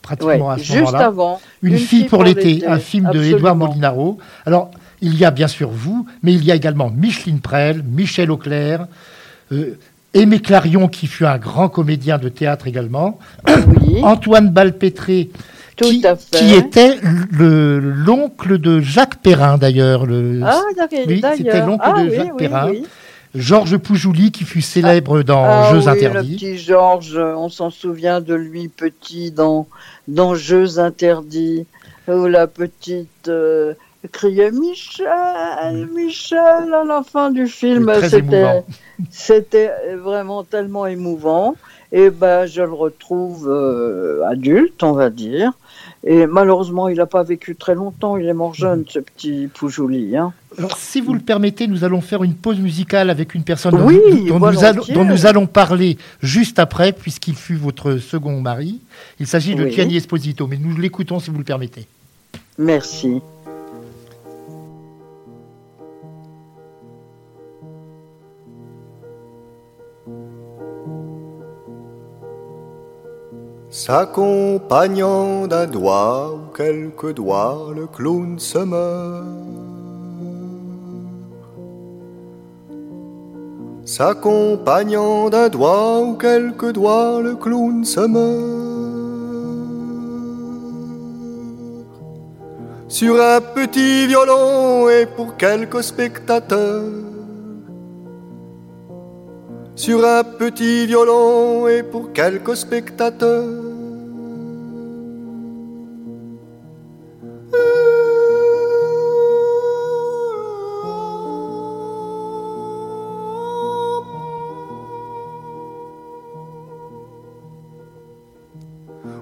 pratiquement 0.02 0.48
Ouais, 0.48 0.54
à 0.54 0.58
ce 0.58 0.64
juste 0.64 0.78
moment-là. 0.80 1.06
avant. 1.06 1.42
Une, 1.62 1.78
fille, 1.78 2.06
pour 2.06 2.24
l'été, 2.24 2.66
un 2.68 2.78
film 2.80 3.06
de 3.06 3.10
absolument. 3.10 3.38
Édouard 3.38 3.56
Molinaro. 3.56 4.18
Alors, 4.46 4.72
il 5.02 5.16
y 5.18 5.26
a 5.26 5.32
bien 5.32 5.48
sûr 5.48 5.70
vous, 5.70 6.06
mais 6.24 6.34
il 6.34 6.44
y 6.44 6.52
a 6.52 6.56
également 6.56 6.90
Micheline 6.90 7.40
Prel, 7.40 7.84
Michel 7.84 8.32
Auclair, 8.32 8.88
euh, 9.52 9.78
Aimé 10.14 10.40
Clarion, 10.40 10.88
qui 10.88 11.08
fut 11.08 11.26
un 11.26 11.38
grand 11.38 11.68
comédien 11.70 12.18
de 12.18 12.30
théâtre 12.30 12.68
également, 12.68 13.20
Oui, 13.48 14.00
Antoine 14.04 14.50
Balpétré, 14.50 15.30
tout 15.76 15.86
qui, 15.90 16.06
à 16.06 16.16
fait. 16.16 16.38
qui 16.38 16.54
était 16.56 16.96
le- 17.32 17.80
l'oncle 17.80 18.58
de 18.58 18.80
Jacques 18.80 19.18
Perrin 19.22 19.58
d'ailleurs. 19.58 20.06
le- 20.06 20.42
Ah, 20.44 20.62
d'ailleurs. 20.78 21.06
Oui, 21.08 21.22
c'était 21.38 21.66
l'oncle 21.66 21.84
Ah, 21.86 22.02
de 22.04 22.10
oui, 22.10 22.16
Jacques 22.16 22.32
oui, 22.34 22.38
Perrin. 22.38 22.72
Georges 23.34 23.78
Poujouli, 23.78 24.32
qui 24.32 24.46
fut 24.46 24.62
célèbre 24.62 25.22
dans 25.22 25.44
Ah 25.44 25.70
Jeux 25.74 25.80
oui, 25.80 25.90
interdits. 25.90 26.32
Le 26.32 26.36
petit 26.38 26.58
Georges, 26.58 27.18
on 27.18 27.50
s'en 27.50 27.70
souvient 27.70 28.22
de 28.22 28.34
lui 28.34 28.70
petit 28.70 29.32
dans, 29.32 29.68
dans 30.08 30.36
Jeux 30.36 30.80
interdits, 30.80 31.66
où 32.08 32.28
la 32.28 32.48
petite 32.48 33.28
euh, 33.28 33.74
criait 34.14 34.52
Michel, 34.52 35.88
Michel 35.94 36.40
à 36.74 36.84
la 36.86 37.04
fin 37.04 37.30
du 37.30 37.48
film. 37.48 37.92
C'était, 39.12 39.72
vraiment 40.02 40.44
tellement 40.44 40.86
émouvant. 40.86 41.56
Et 41.92 42.10
ben, 42.10 42.46
je 42.46 42.62
le 42.62 42.74
retrouve 42.74 43.50
euh, 43.50 44.24
adulte, 44.28 44.82
on 44.84 44.94
va 44.94 45.10
dire. 45.10 45.52
Et 46.08 46.28
malheureusement, 46.28 46.88
il 46.88 46.98
n'a 46.98 47.08
pas 47.08 47.24
vécu 47.24 47.56
très 47.56 47.74
longtemps. 47.74 48.16
Il 48.18 48.28
est 48.28 48.34
mort 48.34 48.54
jeune, 48.54 48.86
ce 48.88 49.00
petit 49.00 49.50
Poujouli. 49.52 50.16
Hein. 50.16 50.34
Alors, 50.58 50.78
si 50.78 51.02
vous 51.02 51.14
le 51.16 51.20
permettez, 51.20 51.66
nous 51.68 51.84
allons 51.84 52.00
faire 52.02 52.24
une 52.24 52.36
pause 52.36 52.60
musicale 52.60 53.10
avec 53.10 53.34
une 53.34 53.44
personne 53.44 53.74
Oui, 53.82 54.00
dont, 54.28 54.38
dont 54.38 54.52
nous, 54.52 54.64
allons, 54.64 54.74
volontiers. 54.74 54.94
dont 54.94 55.04
nous 55.04 55.26
allons 55.26 55.48
parler 55.48 55.98
juste 56.22 56.60
après, 56.60 56.92
puisqu'il 56.94 57.34
fut 57.36 57.56
votre 57.56 57.98
second 57.98 58.40
mari. 58.40 58.82
Il 59.20 59.26
s'agit 59.26 59.56
de 59.56 59.64
Oui. 59.64 59.72
Gianni 59.72 59.98
Esposito, 59.98 60.46
mais 60.46 60.58
nous 60.58 60.78
l'écoutons 60.78 61.20
si 61.20 61.32
vous 61.32 61.40
le 61.40 61.44
permettez. 61.44 61.88
Merci. 62.60 63.22
S'accompagnant 73.76 75.48
d'un 75.48 75.66
doigt 75.66 76.34
ou 76.34 76.56
quelques 76.56 77.14
doigts, 77.14 77.74
le 77.76 77.88
clown 77.88 78.40
se 78.40 78.60
meurt. 78.60 79.26
S'accompagnant 83.84 85.30
d'un 85.30 85.50
doigt 85.50 86.00
ou 86.00 86.14
quelques 86.14 86.72
doigts, 86.72 87.20
le 87.22 87.36
clown 87.36 87.84
se 87.84 88.00
meurt. 88.00 89.44
Sur 92.88 93.22
un 93.22 93.42
petit 93.42 94.08
violon 94.08 94.88
et 94.88 95.06
pour 95.06 95.36
quelques 95.36 95.84
spectateurs. 95.84 96.82
Sur 99.76 100.06
un 100.06 100.24
petit 100.24 100.86
violon 100.86 101.68
et 101.68 101.84
pour 101.84 102.14
quelques 102.14 102.56
spectateurs. 102.56 103.65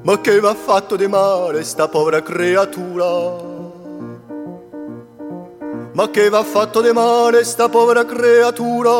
Ma 0.03 0.19
che 0.19 0.37
va 0.41 0.53
fatto 0.53 0.97
di 0.97 1.07
male 1.07 1.63
sta 1.63 1.87
povera 1.87 2.21
creatura? 2.21 3.51
Ma 5.93 6.09
che 6.09 6.27
va 6.27 6.43
fatto 6.43 6.81
di 6.81 6.91
male 6.91 7.45
sta 7.45 7.69
povera 7.69 8.03
creatura? 8.03 8.91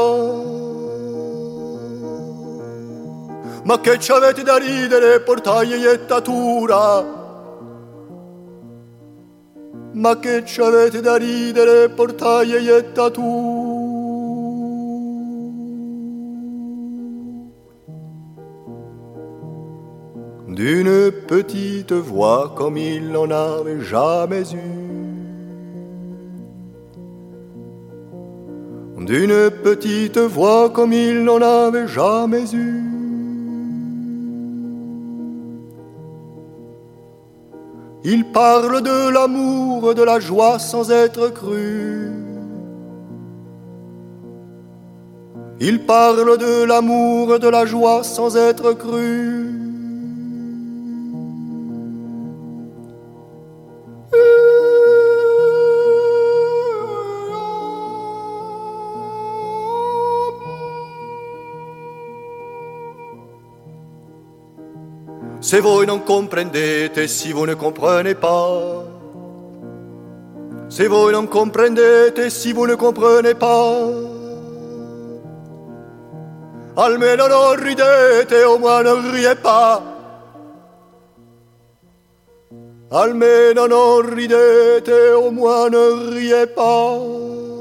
Ma 3.64 3.80
che 3.82 4.00
ci 4.00 4.12
avete 4.14 4.44
da 4.44 4.56
ridere, 4.56 5.20
portaglie 5.20 5.76
iettatura? 5.76 7.22
Ma 9.92 10.20
che 10.20 10.46
ci 10.46 10.62
avete 10.62 11.02
da 11.02 11.18
ridere, 11.18 11.90
portaglie 11.90 12.60
iettatura? 12.60 13.63
D'une 20.54 21.10
petite 21.28 21.94
voix 21.94 22.54
comme 22.56 22.78
il 22.78 23.10
n'en 23.10 23.32
avait 23.32 23.82
jamais 23.82 24.44
eu. 24.54 24.84
D'une 29.04 29.50
petite 29.64 30.20
voix 30.20 30.70
comme 30.70 30.94
il 30.94 31.24
n'en 31.24 31.42
avait 31.42 31.88
jamais 31.88 32.46
eu. 32.54 32.84
Il 38.04 38.26
parle 38.26 38.84
de 38.84 39.10
l'amour, 39.10 39.96
de 39.96 40.04
la 40.04 40.20
joie 40.20 40.60
sans 40.60 40.92
être 40.92 41.30
cru. 41.30 42.12
Il 45.60 45.84
parle 45.88 46.38
de 46.38 46.64
l'amour, 46.64 47.40
de 47.40 47.50
la 47.50 47.66
joie 47.66 48.04
sans 48.04 48.38
être 48.38 48.74
cru. 48.74 49.63
Se 65.54 65.62
voi 65.62 65.86
non 65.86 66.02
comprendete, 66.02 67.08
si 67.08 67.32
voi 67.32 67.46
ne 67.46 67.56
comprenez 67.56 68.16
pas. 68.16 68.84
Se 70.68 70.88
voi 70.88 71.12
non 71.12 71.28
comprendete, 71.28 72.32
si 72.32 72.54
voi 72.54 72.70
ne 72.70 72.76
comprenez 72.76 73.36
pas. 73.36 73.88
Almeno 76.74 77.28
non 77.28 77.56
ridete, 77.56 78.44
o 78.46 78.58
moins 78.58 78.82
non 78.82 79.12
riez 79.12 79.36
pas. 79.36 79.80
Almeno 82.90 83.68
non 83.68 84.10
ridete, 84.10 85.12
o 85.14 85.30
moins 85.30 85.70
ne 85.70 86.10
riez 86.16 86.48
pas. 86.48 87.53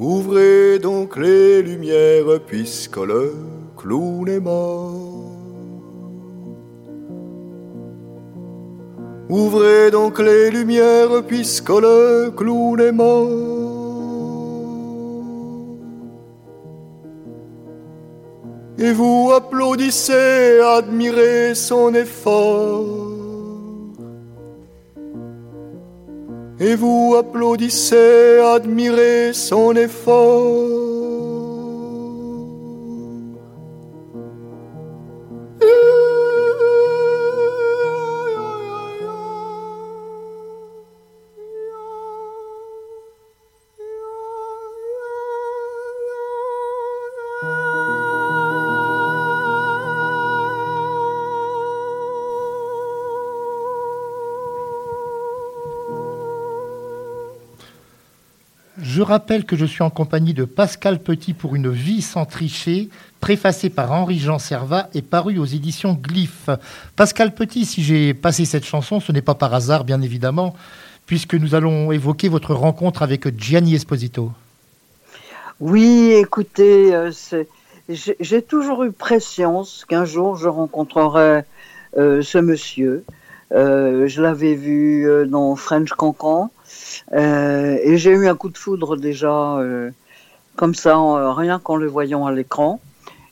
Ouvrez 0.00 0.78
donc 0.78 1.18
les 1.18 1.60
lumières 1.60 2.40
puisque 2.46 2.96
le 2.96 3.34
clown 3.76 4.26
est 4.28 4.40
mort. 4.40 5.36
Ouvrez 9.28 9.90
donc 9.90 10.18
les 10.18 10.50
lumières 10.50 11.22
puisque 11.28 11.68
le 11.68 12.30
clown 12.34 12.80
est 12.80 12.92
mort. 12.92 13.28
Et 18.78 18.92
vous 18.92 19.32
applaudissez, 19.36 20.60
admirez 20.60 21.54
son 21.54 21.94
effort. 21.94 23.19
Et 26.62 26.74
vous 26.74 27.16
applaudissez, 27.18 28.38
admirez 28.54 29.32
son 29.32 29.74
effort. 29.76 30.89
Rappelle 59.10 59.44
que 59.44 59.56
je 59.56 59.66
suis 59.66 59.82
en 59.82 59.90
compagnie 59.90 60.34
de 60.34 60.44
Pascal 60.44 61.00
Petit 61.00 61.34
pour 61.34 61.56
Une 61.56 61.68
vie 61.68 62.00
sans 62.00 62.26
tricher, 62.26 62.90
préfacé 63.18 63.68
par 63.68 63.90
Henri-Jean 63.90 64.38
Servat 64.38 64.88
et 64.94 65.02
paru 65.02 65.36
aux 65.36 65.46
éditions 65.46 65.98
Glyph. 66.00 66.48
Pascal 66.94 67.34
Petit, 67.34 67.64
si 67.64 67.82
j'ai 67.82 68.14
passé 68.14 68.44
cette 68.44 68.64
chanson, 68.64 69.00
ce 69.00 69.10
n'est 69.10 69.20
pas 69.20 69.34
par 69.34 69.52
hasard, 69.52 69.82
bien 69.82 70.00
évidemment, 70.00 70.54
puisque 71.06 71.34
nous 71.34 71.56
allons 71.56 71.90
évoquer 71.90 72.28
votre 72.28 72.54
rencontre 72.54 73.02
avec 73.02 73.36
Gianni 73.36 73.74
Esposito. 73.74 74.30
Oui, 75.58 76.12
écoutez, 76.12 76.94
euh, 76.94 77.10
j'ai 77.88 78.42
toujours 78.42 78.84
eu 78.84 78.92
prescience 78.92 79.84
qu'un 79.88 80.04
jour 80.04 80.36
je 80.36 80.46
rencontrerais 80.46 81.44
euh, 81.98 82.22
ce 82.22 82.38
monsieur. 82.38 83.02
Euh, 83.52 84.06
je 84.06 84.22
l'avais 84.22 84.54
vu 84.54 85.08
euh, 85.08 85.26
dans 85.26 85.56
French 85.56 85.90
Cancan 85.90 86.52
et 87.12 87.96
j'ai 87.96 88.10
eu 88.10 88.26
un 88.28 88.34
coup 88.36 88.48
de 88.50 88.58
foudre 88.58 88.96
déjà 88.96 89.56
euh, 89.58 89.90
comme 90.56 90.74
ça, 90.74 90.98
en- 90.98 91.32
rien 91.34 91.58
qu'en 91.58 91.76
le 91.76 91.86
voyant 91.86 92.26
à 92.26 92.32
l'écran. 92.32 92.80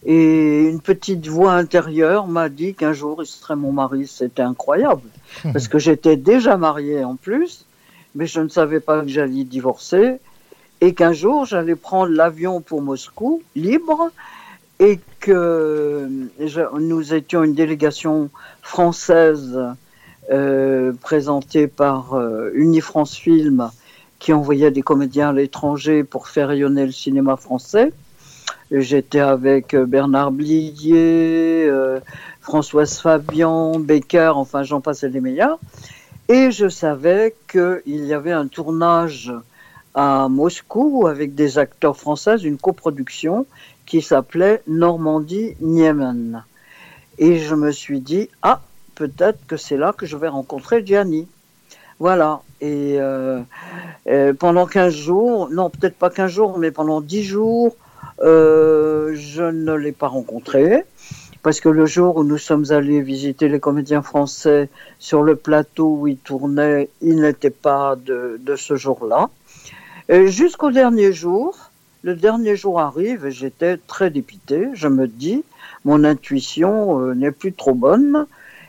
Et 0.06 0.68
une 0.68 0.80
petite 0.80 1.26
voix 1.26 1.52
intérieure 1.54 2.28
m'a 2.28 2.48
dit 2.48 2.74
qu'un 2.74 2.92
jour 2.92 3.22
il 3.22 3.26
serait 3.26 3.56
mon 3.56 3.72
mari. 3.72 4.06
C'était 4.06 4.42
incroyable 4.42 5.08
parce 5.52 5.66
que 5.68 5.78
j'étais 5.78 6.16
déjà 6.16 6.56
mariée 6.56 7.02
en 7.04 7.16
plus, 7.16 7.64
mais 8.14 8.26
je 8.26 8.40
ne 8.40 8.48
savais 8.48 8.78
pas 8.80 9.00
que 9.02 9.08
j'allais 9.08 9.42
divorcer 9.44 10.18
et 10.80 10.94
qu'un 10.94 11.12
jour 11.12 11.44
j'allais 11.46 11.74
prendre 11.74 12.12
l'avion 12.12 12.60
pour 12.60 12.80
Moscou 12.80 13.42
libre 13.56 14.10
et 14.78 15.00
que 15.18 16.08
je- 16.38 16.78
nous 16.78 17.12
étions 17.12 17.42
une 17.42 17.54
délégation 17.54 18.30
française 18.62 19.58
euh, 20.30 20.92
présentée 21.00 21.68
par 21.68 22.14
euh, 22.14 22.50
Unifrance 22.54 23.16
Film 23.16 23.70
qui 24.18 24.32
envoyait 24.32 24.70
des 24.70 24.82
comédiens 24.82 25.30
à 25.30 25.32
l'étranger 25.32 26.04
pour 26.04 26.28
faire 26.28 26.48
rayonner 26.48 26.84
le 26.84 26.92
cinéma 26.92 27.36
français. 27.36 27.92
J'étais 28.70 29.20
avec 29.20 29.72
euh, 29.74 29.86
Bernard 29.86 30.32
Blier, 30.32 31.70
Françoise 32.42 32.98
Fabian, 32.98 33.78
Becker, 33.78 34.32
enfin 34.36 34.64
j'en 34.64 34.82
passais 34.82 35.08
les 35.08 35.20
meilleurs. 35.20 35.58
Et 36.28 36.50
je 36.50 36.68
savais 36.68 37.34
qu'il 37.50 38.04
y 38.04 38.12
avait 38.12 38.32
un 38.32 38.48
tournage 38.48 39.32
à 39.94 40.28
Moscou 40.28 41.06
avec 41.06 41.34
des 41.34 41.56
acteurs 41.56 41.96
français, 41.96 42.36
une 42.36 42.58
coproduction 42.58 43.46
qui 43.86 44.02
s'appelait 44.02 44.62
Normandie-Niemen. 44.66 46.44
Et 47.18 47.38
je 47.38 47.54
me 47.54 47.72
suis 47.72 48.00
dit, 48.00 48.28
ah, 48.42 48.60
peut-être 48.98 49.38
que 49.46 49.56
c'est 49.56 49.76
là 49.76 49.92
que 49.96 50.06
je 50.06 50.16
vais 50.16 50.26
rencontrer 50.26 50.84
Gianni. 50.84 51.28
Voilà. 52.00 52.42
Et 52.60 52.96
euh, 52.98 53.40
euh, 54.08 54.34
pendant 54.34 54.66
15 54.66 54.92
jours, 54.92 55.48
non, 55.50 55.70
peut-être 55.70 55.96
pas 55.96 56.10
15 56.10 56.30
jours, 56.30 56.58
mais 56.58 56.72
pendant 56.72 57.00
10 57.00 57.22
jours, 57.22 57.76
euh, 58.22 59.12
je 59.14 59.44
ne 59.44 59.72
l'ai 59.74 59.92
pas 59.92 60.08
rencontré. 60.08 60.82
Parce 61.44 61.60
que 61.60 61.68
le 61.68 61.86
jour 61.86 62.16
où 62.16 62.24
nous 62.24 62.38
sommes 62.38 62.64
allés 62.70 63.00
visiter 63.00 63.48
les 63.48 63.60
comédiens 63.60 64.02
français 64.02 64.68
sur 64.98 65.22
le 65.22 65.36
plateau 65.36 65.98
où 66.00 66.06
ils 66.08 66.16
tournaient, 66.16 66.90
il 67.00 67.20
n'était 67.20 67.50
pas 67.50 67.94
de, 67.94 68.40
ce 68.56 68.74
jour-là. 68.74 69.30
Jusqu'au 70.08 70.72
dernier 70.72 71.12
jour, 71.12 71.70
le 72.02 72.16
dernier 72.16 72.56
jour 72.56 72.80
arrive 72.80 73.26
et 73.26 73.30
j'étais 73.30 73.76
très 73.76 74.10
dépité. 74.10 74.68
Je 74.74 74.88
me 74.88 75.06
dis, 75.06 75.44
mon 75.84 76.02
intuition 76.02 77.14
n'est 77.14 77.30
plus 77.30 77.52
trop 77.52 77.74
bonne. 77.74 78.26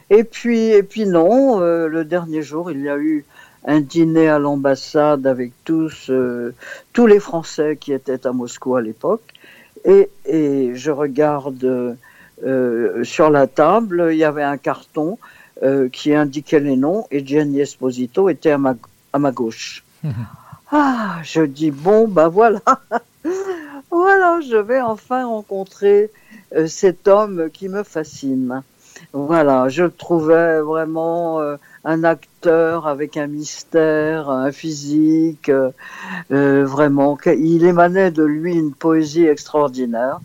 Et 0.09 0.23
puis, 0.23 0.69
et 0.69 0.83
puis 0.83 1.05
non, 1.05 1.61
euh, 1.61 1.87
le 1.87 2.03
dernier 2.03 2.41
jour, 2.41 2.71
il 2.71 2.81
y 2.81 2.89
a 2.89 2.97
eu 2.97 3.25
un 3.65 3.79
dîner 3.79 4.27
à 4.27 4.39
l'ambassade 4.39 5.27
avec 5.27 5.51
tous, 5.65 6.09
euh, 6.09 6.55
tous 6.93 7.05
les 7.05 7.19
Français 7.19 7.77
qui 7.79 7.93
étaient 7.93 8.25
à 8.25 8.31
Moscou 8.31 8.75
à 8.75 8.81
l'époque. 8.81 9.33
Et, 9.85 10.09
et 10.25 10.71
je 10.73 10.91
regarde 10.91 11.97
euh, 12.43 13.03
sur 13.03 13.29
la 13.29 13.47
table, 13.47 14.09
il 14.11 14.17
y 14.17 14.23
avait 14.23 14.43
un 14.43 14.57
carton 14.57 15.17
qui 15.91 16.15
indiquait 16.15 16.61
les 16.61 16.77
noms 16.77 17.05
et 17.11 17.25
Gianni 17.25 17.59
Esposito 17.59 18.29
était 18.29 18.51
à 18.51 18.57
ma, 18.57 18.77
à 19.11 19.19
ma 19.19 19.31
gauche. 19.31 19.83
Ah, 20.71 21.17
je 21.23 21.41
dis 21.41 21.71
bon, 21.71 22.07
bah 22.07 22.27
voilà, 22.27 22.61
voilà, 23.89 24.39
je 24.39 24.55
vais 24.55 24.79
enfin 24.79 25.25
rencontrer 25.25 26.11
cet 26.67 27.07
homme 27.07 27.49
qui 27.51 27.69
me 27.69 27.81
fascine. 27.81 28.61
Voilà, 29.11 29.69
je 29.69 29.83
le 29.83 29.91
trouvais 29.91 30.61
vraiment 30.61 31.41
euh, 31.41 31.57
un 31.83 32.03
acteur 32.03 32.85
avec 32.87 33.17
un 33.17 33.25
mystère, 33.25 34.29
un 34.29 34.51
physique, 34.51 35.49
euh, 35.49 35.71
euh, 36.31 36.63
vraiment, 36.63 37.17
il 37.25 37.65
émanait 37.65 38.11
de 38.11 38.23
lui 38.23 38.53
une 38.55 38.73
poésie 38.73 39.25
extraordinaire. 39.25 40.19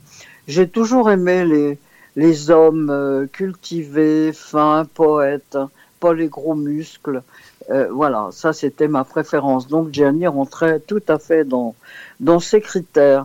J'ai 0.48 0.68
toujours 0.68 1.10
aimé 1.10 1.46
les, 1.46 1.78
les 2.16 2.50
hommes 2.50 2.90
euh, 2.90 3.26
cultivés, 3.26 4.32
fins, 4.34 4.84
poètes, 4.92 5.56
pas 5.98 6.12
les 6.12 6.28
gros 6.28 6.54
muscles. 6.54 7.22
Euh, 7.70 7.88
voilà, 7.90 8.28
ça 8.32 8.52
c'était 8.52 8.88
ma 8.88 9.04
préférence. 9.04 9.66
Donc 9.66 9.92
Gianni 9.92 10.26
rentrait 10.26 10.80
tout 10.80 11.02
à 11.08 11.18
fait 11.18 11.44
dans, 11.44 11.74
dans 12.20 12.40
ces 12.40 12.60
critères. 12.60 13.24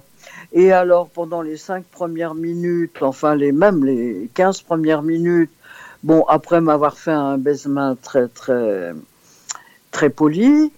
Et 0.52 0.72
alors 0.72 1.10
pendant 1.10 1.42
les 1.42 1.58
cinq 1.58 1.86
premières 1.86 2.34
minutes, 2.34 3.02
enfin 3.02 3.36
les 3.36 3.52
même 3.52 3.86
les 3.86 4.30
15 4.34 4.62
premières 4.62 5.04
minutes, 5.04 5.52
bon 6.04 6.24
après 6.28 6.60
m'avoir 6.60 6.98
fait 6.98 7.12
un 7.12 7.38
baisement 7.38 7.96
très 7.96 8.28
très 8.28 8.94
très 9.92 10.10
poli, 10.10 10.72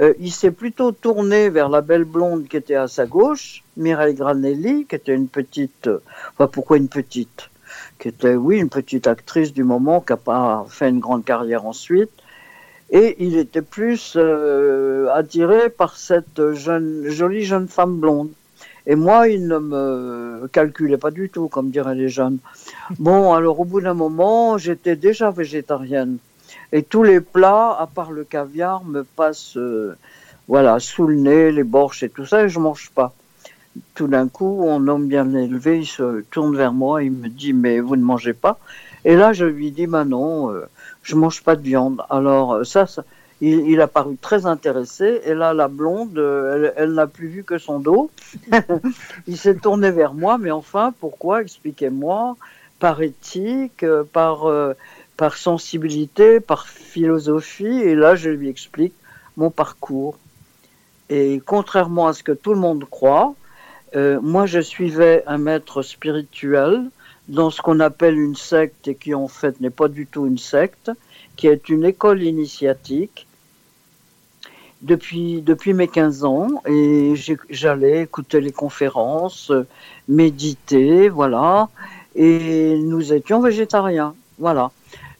euh, 0.00 0.14
il 0.18 0.32
s'est 0.32 0.50
plutôt 0.50 0.92
tourné 0.92 1.50
vers 1.50 1.68
la 1.68 1.80
belle 1.80 2.04
blonde 2.04 2.48
qui 2.48 2.56
était 2.56 2.74
à 2.74 2.88
sa 2.88 3.06
gauche, 3.06 3.62
Mireille 3.76 4.14
Granelli, 4.14 4.86
qui 4.86 4.94
était 4.94 5.14
une 5.14 5.28
petite, 5.28 5.88
euh, 5.88 6.02
enfin 6.32 6.48
pourquoi 6.48 6.76
une 6.76 6.88
petite, 6.88 7.50
qui 7.98 8.08
était 8.08 8.34
oui 8.34 8.58
une 8.58 8.70
petite 8.70 9.06
actrice 9.06 9.52
du 9.52 9.64
moment 9.64 10.00
qui 10.00 10.12
a 10.12 10.16
pas 10.16 10.66
fait 10.68 10.88
une 10.88 11.00
grande 11.00 11.24
carrière 11.24 11.66
ensuite. 11.66 12.10
Et 12.90 13.16
il 13.22 13.36
était 13.36 13.62
plus 13.62 14.14
euh, 14.16 15.10
attiré 15.12 15.68
par 15.68 15.98
cette 15.98 16.52
jeune, 16.52 17.04
jolie 17.08 17.44
jeune 17.44 17.68
femme 17.68 17.96
blonde. 17.98 18.30
Et 18.90 18.96
moi, 18.96 19.28
il 19.28 19.46
ne 19.46 19.58
me 19.58 20.48
calculait 20.50 20.96
pas 20.96 21.10
du 21.10 21.28
tout, 21.28 21.48
comme 21.48 21.70
diraient 21.70 21.94
les 21.94 22.08
jeunes. 22.08 22.38
Bon, 22.98 23.34
alors 23.34 23.60
au 23.60 23.66
bout 23.66 23.82
d'un 23.82 23.92
moment, 23.92 24.56
j'étais 24.56 24.96
déjà 24.96 25.30
végétarienne. 25.30 26.16
Et 26.72 26.82
tous 26.82 27.02
les 27.02 27.20
plats, 27.20 27.76
à 27.78 27.86
part 27.86 28.12
le 28.12 28.24
caviar, 28.24 28.86
me 28.86 29.04
passent 29.04 29.58
euh, 29.58 29.94
voilà, 30.48 30.80
sous 30.80 31.06
le 31.06 31.16
nez, 31.16 31.52
les 31.52 31.64
borches 31.64 32.02
et 32.02 32.08
tout 32.08 32.24
ça, 32.24 32.44
et 32.44 32.48
je 32.48 32.58
mange 32.58 32.90
pas. 32.94 33.12
Tout 33.94 34.06
d'un 34.06 34.26
coup, 34.26 34.66
un 34.70 34.88
homme 34.88 35.06
bien 35.06 35.34
élevé, 35.34 35.80
il 35.80 35.86
se 35.86 36.22
tourne 36.30 36.56
vers 36.56 36.72
moi, 36.72 37.02
il 37.02 37.12
me 37.12 37.28
dit, 37.28 37.52
mais 37.52 37.80
vous 37.80 37.94
ne 37.94 38.02
mangez 38.02 38.32
pas? 38.32 38.58
Et 39.04 39.16
là, 39.16 39.34
je 39.34 39.44
lui 39.44 39.70
dis, 39.70 39.86
bah 39.86 40.06
non, 40.06 40.50
euh, 40.50 40.66
je 41.02 41.14
mange 41.14 41.42
pas 41.42 41.56
de 41.56 41.62
viande. 41.62 42.02
Alors 42.08 42.64
ça, 42.64 42.86
ça 42.86 43.04
il, 43.40 43.70
il 43.70 43.80
a 43.80 43.86
paru 43.86 44.16
très 44.20 44.46
intéressé. 44.46 45.20
Et 45.24 45.34
là, 45.34 45.54
la 45.54 45.68
blonde, 45.68 46.18
euh, 46.18 46.54
elle, 46.54 46.74
elle 46.76 46.92
n'a 46.94 47.06
plus 47.06 47.28
vu 47.28 47.44
que 47.44 47.58
son 47.58 47.78
dos. 47.78 48.10
il 49.26 49.36
s'est 49.36 49.56
tourné 49.56 49.90
vers 49.90 50.14
moi, 50.14 50.38
mais 50.38 50.50
enfin, 50.50 50.92
pourquoi? 51.00 51.42
Expliquez-moi. 51.42 52.36
Par 52.80 53.02
éthique, 53.02 53.82
euh, 53.82 54.04
par, 54.04 54.46
euh, 54.46 54.74
par 55.16 55.36
sensibilité, 55.36 56.40
par 56.40 56.68
philosophie. 56.68 57.66
Et 57.66 57.94
là, 57.94 58.14
je 58.14 58.30
lui 58.30 58.48
explique 58.48 58.94
mon 59.36 59.50
parcours. 59.50 60.18
Et 61.10 61.40
contrairement 61.44 62.06
à 62.06 62.12
ce 62.12 62.22
que 62.22 62.32
tout 62.32 62.52
le 62.52 62.60
monde 62.60 62.84
croit, 62.88 63.34
euh, 63.96 64.20
moi, 64.20 64.46
je 64.46 64.60
suivais 64.60 65.22
un 65.26 65.38
maître 65.38 65.82
spirituel 65.82 66.90
dans 67.28 67.50
ce 67.50 67.62
qu'on 67.62 67.80
appelle 67.80 68.18
une 68.18 68.36
secte 68.36 68.88
et 68.88 68.94
qui 68.94 69.14
en 69.14 69.28
fait 69.28 69.60
n'est 69.60 69.70
pas 69.70 69.88
du 69.88 70.06
tout 70.06 70.26
une 70.26 70.38
secte, 70.38 70.90
qui 71.36 71.46
est 71.46 71.68
une 71.68 71.84
école 71.84 72.22
initiatique 72.22 73.27
depuis, 74.82 75.42
depuis 75.42 75.74
mes 75.74 75.88
15 75.88 76.24
ans 76.24 76.48
et 76.66 77.14
j'allais 77.50 78.02
écouter 78.02 78.40
les 78.40 78.52
conférences, 78.52 79.52
méditer, 80.08 81.08
voilà, 81.08 81.68
et 82.14 82.78
nous 82.78 83.12
étions 83.12 83.40
végétariens, 83.40 84.14
voilà. 84.38 84.70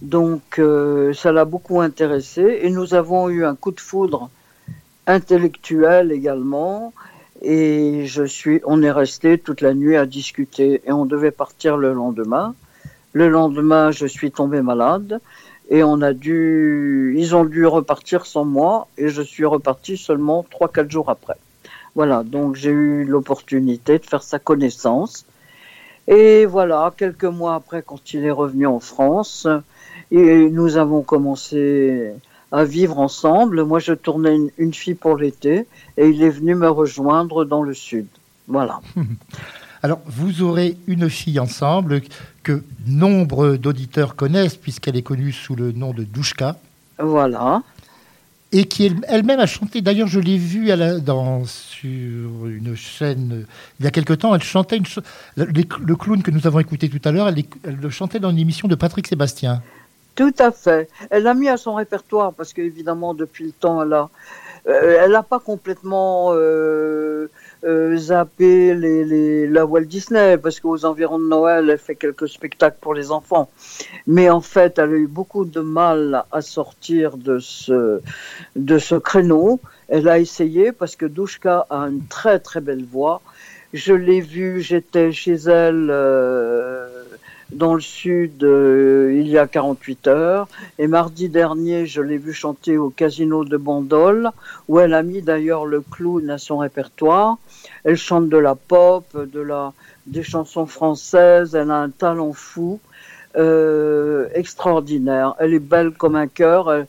Donc 0.01 0.59
euh, 0.59 1.13
ça 1.13 1.33
l'a 1.33 1.45
beaucoup 1.45 1.81
intéressé 1.81 2.61
et 2.63 2.71
nous 2.71 2.95
avons 2.95 3.29
eu 3.29 3.45
un 3.45 3.57
coup 3.57 3.73
de 3.73 3.81
foudre 3.81 4.31
intellectuel 5.09 6.13
également 6.13 6.93
et 7.43 8.05
je 8.07 8.25
suis, 8.25 8.61
on 8.65 8.83
est 8.83 8.91
resté 8.91 9.39
toute 9.39 9.61
la 9.61 9.75
nuit 9.75 9.97
à 9.97 10.07
discuter 10.07 10.83
et 10.85 10.93
on 10.93 11.05
devait 11.07 11.31
partir 11.31 11.77
le 11.77 11.93
lendemain. 11.93 12.55
Le 13.13 13.29
lendemain, 13.29 13.91
je 13.91 14.07
suis 14.07 14.31
tombé 14.31 14.61
malade 14.63 15.21
et 15.71 15.83
on 15.83 16.01
a 16.01 16.13
dû, 16.13 17.15
ils 17.19 17.35
ont 17.37 17.45
dû 17.45 17.67
repartir 17.67 18.27
sans 18.27 18.45
moi 18.45 18.89
et 18.97 19.09
je 19.09 19.23
suis 19.23 19.45
reparti 19.45 19.97
seulement 19.97 20.45
trois 20.51 20.69
quatre 20.69 20.91
jours 20.91 21.11
après. 21.11 21.37
Voilà, 21.95 22.23
donc 22.23 22.55
j'ai 22.55 22.71
eu 22.71 23.05
l'opportunité 23.05 23.99
de 23.99 24.07
faire 24.07 24.23
sa 24.23 24.39
connaissance. 24.39 25.27
Et 26.07 26.47
voilà, 26.47 26.93
quelques 26.97 27.25
mois 27.25 27.55
après, 27.55 27.83
quand 27.83 28.15
il 28.15 28.25
est 28.25 28.31
revenu 28.31 28.67
en 28.67 28.81
France, 28.81 29.47
et 30.11 30.49
nous 30.49 30.77
avons 30.79 31.03
commencé 31.03 32.13
à 32.51 32.65
vivre 32.65 32.99
ensemble. 32.99 33.65
Moi, 33.65 33.79
je 33.79 33.93
tournais 33.93 34.39
une 34.57 34.73
fille 34.73 34.95
pour 34.95 35.17
l'été 35.17 35.67
et 35.97 36.09
il 36.09 36.23
est 36.23 36.31
venu 36.31 36.55
me 36.55 36.69
rejoindre 36.69 37.45
dans 37.45 37.63
le 37.63 37.75
sud. 37.75 38.07
Voilà. 38.47 38.81
Alors, 39.83 40.01
vous 40.07 40.43
aurez 40.43 40.77
une 40.87 41.09
fille 41.09 41.39
ensemble 41.39 42.01
que 42.43 42.63
nombre 42.87 43.57
d'auditeurs 43.57 44.17
connaissent, 44.17 44.57
puisqu'elle 44.57 44.97
est 44.97 45.03
connue 45.03 45.33
sous 45.33 45.55
le 45.55 45.73
nom 45.73 45.93
de 45.93 46.03
Douchka, 46.05 46.57
Voilà. 46.99 47.63
et 48.51 48.65
qui 48.65 48.87
elle- 48.87 48.97
elle-même 49.07 49.39
a 49.41 49.47
chanté. 49.47 49.81
D'ailleurs, 49.83 50.09
je 50.09 50.19
l'ai 50.21 50.37
vue 50.39 50.71
à 50.71 50.77
la- 50.77 50.99
dans, 50.99 51.45
sur 51.45 52.47
une 52.47 52.75
chaîne 52.75 53.45
il 53.79 53.85
y 53.85 53.87
a 53.87 53.91
quelque 53.91 54.15
temps. 54.15 54.35
Elle 54.35 54.43
chantait 54.43 54.79
une 54.79 54.87
ch- 54.87 55.05
le, 55.37 55.95
clown 55.95 56.23
que 56.23 56.31
nous 56.31 56.47
avons 56.47 56.59
écouté 56.59 56.89
tout 56.89 57.01
à 57.07 57.13
l'heure. 57.13 57.29
Elle, 57.29 57.45
le 57.65 57.91
chantait 57.91 58.19
dans 58.21 58.31
une 58.31 58.39
émission 58.39 58.67
de 58.67 58.75
Patrick 58.75 59.07
Sébastien. 59.07 59.63
Tout 60.17 60.35
à 60.41 60.51
fait. 60.51 60.89
Elle 61.11 61.23
l'a 61.23 61.35
mis 61.35 61.49
à 61.49 61.57
son 61.57 61.75
répertoire 61.75 62.33
parce 62.33 62.53
qu'évidemment, 62.53 63.15
depuis 63.15 63.45
le 63.45 63.53
temps, 63.53 63.81
elle 63.83 63.93
a, 63.93 64.09
elle 64.65 65.13
n'a 65.13 65.23
pas 65.23 65.39
complètement 65.39 66.31
euh, 66.33 67.29
euh, 67.65 67.97
zappé 67.97 68.75
les, 68.75 69.05
les, 69.05 69.47
la 69.47 69.67
Walt 69.67 69.87
Disney 69.87 70.39
parce 70.39 70.61
qu'aux 70.61 70.85
environs 70.85 71.19
de 71.19 71.27
Noël, 71.27 71.69
elle 71.71 71.79
fait 71.79 71.97
quelques 71.97 72.29
spectacles 72.29 72.77
pour 72.81 72.95
les 72.95 73.11
enfants. 73.11 73.51
Mais 74.07 74.31
en 74.31 74.41
fait, 74.41 74.79
elle 74.79 74.91
a 74.91 74.97
eu 74.97 75.07
beaucoup 75.07 75.45
de 75.45 75.61
mal 75.61 76.25
à 76.31 76.41
sortir 76.41 77.17
de 77.17 77.39
ce, 77.39 78.01
de 78.57 78.79
ce 78.79 78.95
créneau. 78.95 79.61
Elle 79.89 80.09
a 80.09 80.19
essayé 80.19 80.73
parce 80.73 80.97
que 80.97 81.07
Douchka 81.07 81.67
a 81.71 81.79
une 81.79 82.07
très 82.07 82.39
très 82.39 82.61
belle 82.61 82.85
voix. 82.85 83.23
Je 83.73 83.93
l'ai 83.93 84.21
vue, 84.21 84.61
j'étais 84.61 85.13
chez 85.13 85.35
elle 85.35 85.89
euh, 85.91 86.89
dans 87.53 87.75
le 87.75 87.81
sud 87.81 88.45
euh, 88.45 89.13
il 89.15 89.29
y 89.29 89.39
a 89.39 89.47
48 89.47 90.07
heures. 90.09 90.49
Et 90.79 90.87
mardi 90.87 91.29
dernier, 91.29 91.87
je 91.87 92.03
l'ai 92.03 92.19
vue 92.19 92.33
chanter 92.35 92.77
au 92.79 92.91
casino 92.91 93.45
de 93.45 93.57
Bandol, 93.57 94.31
où 94.69 94.79
elle 94.81 94.95
a 94.95 95.03
mis 95.03 95.23
d'ailleurs 95.23 95.67
le 95.67 95.81
clown 95.81 96.29
à 96.31 96.39
son 96.39 96.59
répertoire. 96.59 97.37
Elle 97.85 97.97
chante 97.97 98.29
de 98.29 98.37
la 98.39 98.55
pop, 98.55 99.05
de 99.17 99.41
la, 99.41 99.73
des 100.07 100.23
chansons 100.23 100.67
françaises. 100.67 101.55
Elle 101.55 101.71
a 101.71 101.77
un 101.79 101.91
talent 101.91 102.33
fou. 102.33 102.81
euh, 103.37 104.27
extraordinaire. 104.35 105.35
Elle 105.39 105.55
est 105.55 105.59
belle 105.59 105.93
comme 105.93 106.17
un 106.17 106.27
cœur. 106.27 106.73
Elle, 106.73 106.87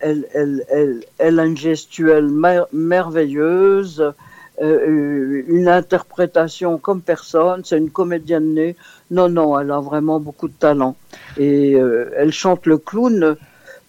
elle, 0.00 0.26
elle, 0.34 0.64
elle, 0.70 1.04
elle, 1.18 1.38
a 1.40 1.44
une 1.44 1.56
gestuelle 1.56 2.28
mer- 2.28 2.66
merveilleuse, 2.72 4.12
euh, 4.60 5.42
une 5.48 5.68
interprétation 5.68 6.78
comme 6.78 7.00
personne. 7.00 7.62
C'est 7.64 7.78
une 7.78 7.90
comédienne 7.90 8.54
née. 8.54 8.76
Non, 9.10 9.28
non, 9.28 9.58
elle 9.58 9.70
a 9.70 9.80
vraiment 9.80 10.20
beaucoup 10.20 10.48
de 10.48 10.54
talent. 10.54 10.96
Et 11.36 11.74
euh, 11.74 12.10
elle 12.16 12.32
chante 12.32 12.66
le 12.66 12.78
clown. 12.78 13.36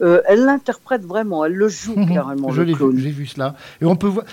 Euh, 0.01 0.21
elle 0.27 0.45
l'interprète 0.45 1.03
vraiment. 1.03 1.45
Elle 1.45 1.53
le 1.53 1.69
joue 1.69 1.93
carrément, 2.11 2.51
Je 2.51 2.63
l'ai 2.63 2.73
vu, 2.73 2.99
j'ai 2.99 3.11
vu 3.11 3.27
cela. 3.27 3.55
Et 3.81 3.85
on 3.85 3.95
peut 3.95 4.07
voir. 4.07 4.25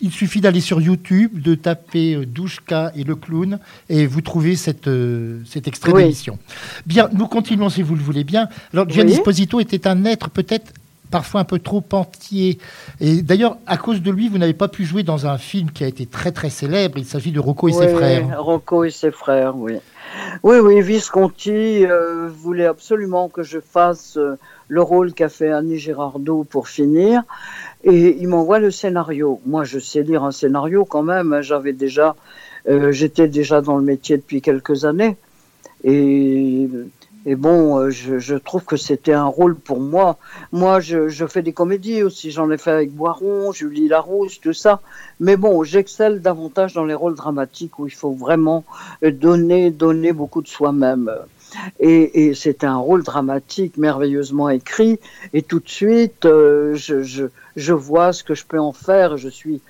Il 0.00 0.10
suffit 0.10 0.40
d'aller 0.40 0.60
sur 0.60 0.80
YouTube, 0.80 1.40
de 1.40 1.54
taper 1.54 2.16
euh, 2.16 2.26
Douchka 2.26 2.90
et 2.96 3.04
le 3.04 3.14
clown, 3.14 3.60
et 3.88 4.06
vous 4.06 4.22
trouvez 4.22 4.56
cette, 4.56 4.88
euh, 4.88 5.38
cet 5.46 5.68
extrait 5.68 5.92
Oui. 5.92 6.02
d'émission. 6.02 6.38
Bien, 6.84 7.08
nous 7.12 7.28
continuons 7.28 7.68
si 7.68 7.82
vous 7.82 7.94
le 7.94 8.02
voulez 8.02 8.24
bien. 8.24 8.48
Alors, 8.72 8.88
Gianni 8.88 9.20
Oui. 9.24 9.62
Était 9.62 9.86
un 9.86 10.04
être 10.04 10.30
peut-être 10.30 10.72
parfois 11.10 11.40
un 11.40 11.44
peu 11.44 11.58
trop 11.58 11.84
entier. 11.92 12.58
Et 13.00 13.22
d'ailleurs, 13.22 13.56
à 13.66 13.76
cause 13.76 14.02
de 14.02 14.10
lui, 14.10 14.28
vous 14.28 14.38
n'avez 14.38 14.54
pas 14.54 14.68
pu 14.68 14.84
jouer 14.84 15.02
dans 15.02 15.26
un 15.26 15.38
film 15.38 15.70
qui 15.70 15.84
a 15.84 15.86
été 15.86 16.06
très 16.06 16.32
très 16.32 16.50
célèbre. 16.50 16.98
Il 16.98 17.04
s'agit 17.04 17.32
de 17.32 17.40
Rocco 17.40 17.68
et 17.68 17.72
ses 17.72 17.88
frères. 17.88 18.42
Rocco 18.42 18.84
et 18.84 18.90
ses 18.90 19.10
frères, 19.10 19.56
oui. 19.56 19.74
Oui, 20.42 20.56
oui, 20.58 20.80
Visconti 20.80 21.84
euh, 21.86 22.28
voulait 22.28 22.66
absolument 22.66 23.28
que 23.28 23.42
je 23.42 23.58
fasse 23.58 24.16
euh, 24.16 24.38
le 24.68 24.82
rôle 24.82 25.12
qu'a 25.12 25.28
fait 25.28 25.50
Annie 25.50 25.78
Girardot 25.78 26.44
pour 26.44 26.68
finir. 26.68 27.22
Et 27.82 28.16
il 28.20 28.28
m'envoie 28.28 28.58
le 28.58 28.70
scénario. 28.70 29.40
Moi, 29.46 29.64
je 29.64 29.78
sais 29.78 30.02
lire 30.02 30.24
un 30.24 30.30
scénario 30.32 30.84
quand 30.84 31.02
même. 31.02 31.32
hein. 31.32 31.42
J'avais 31.42 31.72
déjà, 31.72 32.14
euh, 32.68 32.92
j'étais 32.92 33.28
déjà 33.28 33.60
dans 33.60 33.76
le 33.76 33.82
métier 33.82 34.16
depuis 34.16 34.40
quelques 34.40 34.84
années. 34.84 35.16
Et, 35.84 36.68
et 37.26 37.36
bon, 37.36 37.78
euh, 37.78 37.90
je, 37.90 38.18
je 38.18 38.34
trouve 38.34 38.64
que 38.64 38.76
c'était 38.76 39.12
un 39.12 39.24
rôle 39.24 39.54
pour 39.54 39.80
moi. 39.80 40.18
Moi, 40.52 40.80
je, 40.80 41.08
je 41.08 41.26
fais 41.26 41.42
des 41.42 41.52
comédies 41.52 42.02
aussi. 42.02 42.30
J'en 42.30 42.50
ai 42.50 42.58
fait 42.58 42.70
avec 42.70 42.92
Boiron, 42.92 43.52
Julie 43.52 43.88
Larousse, 43.88 44.40
tout 44.40 44.52
ça. 44.52 44.80
Mais 45.20 45.36
bon, 45.36 45.64
j'excelle 45.64 46.20
davantage 46.20 46.74
dans 46.74 46.84
les 46.84 46.94
rôles 46.94 47.14
dramatiques 47.14 47.78
où 47.78 47.86
il 47.86 47.94
faut 47.94 48.12
vraiment 48.12 48.64
donner, 49.02 49.70
donner 49.70 50.12
beaucoup 50.12 50.42
de 50.42 50.48
soi-même. 50.48 51.10
Et, 51.78 52.26
et 52.26 52.34
c'était 52.34 52.66
un 52.66 52.76
rôle 52.76 53.04
dramatique 53.04 53.76
merveilleusement 53.76 54.50
écrit. 54.50 54.98
Et 55.32 55.42
tout 55.42 55.60
de 55.60 55.68
suite, 55.68 56.26
euh, 56.26 56.74
je, 56.74 57.02
je, 57.02 57.26
je 57.56 57.72
vois 57.72 58.12
ce 58.12 58.24
que 58.24 58.34
je 58.34 58.44
peux 58.44 58.58
en 58.58 58.72
faire. 58.72 59.16
Je 59.16 59.28
suis 59.28 59.60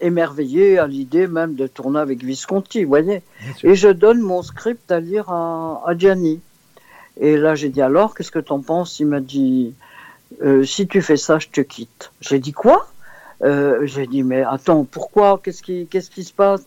émerveillé 0.00 0.78
à 0.78 0.86
l'idée 0.86 1.26
même 1.26 1.54
de 1.54 1.66
tourner 1.66 2.00
avec 2.00 2.24
Visconti, 2.24 2.84
vous 2.84 2.88
voyez. 2.88 3.22
Et 3.62 3.74
je 3.74 3.88
donne 3.88 4.20
mon 4.20 4.42
script 4.42 4.90
à 4.90 4.98
lire 4.98 5.28
à, 5.28 5.82
à 5.86 5.96
Gianni. 5.96 6.40
Et 7.20 7.36
là, 7.36 7.54
j'ai 7.54 7.68
dit 7.68 7.82
alors, 7.82 8.14
qu'est-ce 8.14 8.30
que 8.30 8.38
t'en 8.38 8.60
penses? 8.60 8.98
Il 8.98 9.06
m'a 9.06 9.20
dit, 9.20 9.74
euh, 10.42 10.64
si 10.64 10.88
tu 10.88 11.02
fais 11.02 11.18
ça, 11.18 11.38
je 11.38 11.48
te 11.48 11.60
quitte. 11.60 12.10
J'ai 12.22 12.38
dit 12.38 12.52
quoi? 12.52 12.88
Euh, 13.42 13.80
J'ai 13.84 14.06
dit, 14.06 14.22
mais 14.22 14.42
attends, 14.42 14.84
pourquoi? 14.84 15.38
Qu'est-ce 15.42 15.62
qui, 15.62 16.24
se 16.24 16.32
passe? 16.32 16.62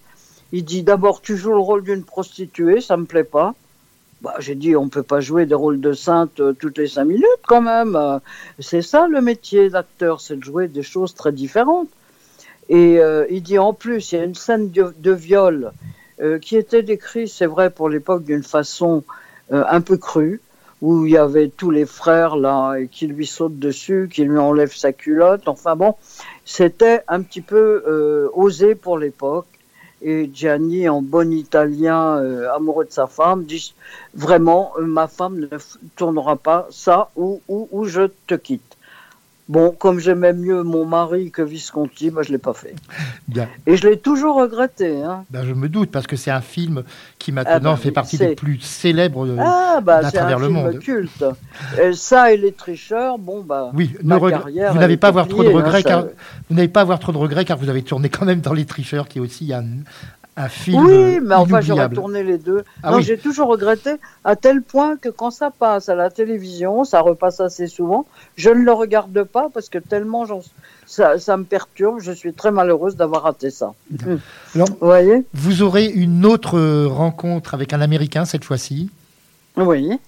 Il 0.52 0.64
dit, 0.64 0.84
d'abord, 0.84 1.22
tu 1.22 1.38
joues 1.38 1.54
le 1.54 1.60
rôle 1.60 1.84
d'une 1.84 2.04
prostituée, 2.04 2.82
ça 2.82 2.98
me 2.98 3.06
plaît 3.06 3.24
pas. 3.24 3.56
Bah, 4.22 4.36
j'ai 4.40 4.54
dit, 4.54 4.76
on 4.76 4.90
peut 4.90 5.04
pas 5.04 5.20
jouer 5.20 5.48
des 5.48 5.56
rôles 5.56 5.82
de 5.82 5.92
sainte 5.92 6.40
euh, 6.40 6.54
toutes 6.54 6.78
les 6.78 6.88
cinq 6.88 7.06
minutes 7.06 7.26
quand 7.48 7.62
même. 7.62 7.98
C'est 8.60 8.84
ça 8.84 9.08
le 9.08 9.22
métier 9.22 9.72
d'acteur, 9.72 10.22
c'est 10.22 10.38
de 10.38 10.44
jouer 10.44 10.68
des 10.68 10.84
choses 10.84 11.16
très 11.16 11.32
différentes. 11.32 11.90
Et 12.70 13.00
il 13.30 13.44
dit 13.44 13.60
en 13.60 13.74
plus, 13.74 14.12
il 14.12 14.16
y 14.16 14.22
a 14.22 14.24
une 14.24 14.36
scène 14.36 14.72
de, 14.72 15.12
viol 15.12 15.74
qui 16.42 16.56
était 16.56 16.82
décrite, 16.82 17.28
c'est 17.28 17.46
vrai, 17.46 17.70
pour 17.70 17.90
l'époque 17.90 18.24
d'une 18.24 18.44
façon 18.44 19.04
euh, 19.54 19.64
un 19.70 19.82
peu 19.82 19.98
crue, 19.98 20.42
où 20.82 21.06
il 21.06 21.14
y 21.14 21.18
avait 21.18 21.48
tous 21.48 21.72
les 21.72 21.86
frères 21.86 22.36
là 22.36 22.76
et 22.76 22.88
qui 22.88 23.08
lui 23.08 23.26
sautent 23.26 23.60
dessus, 23.60 24.10
qui 24.12 24.24
lui 24.24 24.38
enlèvent 24.38 24.76
sa 24.76 24.92
culotte. 24.92 25.48
Enfin 25.48 25.76
bon, 25.76 25.96
c'était 26.44 27.04
un 27.08 27.22
petit 27.22 27.42
peu 27.42 27.84
euh, 27.88 28.30
osé 28.34 28.76
pour 28.76 28.98
l'époque. 28.98 29.48
Et 30.02 30.30
Gianni, 30.34 30.90
en 30.90 31.02
bon 31.02 31.32
italien, 31.32 32.18
euh, 32.18 32.54
amoureux 32.54 32.84
de 32.84 32.92
sa 32.92 33.08
femme, 33.08 33.46
dit 33.46 33.74
vraiment, 34.14 34.74
ma 34.82 35.08
femme 35.08 35.40
ne 35.40 35.48
tournera 35.96 36.36
pas 36.36 36.68
ça 36.72 37.10
ou, 37.16 37.42
ou, 37.48 37.70
ou 37.72 37.86
je 37.86 38.10
te 38.28 38.36
quitte. 38.36 38.73
Bon, 39.54 39.70
comme 39.70 40.00
j'aimais 40.00 40.34
mieux 40.34 40.64
mon 40.64 40.84
mari 40.84 41.30
que 41.30 41.44
Visconti, 41.44 42.10
bah, 42.10 42.24
je 42.24 42.32
l'ai 42.32 42.40
pas 42.40 42.54
fait. 42.54 42.74
Bien. 43.28 43.48
Et 43.68 43.78
je 43.78 43.88
l'ai 43.88 43.98
toujours 44.00 44.38
regretté. 44.38 45.04
Hein. 45.04 45.26
Ben, 45.30 45.46
je 45.46 45.54
me 45.54 45.70
doute, 45.70 45.92
parce 45.92 46.08
que 46.08 46.16
c'est 46.16 46.32
un 46.32 46.42
film 46.42 46.82
qui 47.20 47.32
maintenant 47.32 47.52
Ah 47.54 47.60
ben 47.60 47.76
fait 47.76 47.92
partie 47.92 48.18
des 48.18 48.34
plus 48.34 48.60
célèbres 48.62 49.28
euh, 49.28 49.38
Ah, 49.40 49.80
bah, 49.84 49.98
à 49.98 50.08
un 50.08 50.10
travers 50.10 50.40
le 50.40 50.48
film 50.48 50.58
monde. 50.58 50.80
culte. 50.80 51.24
Et 51.80 51.94
ça 51.94 52.34
et 52.34 52.38
les 52.38 52.52
tricheurs, 52.52 53.20
bon, 53.20 53.44
bah, 53.44 53.70
Oui, 53.76 53.96
ma 54.04 54.16
ne 54.20 54.30
carrière, 54.32 54.74
vous 54.74 54.80
n'avez 54.80 54.98
pas 54.98 55.10
avoir 55.10 55.28
trop 55.28 55.44
de 55.44 55.50
hein, 55.50 55.54
regrets, 55.54 55.84
ça- 55.84 55.90
car 55.90 56.06
vous 56.50 56.56
n'avez 56.56 56.68
pas 56.68 56.82
avoir 56.82 56.98
trop 56.98 57.12
de 57.12 57.18
regrets, 57.20 57.46
car 57.46 57.60
vous 57.60 57.70
avez 57.70 57.84
tourné 57.84 58.10
quand 58.10 58.26
même 58.26 58.42
dans 58.42 58.54
Les 58.54 58.66
Tricheurs, 58.66 59.08
qui 59.08 59.20
est 59.20 59.22
aussi 59.22 59.54
un, 59.54 59.66
un 60.36 60.50
film 60.50 60.86
Oui, 60.86 61.20
mais 61.22 61.36
enfin, 61.36 61.62
j'aurais 61.62 61.90
tourné 61.90 62.24
les 62.24 62.38
deux. 62.38 62.64
Ah 62.82 62.92
non, 62.92 62.98
oui. 62.98 63.04
j'ai 63.04 63.18
toujours 63.18 63.48
regretté, 63.50 63.92
à 64.24 64.36
tel 64.36 64.62
point 64.62 64.98
que 64.98 65.10
quand 65.10 65.30
ça 65.32 65.52
passe 65.52 65.90
à 65.90 65.96
la 65.96 66.10
télévision, 66.10 66.84
ça 66.86 67.02
repasse 67.02 67.40
assez 67.40 67.68
souvent, 67.68 68.06
je 68.36 68.50
ne 68.50 68.64
le 68.64 68.72
regarde 68.72 69.24
pas 69.24 69.50
parce 69.54 69.70
que 69.70 69.78
tellement 69.78 70.26
ça, 70.88 71.20
ça 71.20 71.38
me 71.38 71.44
perturbe. 71.44 72.00
Je 72.02 72.12
suis 72.12 72.34
très 72.34 72.52
malheureuse 72.52 72.96
d'avoir 72.96 73.24
raté 73.24 73.52
ça. 73.52 73.74
Alors, 74.56 74.68
Vous 74.70 74.88
voyez? 74.88 75.24
vous 75.34 75.62
aurez 75.62 75.86
une 75.86 76.26
autre 76.26 76.58
euh, 76.58 76.88
rencontre 76.88 77.54
avec 77.54 77.74
un 77.74 77.82
Américain 77.82 78.26
cette 78.26 78.44
fois-ci. 78.44 78.90
Oui. 79.56 80.00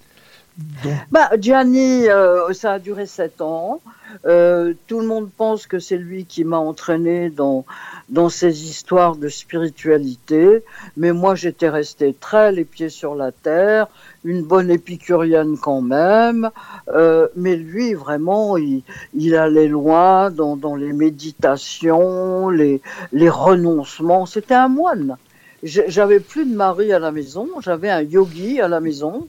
Donc, 0.83 0.93
Bah, 1.11 1.29
Gianni, 1.39 2.07
euh, 2.07 2.51
ça 2.53 2.73
a 2.73 2.79
duré 2.79 3.05
sept 3.05 3.41
ans. 3.41 3.81
Euh, 4.25 4.73
tout 4.87 4.99
le 4.99 5.07
monde 5.07 5.29
pense 5.35 5.67
que 5.67 5.79
c'est 5.79 5.97
lui 5.97 6.25
qui 6.25 6.43
m'a 6.43 6.57
entraîné 6.57 7.29
dans, 7.29 7.65
dans 8.09 8.29
ces 8.29 8.65
histoires 8.69 9.15
de 9.15 9.29
spiritualité. 9.29 10.63
Mais 10.97 11.11
moi, 11.11 11.35
j'étais 11.35 11.69
restée 11.69 12.13
très 12.13 12.51
les 12.51 12.65
pieds 12.65 12.89
sur 12.89 13.15
la 13.15 13.31
terre, 13.31 13.87
une 14.23 14.43
bonne 14.43 14.69
épicurienne 14.71 15.57
quand 15.57 15.81
même. 15.81 16.49
Euh, 16.89 17.27
mais 17.35 17.55
lui, 17.55 17.93
vraiment, 17.93 18.57
il, 18.57 18.83
il 19.13 19.35
allait 19.35 19.67
loin 19.67 20.31
dans, 20.31 20.55
dans 20.55 20.75
les 20.75 20.93
méditations, 20.93 22.49
les, 22.49 22.81
les 23.11 23.29
renoncements. 23.29 24.25
C'était 24.25 24.53
un 24.53 24.69
moine. 24.69 25.17
J'avais 25.63 26.19
plus 26.19 26.45
de 26.45 26.55
mari 26.55 26.93
à 26.93 26.99
la 26.99 27.11
maison, 27.11 27.47
j'avais 27.59 27.89
un 27.89 28.01
yogi 28.01 28.61
à 28.61 28.67
la 28.67 28.79
maison 28.79 29.27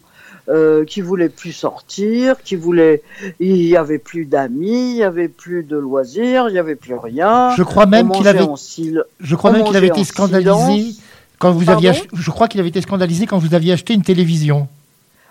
euh, 0.48 0.84
qui 0.84 1.00
voulait 1.00 1.28
plus 1.28 1.52
sortir, 1.52 2.36
qui 2.42 2.54
voulait, 2.56 3.02
il 3.40 3.56
y 3.66 3.76
avait 3.76 3.98
plus 3.98 4.24
d'amis, 4.26 4.90
il 4.92 4.96
y 4.96 5.02
avait 5.02 5.28
plus 5.28 5.62
de 5.64 5.76
loisirs, 5.76 6.48
il 6.48 6.54
y 6.54 6.58
avait 6.58 6.76
plus 6.76 6.94
rien. 6.94 7.50
Je 7.56 7.62
crois 7.62 7.86
même 7.86 8.10
qu'il 8.10 8.28
avait- 8.28 8.40
en 8.42 8.54
sil- 8.56 9.02
je 9.20 9.34
crois 9.36 9.50
on 9.50 9.54
même 9.54 9.64
qu'il 9.64 9.76
avait 9.76 9.88
mangeait 9.88 10.00
été 10.02 10.08
scandalisé 10.08 10.94
quand 11.38 11.50
vous 11.52 11.68
aviez. 11.70 11.88
Ach- 11.90 12.06
Je 12.12 12.30
crois 12.30 12.48
qu'il 12.48 12.60
avait 12.60 12.68
été 12.68 12.80
scandalisé 12.80 13.26
quand 13.26 13.38
vous 13.38 13.54
aviez 13.54 13.72
acheté 13.72 13.94
une 13.94 14.02
télévision. 14.02 14.68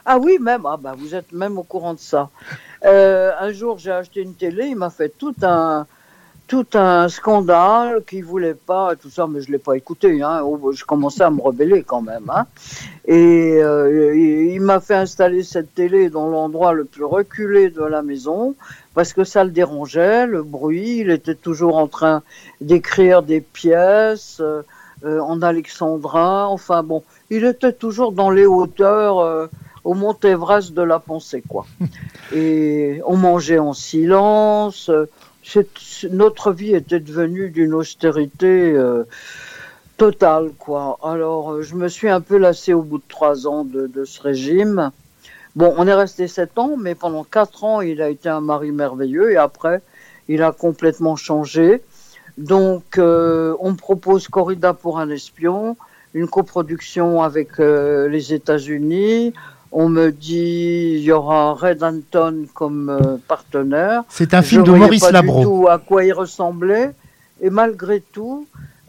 Ah 0.06 0.20
oui, 0.20 0.38
même. 0.40 0.66
Ah 0.66 0.78
bah 0.78 0.94
vous 0.98 1.16
êtes 1.16 1.32
même 1.32 1.58
au 1.58 1.64
courant 1.64 1.94
de 1.94 2.00
ça. 2.00 2.30
Euh, 2.86 3.32
un 3.40 3.52
jour, 3.52 3.80
j'ai 3.80 3.92
acheté 3.92 4.22
une 4.22 4.36
télé, 4.36 4.66
il 4.68 4.76
m'a 4.76 4.90
fait 4.92 5.12
tout 5.18 5.34
un 5.42 5.88
tout 6.48 6.66
un 6.74 7.10
scandale 7.10 8.04
qu'il 8.06 8.24
voulait 8.24 8.54
pas 8.54 8.96
tout 8.96 9.10
ça, 9.10 9.28
mais 9.28 9.42
je 9.42 9.52
l'ai 9.52 9.58
pas 9.58 9.76
écouté. 9.76 10.22
Hein. 10.22 10.42
Oh, 10.44 10.72
Je 10.72 10.86
commençais 10.86 11.24
à 11.24 11.30
me 11.32 11.42
rebeller 11.42 11.84
quand 11.84 12.02
même. 12.02 12.30
Hein. 12.30 12.46
Et 13.06 13.60
euh, 13.62 14.16
il 14.16 14.52
il 14.56 14.62
m'a 14.62 14.80
fait 14.80 14.96
installer 14.96 15.44
cette 15.44 15.74
télé 15.76 16.10
dans 16.10 16.28
l'endroit 16.28 16.74
le 16.74 16.86
plus 16.86 17.04
reculé 17.04 17.70
de 17.70 17.84
la 17.84 18.02
maison 18.02 18.56
parce 18.94 19.12
que 19.14 19.24
ça 19.24 19.44
le 19.44 19.52
dérangeait, 19.52 20.26
le 20.28 20.44
bruit. 20.44 21.00
Il 21.00 21.10
était 21.10 21.36
toujours 21.36 21.78
en 21.78 21.88
train 21.88 22.22
d'écrire 22.62 23.22
des 23.24 23.42
pièces 23.42 24.38
euh, 24.40 24.62
euh, 25.04 25.20
en 25.20 25.42
alexandrin. 25.42 26.46
Enfin 26.46 26.84
bon, 26.84 27.04
il 27.30 27.44
était 27.44 27.74
toujours 27.74 28.12
dans 28.12 28.30
les 28.30 28.46
hauteurs. 28.46 29.20
euh, 29.20 29.48
au 29.86 29.94
Mont 29.94 30.18
Everest 30.24 30.74
de 30.74 30.82
la 30.82 30.98
pensée, 31.00 31.44
quoi. 31.48 31.68
Et 32.36 33.02
on 33.06 33.16
mangeait 33.18 33.60
en 33.60 33.74
silence. 33.74 34.90
Notre 36.12 36.52
vie 36.52 36.74
était 36.74 37.00
devenue 37.00 37.50
d'une 37.50 37.74
austérité 37.74 38.74
euh, 38.74 39.04
totale, 39.98 40.52
quoi. 40.58 40.98
Alors, 41.04 41.54
euh, 41.54 41.62
je 41.62 41.76
me 41.76 41.88
suis 41.88 42.10
un 42.10 42.22
peu 42.22 42.38
lassée 42.38 42.74
au 42.74 42.82
bout 42.82 42.98
de 42.98 43.04
trois 43.08 43.48
ans 43.48 43.64
de, 43.64 43.88
de 43.88 44.06
ce 44.06 44.22
régime. 44.22 44.92
Bon, 45.56 45.74
on 45.78 45.88
est 45.88 45.94
resté 45.94 46.28
sept 46.28 46.58
ans, 46.58 46.76
mais 46.78 46.96
pendant 46.96 47.24
quatre 47.24 47.64
ans, 47.64 47.82
il 47.82 48.02
a 48.02 48.10
été 48.10 48.28
un 48.28 48.42
mari 48.42 48.72
merveilleux 48.72 49.32
et 49.32 49.38
après, 49.38 49.82
il 50.28 50.44
a 50.44 50.52
complètement 50.52 51.16
changé. 51.16 51.82
Donc, 52.38 52.98
euh, 52.98 53.56
on 53.60 53.76
propose 53.76 54.28
Corrida 54.28 54.74
pour 54.74 55.00
un 55.00 55.10
espion, 55.10 55.78
une 56.14 56.28
coproduction 56.28 57.22
avec 57.22 57.60
euh, 57.60 58.10
les 58.10 58.34
États-Unis. 58.34 59.34
On 59.72 59.90
me 59.90 60.12
dit 60.12 60.94
il 60.98 61.04
y 61.04 61.12
aura 61.12 61.54
Red 61.54 61.84
Anton 61.84 62.46
comme 62.54 62.90
euh, 62.90 63.18
partenaire. 63.28 64.04
C'est 64.10 64.34
un 64.34 64.42
film 64.42 64.66
Je 64.66 64.72
de 64.72 64.78
Maurice 64.78 65.02
pas 65.02 65.12
Labro. 65.12 65.40
Du 65.40 65.44
tout 65.46 65.68
à 65.70 65.78
quoi 65.80 66.04
il 66.06 66.14
ressemblait. 66.14 66.92
Et 67.42 67.50
malgré 67.50 68.00
tout, 68.00 68.48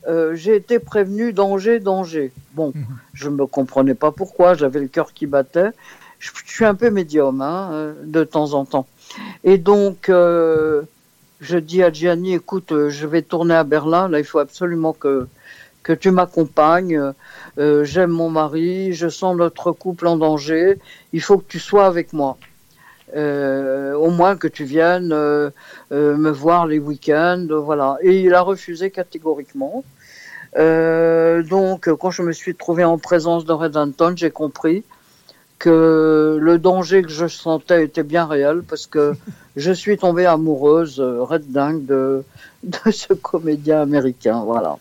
euh, 0.09 0.35
j'ai 0.37 0.55
été 0.55 0.79
prévenu 0.79 1.33
danger, 1.33 1.81
danger. 1.81 2.33
Bon, 2.55 2.72
Mhm. 2.74 2.85
je 3.14 3.29
ne 3.29 3.35
me 3.37 3.47
comprenais 3.47 3.95
pas 3.95 4.12
pourquoi. 4.12 4.55
J'avais 4.55 4.79
le 4.81 4.87
cœur 4.87 5.12
qui 5.12 5.27
battait. 5.27 5.70
Je, 6.20 6.31
je 6.47 6.53
suis 6.53 6.64
un 6.64 6.74
peu 6.77 6.91
médium 6.91 7.41
hein, 7.41 7.70
euh, 7.72 7.93
de 8.05 8.22
temps 8.24 8.53
en 8.55 8.64
temps. 8.64 8.87
Et 9.45 9.59
donc, 9.59 10.09
euh, 10.09 10.83
je 11.41 11.59
dis 11.59 11.83
à 11.83 11.91
Gianni, 11.93 12.35
écoute, 12.35 12.72
je 12.89 13.07
vais 13.07 13.22
tourner 13.22 13.55
à 13.55 13.64
Berlin. 13.64 14.09
Là, 14.09 14.18
il 14.20 14.24
faut 14.24 14.39
absolument 14.39 14.93
que 14.93 15.27
que 15.87 15.93
tu 15.93 16.11
m'accompagnes. 16.11 17.12
Euh, 17.59 17.84
J'aime 17.84 18.11
mon 18.11 18.28
mari, 18.28 18.93
je 18.93 19.09
sens 19.09 19.37
notre 19.37 19.70
couple 19.70 20.09
en 20.09 20.16
danger. 20.16 20.80
Il 21.12 21.22
faut 21.22 21.39
que 21.39 21.45
tu 21.47 21.61
sois 21.61 21.87
avec 21.87 22.12
moi. 22.12 22.39
Euh, 23.14 23.95
au 23.95 24.11
moins 24.11 24.37
que 24.37 24.49
tu 24.49 24.64
viennes 24.64 25.12
euh, 25.12 25.51
me 25.93 26.30
voir 26.30 26.66
les 26.66 26.80
week-ends, 26.80 27.47
voilà. 27.51 27.99
Et 28.03 28.20
il 28.20 28.34
a 28.34 28.41
refusé 28.41 28.91
catégoriquement. 28.91 29.84
Donc, 30.57 31.89
quand 32.01 32.11
je 32.11 32.22
me 32.22 32.32
suis 32.32 32.57
trouvé 32.57 32.82
en 32.82 32.99
présence 32.99 33.45
de 33.45 33.53
Red 33.53 33.76
Anton, 33.76 34.14
j'ai 34.16 34.32
compris 34.32 34.82
que 35.61 36.37
le 36.41 36.59
danger 36.59 37.03
que 37.03 37.11
je 37.11 37.28
sentais 37.28 37.84
était 37.84 38.03
bien 38.03 38.26
réel 38.26 38.62
parce 38.68 38.87
que 38.87 39.14
je 39.57 39.70
suis 39.70 39.99
tombée 39.99 40.26
amoureuse, 40.26 40.99
red 40.99 41.45
dingue, 41.53 41.87
de, 41.87 42.24
de 42.64 42.91
ce 42.91 43.12
comédien 43.12 43.82
américain, 43.82 44.43
voilà. 44.45 44.78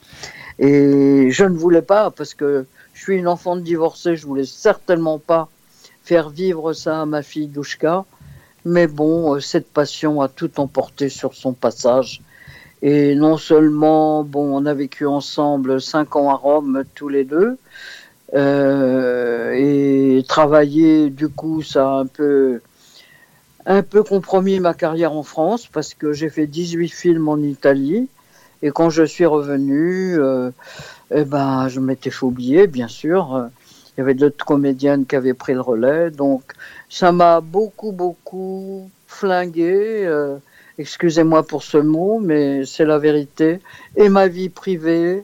Et 0.60 1.30
je 1.32 1.44
ne 1.44 1.58
voulais 1.58 1.82
pas 1.82 2.12
parce 2.12 2.34
que 2.34 2.66
je 2.94 3.02
suis 3.02 3.18
une 3.18 3.28
enfant 3.28 3.56
de 3.56 3.62
divorcée, 3.62 4.16
je 4.16 4.26
voulais 4.26 4.46
certainement 4.46 5.20
pas 5.20 5.50
faire 6.04 6.30
vivre 6.30 6.74
ça 6.74 7.02
à 7.02 7.06
ma 7.06 7.22
fille 7.22 7.48
Douchka. 7.48 8.06
Mais 8.64 8.88
bon, 8.88 9.36
euh, 9.36 9.40
cette 9.40 9.68
passion 9.68 10.22
a 10.22 10.28
tout 10.28 10.60
emporté 10.60 11.10
sur 11.10 11.36
son 11.36 11.54
passage. 11.54 12.22
Et 12.82 13.16
non 13.16 13.38
seulement, 13.38 14.24
bon, 14.24 14.56
on 14.56 14.66
a 14.66 14.74
vécu 14.74 15.06
ensemble 15.06 15.82
cinq 15.82 16.16
ans 16.16 16.30
à 16.30 16.36
Rome 16.36 16.84
tous 16.94 17.10
les 17.10 17.24
deux, 17.24 17.58
euh, 18.34 19.54
et 19.56 20.24
travailler, 20.28 21.10
du 21.10 21.30
coup, 21.30 21.62
ça 21.62 21.88
a 21.88 22.00
un 22.00 22.06
peu, 22.06 22.62
un 23.66 23.82
peu 23.82 24.04
compromis 24.04 24.60
ma 24.60 24.74
carrière 24.74 25.14
en 25.14 25.24
France 25.24 25.68
parce 25.68 25.94
que 25.94 26.12
j'ai 26.14 26.30
fait 26.30 26.48
18 26.48 26.90
films 26.90 27.30
en 27.30 27.38
Italie. 27.38 28.10
Et 28.62 28.72
quand 28.72 28.90
je 28.90 29.04
suis 29.04 29.26
revenu, 29.26 30.18
euh, 30.20 30.52
eh 31.14 31.24
ben, 31.24 31.68
je 31.68 31.80
m'étais 31.80 32.10
fait 32.10 32.26
oublier, 32.26 32.68
bien 32.68 32.88
sûr. 32.88 33.48
Il 33.98 34.00
y 34.00 34.02
avait 34.02 34.14
d'autres 34.14 34.44
comédiennes 34.46 35.06
qui 35.06 35.16
avaient 35.16 35.34
pris 35.34 35.54
le 35.54 35.62
relais. 35.62 36.12
Donc, 36.12 36.44
ça 36.90 37.12
m'a 37.12 37.42
beaucoup, 37.42 37.92
beaucoup 37.92 38.90
flingué. 39.08 40.06
euh, 40.06 40.38
Excusez-moi 40.78 41.44
pour 41.44 41.64
ce 41.64 41.78
mot, 41.78 42.20
mais 42.22 42.66
c'est 42.66 42.84
la 42.84 42.98
vérité. 42.98 43.60
Et 43.96 44.10
ma 44.10 44.28
vie 44.28 44.50
privée 44.50 45.24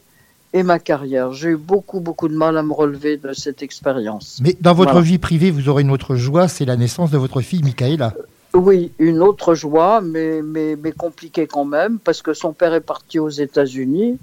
et 0.53 0.63
ma 0.63 0.79
carrière. 0.79 1.33
J'ai 1.33 1.49
eu 1.49 1.57
beaucoup, 1.57 1.99
beaucoup 1.99 2.29
de 2.29 2.35
mal 2.35 2.57
à 2.57 2.63
me 2.63 2.71
relever 2.73 3.17
de 3.17 3.33
cette 3.33 3.61
expérience. 3.61 4.39
Mais 4.41 4.55
dans 4.61 4.73
votre 4.73 4.91
Voilà. 4.93 5.05
vie 5.05 5.17
privée, 5.17 5.51
vous 5.51 5.67
aurez 5.67 5.81
une 5.81 5.91
autre 5.91 6.15
joie, 6.15 6.47
c'est 6.47 6.65
la 6.65 6.77
naissance 6.77 7.11
de 7.11 7.17
votre 7.17 7.41
fille 7.41 7.63
Michaela. 7.63 8.13
Oui, 8.53 8.91
une 8.99 9.21
autre 9.21 9.55
joie, 9.55 10.01
mais, 10.01 10.41
mais, 10.41 10.75
mais 10.75 10.91
compliquée 10.91 11.47
quand 11.47 11.63
même, 11.63 11.99
parce 11.99 12.21
que 12.21 12.33
son 12.33 12.51
père 12.53 12.73
est 12.73 12.81
parti 12.81 13.17
aux 13.17 13.29
États-Unis 13.29 14.19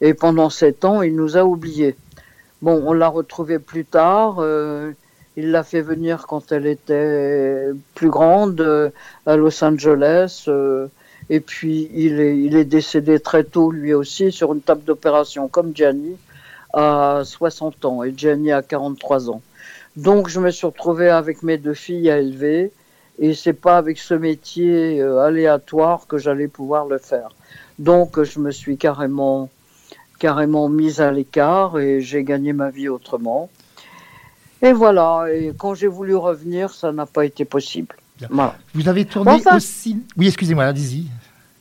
et 0.00 0.14
pendant 0.14 0.50
sept 0.50 0.84
ans, 0.84 1.02
il 1.02 1.14
nous 1.14 1.36
a 1.36 1.44
oubliés. 1.44 1.96
Bon, 2.62 2.82
on 2.86 2.92
l'a 2.92 3.08
retrouvée 3.08 3.58
plus 3.60 3.84
tard. 3.84 4.36
euh, 4.40 4.92
il 5.36 5.52
l'a 5.52 5.62
fait 5.64 5.82
venir 5.82 6.26
quand 6.28 6.52
elle 6.52 6.66
était 6.66 7.68
plus 7.94 8.10
grande 8.10 8.60
euh, 8.60 8.90
à 9.26 9.36
Los 9.36 9.62
Angeles. 9.64 10.44
euh, 10.48 10.88
et 11.30 11.40
puis, 11.40 11.90
il 11.94 12.20
est, 12.20 12.38
il 12.38 12.56
est 12.56 12.64
décédé 12.64 13.20
très 13.20 13.44
tôt, 13.44 13.70
lui 13.72 13.94
aussi, 13.94 14.32
sur 14.32 14.52
une 14.54 14.62
table 14.62 14.84
d'opération, 14.84 15.48
comme 15.48 15.74
Gianni, 15.76 16.16
à 16.72 17.22
60 17.24 17.84
ans. 17.84 18.02
Et 18.04 18.14
Gianni 18.16 18.52
a 18.52 18.62
43 18.62 19.30
ans. 19.30 19.42
Donc, 19.96 20.28
je 20.28 20.40
me 20.40 20.50
suis 20.50 20.66
retrouvée 20.66 21.10
avec 21.10 21.42
mes 21.42 21.58
deux 21.58 21.74
filles 21.74 22.10
à 22.10 22.18
élever. 22.18 22.72
Et 23.18 23.34
c'est 23.34 23.52
pas 23.52 23.76
avec 23.78 23.98
ce 23.98 24.14
métier 24.14 25.00
euh, 25.00 25.20
aléatoire 25.20 26.06
que 26.06 26.18
j'allais 26.18 26.48
pouvoir 26.48 26.86
le 26.86 26.98
faire. 26.98 27.30
Donc, 27.78 28.22
je 28.22 28.38
me 28.38 28.50
suis 28.50 28.76
carrément, 28.76 29.48
carrément 30.18 30.68
mise 30.68 31.00
à 31.00 31.10
l'écart 31.10 31.78
et 31.78 32.00
j'ai 32.00 32.22
gagné 32.24 32.52
ma 32.52 32.70
vie 32.70 32.88
autrement. 32.88 33.50
Et 34.62 34.72
voilà. 34.72 35.26
Et 35.32 35.52
quand 35.56 35.74
j'ai 35.74 35.86
voulu 35.88 36.14
revenir, 36.14 36.70
ça 36.70 36.92
n'a 36.92 37.06
pas 37.06 37.24
été 37.24 37.44
possible. 37.44 37.96
Voilà. 38.30 38.56
Vous 38.74 38.88
avez 38.88 39.04
tourné 39.04 39.30
Enfin- 39.32 39.56
aussi. 39.56 39.98
Oui, 40.16 40.26
excusez-moi, 40.28 40.64
allez-y. 40.64 41.06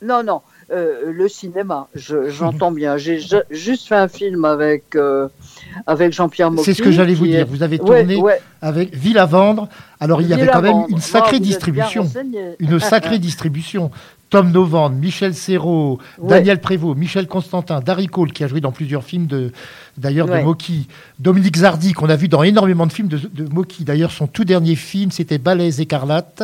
Non, 0.02 0.24
non, 0.24 0.42
euh, 0.72 1.12
le 1.12 1.28
cinéma, 1.30 1.88
je- 1.96 2.30
j'entends 2.30 2.72
bien. 2.82 2.98
J'ai 2.98 3.20
ju- 3.20 3.36
juste 3.50 3.88
fait 3.88 3.96
un 3.96 4.08
film 4.08 4.44
avec, 4.46 4.96
euh, 4.96 5.28
avec 5.86 6.12
Jean-Pierre 6.14 6.52
Mocky. 6.52 6.66
C'est 6.66 6.74
ce 6.74 6.82
que 6.84 6.92
j'allais 6.92 7.14
vous 7.14 7.26
dire. 7.28 7.40
est- 7.42 7.44
Vous 7.46 7.64
avez 7.64 7.80
tourné 7.80 8.16
ouais. 8.18 8.42
avec 8.62 8.94
Ville 8.96 9.18
à 9.18 9.26
vendre. 9.26 9.70
Alors, 10.00 10.22
il 10.22 10.28
y 10.28 10.34
avait 10.34 10.44
Ville 10.44 10.52
quand 10.52 10.62
même 10.62 10.86
une 10.90 11.00
sacrée 11.00 11.40
distribution. 11.40 12.06
Une 12.60 12.80
sacrée 12.80 13.20
distribution. 13.20 13.92
Tom 14.30 14.52
Novand, 14.52 14.90
Michel 14.90 15.34
Serrault, 15.34 16.00
Ouais. 16.18 16.30
Daniel 16.30 16.60
Prévost, 16.60 16.98
Michel 16.98 17.28
Constantin, 17.28 17.80
Darry 17.80 18.08
Cole, 18.08 18.34
qui 18.34 18.44
a 18.44 18.48
joué 18.48 18.60
dans 18.60 18.72
plusieurs 18.74 19.04
films 19.04 19.26
de, 19.28 19.52
d'ailleurs 19.98 20.30
Ouais. 20.30 20.40
de 20.42 20.46
Mocky, 20.46 20.88
Dominique 21.20 21.56
Zardi, 21.58 21.94
qu'on 21.94 22.10
a 22.10 22.16
vu 22.18 22.28
dans 22.28 22.44
énormément 22.44 22.86
de 22.86 22.92
films 22.92 23.08
de, 23.08 23.18
de 23.18 23.46
Mocky. 23.54 23.84
D'ailleurs, 23.86 24.12
son 24.12 24.28
tout 24.28 24.44
dernier 24.44 24.76
film, 24.76 25.12
c'était 25.12 25.38
Balais 25.38 25.80
écarlate, 25.80 26.44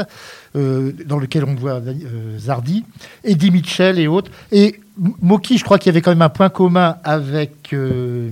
euh, 0.56 0.92
dans 1.06 1.18
lequel 1.20 1.44
on 1.44 1.56
voit 1.56 1.82
euh, 1.82 2.38
Zardi, 2.40 2.86
Eddie 3.24 3.52
Mitchell 3.52 4.00
et 4.00 4.08
autres. 4.08 4.32
Et 4.52 4.80
M- 5.04 5.12
Mocky, 5.22 5.58
je 5.58 5.64
crois 5.64 5.78
qu'il 5.80 5.88
y 5.88 5.94
avait 5.94 6.02
quand 6.02 6.12
même 6.12 6.22
un 6.22 6.30
point 6.30 6.50
commun 6.50 6.96
avec 7.04 7.74
euh, 7.74 8.30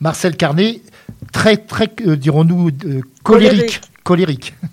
Marcel 0.00 0.36
Carnet, 0.36 0.80
très, 1.32 1.56
très, 1.56 1.90
dirons-nous, 2.16 2.70
colérique. 3.24 3.80
Colérique. 4.04 4.54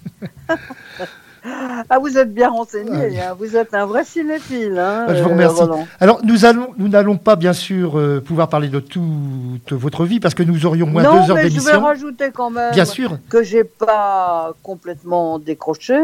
Ah, 1.90 2.00
vous 2.00 2.18
êtes 2.18 2.34
bien 2.34 2.50
renseigné, 2.50 3.20
hein. 3.20 3.36
vous 3.38 3.56
êtes 3.56 3.74
un 3.74 3.86
vrai 3.86 4.04
cinéphile. 4.04 4.78
Hein, 4.78 5.06
Ah, 5.08 5.14
Je 5.16 5.22
vous 5.24 5.30
euh, 5.30 5.34
remercie. 5.34 5.62
Roland. 5.62 5.88
Alors, 6.00 6.20
nous 6.24 6.46
allons, 6.46 6.70
nous 6.78 6.88
n'allons 6.88 7.18
pas, 7.18 7.36
bien 7.36 7.54
sûr, 7.54 7.98
euh, 7.98 8.20
pouvoir 8.26 8.50
parler 8.50 8.68
de 8.70 8.80
toute 8.80 9.72
votre 9.74 10.06
vie 10.06 10.20
parce 10.20 10.34
que 10.34 10.44
nous 10.44 10.66
aurions 10.66 10.88
moins 10.88 11.04
non, 11.04 11.14
deux 11.24 11.32
heures 11.32 11.36
mais 11.36 11.44
je 11.44 11.48
vais 11.48 11.60
d'émission. 11.60 11.82
rajouter 11.82 12.32
quand 12.34 12.50
même 12.50 12.74
Bien 12.74 12.86
sûr. 12.86 13.18
que 13.30 13.44
j'ai 13.44 13.64
pas 13.64 14.54
complètement 14.64 15.40
décroché. 15.40 15.98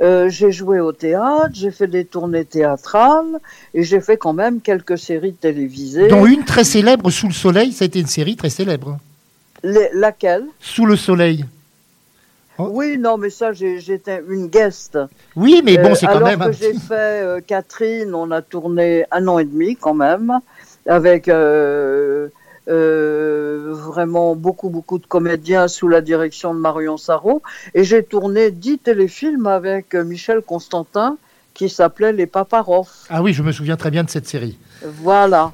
Euh, 0.00 0.28
j'ai 0.28 0.52
joué 0.52 0.80
au 0.80 0.92
théâtre, 0.92 1.50
j'ai 1.52 1.70
fait 1.70 1.86
des 1.86 2.04
tournées 2.04 2.44
théâtrales 2.44 3.38
et 3.74 3.82
j'ai 3.82 4.00
fait 4.00 4.16
quand 4.16 4.32
même 4.32 4.60
quelques 4.60 4.98
séries 4.98 5.34
télévisées. 5.34 6.08
Dont 6.08 6.26
une 6.26 6.44
très 6.44 6.64
célèbre, 6.64 7.10
Sous 7.10 7.28
le 7.28 7.32
soleil, 7.32 7.72
ça 7.72 7.84
a 7.84 7.86
été 7.86 8.00
une 8.00 8.06
série 8.06 8.36
très 8.36 8.50
célèbre. 8.50 8.98
Les- 9.62 9.90
laquelle? 9.94 10.44
Sous 10.60 10.86
le 10.86 10.96
soleil. 10.96 11.44
Oh. 12.58 12.68
Oui, 12.72 12.96
non, 12.98 13.18
mais 13.18 13.30
ça, 13.30 13.52
j'étais 13.52 14.22
une 14.28 14.46
guest. 14.46 14.98
Oui, 15.34 15.60
mais 15.64 15.76
bon, 15.76 15.90
Euh, 15.90 15.94
c'est 15.94 16.06
quand 16.06 16.16
alors 16.16 16.28
même. 16.28 16.42
un 16.42 16.46
que 16.46 16.52
j'ai 16.52 16.72
fait 16.74 17.22
euh, 17.22 17.40
Catherine, 17.46 18.14
on 18.14 18.30
a 18.30 18.40
tourné 18.42 19.04
un 19.10 19.26
an 19.28 19.38
et 19.38 19.44
demi 19.44 19.76
quand 19.76 19.94
même, 19.94 20.32
avec 20.86 21.28
euh, 21.28 22.28
vraiment 23.72 24.34
beaucoup, 24.36 24.68
beaucoup 24.70 24.98
de 24.98 25.06
comédiens 25.06 25.68
sous 25.68 25.88
la 25.88 26.00
direction 26.00 26.54
de 26.54 26.58
Marion 26.60 26.96
Sarraud. 26.96 27.42
Et 27.74 27.84
j'ai 27.84 28.02
tourné 28.02 28.50
dix 28.50 28.78
téléfilms 28.78 29.46
avec 29.46 29.94
Michel 29.94 30.40
Constantin 30.42 31.16
qui 31.54 31.68
s'appelait 31.68 32.12
Les 32.12 32.26
Paparov. 32.26 32.88
Ah 33.08 33.22
oui, 33.22 33.32
je 33.32 33.42
me 33.42 33.52
souviens 33.52 33.76
très 33.76 33.90
bien 33.90 34.04
de 34.04 34.10
cette 34.10 34.26
série. 34.26 34.58
Voilà. 34.82 35.52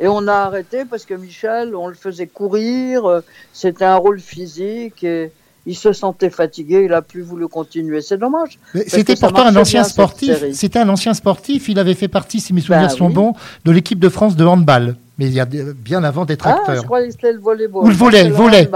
Et 0.00 0.08
on 0.08 0.26
a 0.26 0.34
arrêté 0.34 0.84
parce 0.84 1.04
que 1.04 1.14
Michel, 1.14 1.76
on 1.76 1.86
le 1.86 1.94
faisait 1.94 2.26
courir, 2.26 3.22
c'était 3.52 3.84
un 3.84 3.94
rôle 3.96 4.18
physique 4.18 5.04
et 5.04 5.30
il 5.66 5.74
se 5.76 5.92
sentait 5.92 6.30
fatigué, 6.30 6.82
il 6.84 6.92
a 6.92 7.02
plus 7.02 7.22
voulu 7.22 7.48
continuer. 7.48 8.00
C'est 8.02 8.18
dommage. 8.18 8.58
C'était 8.86 9.16
pourtant 9.16 9.46
un 9.46 9.56
ancien 9.56 9.80
bien, 9.82 9.88
sportif. 9.88 10.44
C'était 10.52 10.78
un 10.78 10.88
ancien 10.88 11.14
sportif. 11.14 11.68
Il 11.68 11.78
avait 11.78 11.94
fait 11.94 12.08
partie, 12.08 12.40
si 12.40 12.52
mes 12.52 12.60
souvenirs 12.60 12.88
Bah 12.88 12.94
sont 12.94 13.06
oui. 13.08 13.14
bons, 13.14 13.34
de 13.64 13.70
l'équipe 13.72 13.98
de 13.98 14.08
France 14.08 14.36
de 14.36 14.44
handball. 14.44 14.96
Mais 15.18 15.26
il 15.26 15.32
y 15.32 15.40
a 15.40 15.46
bien 15.46 16.02
avant 16.02 16.24
d'être 16.24 16.46
Ah, 16.46 16.54
acteur. 16.56 16.74
je 16.76 16.80
croyais 16.82 17.06
que 17.06 17.12
c'était 17.12 17.32
le 17.32 17.38
volleyball. 17.38 17.84
Ou 17.84 17.88
le 17.88 17.94
volet, 17.94 18.28
volet, 18.30 18.66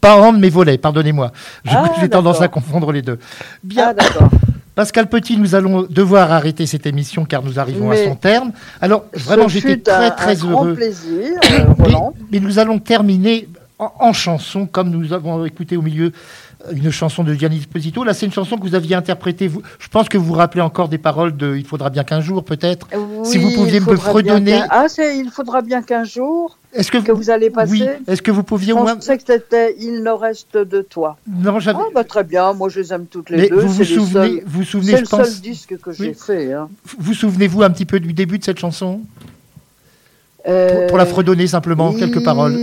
pas, 0.00 0.16
hand, 0.20 0.38
mais 0.38 0.50
volet, 0.50 0.76
pardonnez-moi. 0.78 1.32
Je- 1.64 1.70
Ah, 1.74 1.90
J'ai 2.00 2.08
tendance 2.10 2.40
à 2.42 2.48
confondre 2.48 2.92
les 2.92 3.00
deux. 3.02 3.18
Bien. 3.64 3.88
Ah, 3.88 3.94
d'accord. 3.94 4.28
Pascal 4.74 5.08
Petit, 5.08 5.38
nous 5.38 5.54
allons 5.54 5.86
devoir 5.88 6.32
arrêter 6.32 6.66
cette 6.66 6.84
émission 6.84 7.24
car 7.24 7.42
nous 7.42 7.58
arrivons 7.58 7.90
à 7.90 7.96
son 7.96 8.14
terme. 8.14 8.52
Alors, 8.82 9.06
vraiment, 9.14 9.48
j'étais 9.48 9.78
très, 9.78 10.06
un- 10.08 10.10
très 10.10 10.32
un 10.32 10.46
grand 10.50 10.64
heureux. 10.66 10.74
plaisir, 10.74 11.32
euh, 11.50 11.96
mais 12.30 12.40
nous 12.40 12.58
allons 12.58 12.78
terminer 12.78 13.48
en, 13.78 13.92
en 14.00 14.12
chanson, 14.12 14.66
comme 14.66 14.90
nous 14.90 15.12
avons 15.12 15.44
écouté 15.44 15.76
au 15.76 15.82
milieu 15.82 16.12
euh, 16.66 16.72
une 16.72 16.90
chanson 16.90 17.22
de 17.24 17.34
Gianni 17.34 17.58
Esposito. 17.58 18.04
Là, 18.04 18.14
c'est 18.14 18.24
une 18.24 18.32
chanson 18.32 18.56
que 18.56 18.62
vous 18.62 18.74
aviez 18.74 18.94
interprétée. 18.96 19.48
Vous, 19.48 19.60
je 19.78 19.88
pense 19.88 20.08
que 20.08 20.16
vous 20.16 20.24
vous 20.24 20.32
rappelez 20.34 20.62
encore 20.62 20.88
des 20.88 20.96
paroles 20.98 21.36
de 21.36 21.56
Il 21.56 21.64
faudra 21.66 21.90
bien 21.90 22.02
qu'un 22.02 22.20
jour, 22.22 22.42
peut-être. 22.44 22.88
si 23.24 23.36
vous 23.36 23.50
pouviez 23.52 23.80
me 23.80 23.86
qu'un- 23.86 24.66
Ah, 24.70 24.86
c'est 24.88 25.18
il 25.18 25.28
faudra 25.30 25.60
bien 25.60 25.82
qu'un 25.82 26.04
jour 26.04 26.56
Est-ce 26.72 26.90
que, 26.90 26.98
que 26.98 27.12
vous 27.12 27.28
allez 27.28 27.50
passer. 27.50 27.72
oui, 27.72 27.84
est-ce 28.06 28.22
que 28.22 28.30
vous 28.30 28.42
pouviez 28.42 28.68
Je 28.72 28.78
au 28.78 28.82
moins. 28.82 28.94
pensais 28.96 29.18
que 29.18 29.24
c'était 29.26 29.74
Il 29.78 30.02
ne 30.02 30.10
reste 30.10 30.56
de 30.56 30.80
toi. 30.80 31.18
Non, 31.28 31.60
j'avais. 31.60 31.78
Ah, 31.80 31.88
bah, 31.94 32.04
très 32.04 32.24
bien, 32.24 32.54
moi 32.54 32.70
je 32.70 32.80
les 32.80 32.92
aime 32.94 33.04
toutes 33.06 33.28
les 33.28 33.36
Mais 33.36 33.48
deux. 33.50 33.56
vous 33.60 33.68
vous 33.68 33.84
souvenez, 33.84 34.10
seuls- 34.28 34.42
vous 34.46 34.64
souvenez, 34.64 34.92
C'est 34.92 35.00
le 35.02 35.06
pense. 35.06 35.28
seul 35.28 35.40
disque 35.42 35.76
que 35.82 35.92
j'ai 35.92 36.08
Oui. 36.08 36.14
fait. 36.14 36.52
hein. 36.54 36.68
Vous 36.98 37.12
souvenez-vous 37.12 37.62
un 37.62 37.70
petit 37.70 37.84
peu 37.84 38.00
du 38.00 38.14
début 38.14 38.38
de 38.38 38.44
cette 38.44 38.58
chanson? 38.58 39.02
Pour, 40.44 40.54
Euh, 40.54 40.86
pour 40.86 40.96
la 40.96 41.06
fredonner 41.06 41.48
simplement, 41.48 41.92
quelques 41.92 42.22
paroles. 42.22 42.54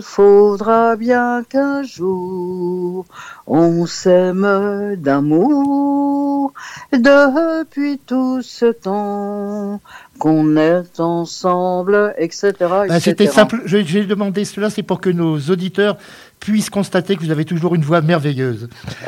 Il 0.00 0.02
faudra 0.02 0.96
bien 0.96 1.44
qu'un 1.46 1.82
jour 1.82 3.04
on 3.46 3.84
s'aime 3.84 4.96
d'amour 4.96 6.54
depuis 6.90 7.98
tout 8.06 8.40
ce 8.40 8.72
temps 8.72 9.82
qu'on 10.18 10.56
est 10.56 11.00
ensemble, 11.00 12.14
etc. 12.16 12.52
Bah. 12.60 12.98
C'était 12.98 13.26
simple. 13.26 13.60
J'ai 13.66 14.06
demandé 14.06 14.46
cela, 14.46 14.70
c'est 14.70 14.82
pour 14.82 15.02
que 15.02 15.10
nos 15.10 15.38
auditeurs 15.38 15.98
puissent 16.40 16.70
constater 16.70 17.14
que 17.16 17.20
vous 17.22 17.30
avez 17.30 17.44
toujours 17.44 17.74
une 17.74 17.82
voix 17.82 18.00
merveilleuse. 18.00 18.68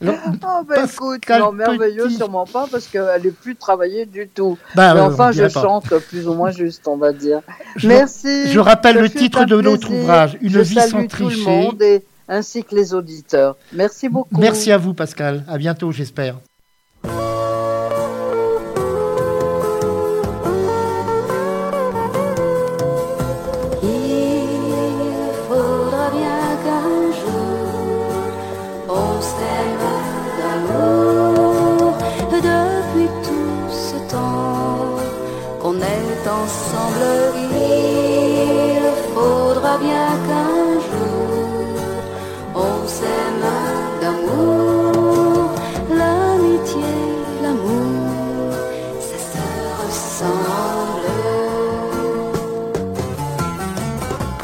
Alors, 0.00 0.14
Ah 0.42 0.62
ben 0.66 0.84
écoute, 0.86 1.22
non, 1.28 1.52
merveilleux 1.52 2.04
Petit. 2.04 2.16
sûrement 2.16 2.46
pas 2.46 2.66
parce 2.70 2.86
qu'elle 2.86 3.22
n'est 3.22 3.30
plus 3.30 3.56
travaillée 3.56 4.06
du 4.06 4.28
tout. 4.28 4.58
Bah, 4.74 4.94
Mais 4.94 5.00
euh, 5.00 5.04
enfin, 5.04 5.32
je 5.32 5.42
pas. 5.42 5.48
chante 5.48 5.94
plus 6.08 6.26
ou 6.26 6.34
moins 6.34 6.50
juste, 6.50 6.88
on 6.88 6.96
va 6.96 7.12
dire. 7.12 7.40
Je- 7.76 7.88
Merci. 7.88 8.48
je 8.50 8.58
rappelle 8.58 8.96
le 8.98 9.08
titre 9.10 9.44
de 9.44 9.60
notre 9.60 9.90
ouvrage, 9.92 10.38
Une 10.40 10.50
Je 10.50 10.60
vie 10.60 10.74
salue 10.74 10.90
sans 10.90 11.06
tout 11.06 11.24
le 11.24 11.30
tricher. 11.30 11.44
monde 11.44 11.82
et 11.82 12.02
ainsi 12.28 12.64
que 12.64 12.74
les 12.74 12.94
auditeurs. 12.94 13.56
Merci 13.72 14.08
beaucoup. 14.08 14.40
Merci 14.40 14.72
à 14.72 14.78
vous, 14.78 14.94
Pascal. 14.94 15.44
À 15.48 15.58
bientôt, 15.58 15.92
j'espère. 15.92 16.36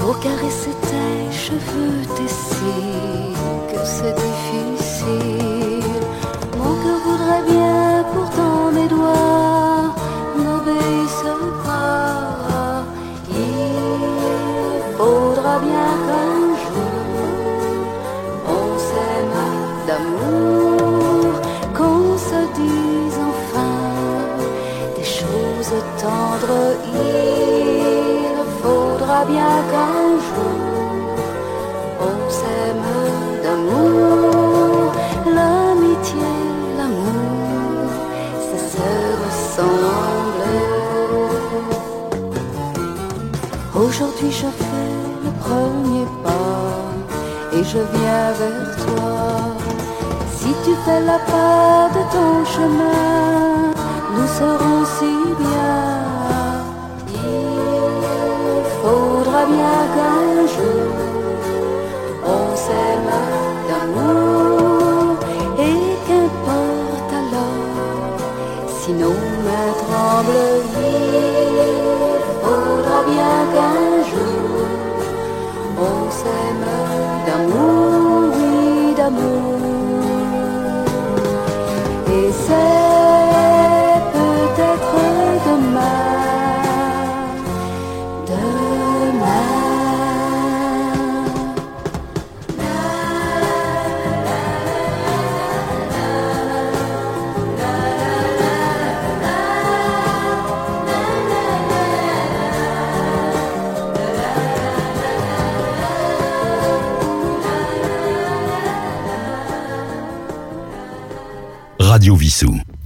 Pour 0.06 0.20
caresser 0.20 0.70
tes 0.82 1.32
cheveux, 1.36 2.06
tes 2.14 2.28
cils, 2.28 3.34
que 3.72 3.84
c'est 3.84 4.14
difficile. 4.14 5.55
Je 47.72 47.78
viens 47.78 48.32
vers 48.42 48.76
toi. 48.84 49.16
Si 50.38 50.50
tu 50.64 50.72
fais 50.84 51.00
la 51.00 51.18
part 51.30 51.88
de 51.96 52.02
ton 52.14 52.32
chemin, 52.54 53.72
nous 54.14 54.28
serons 54.40 54.84
si 54.96 55.14
bien. 55.42 55.82
Il 57.08 58.62
faudra 58.80 59.40
bien 59.54 59.78
qu'un 59.94 60.35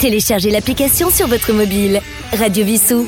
Téléchargez 0.01 0.51
l'application 0.51 1.11
sur 1.11 1.27
votre 1.29 1.53
mobile. 1.53 2.01
Radio 2.33 2.65
Vissou. 2.65 3.07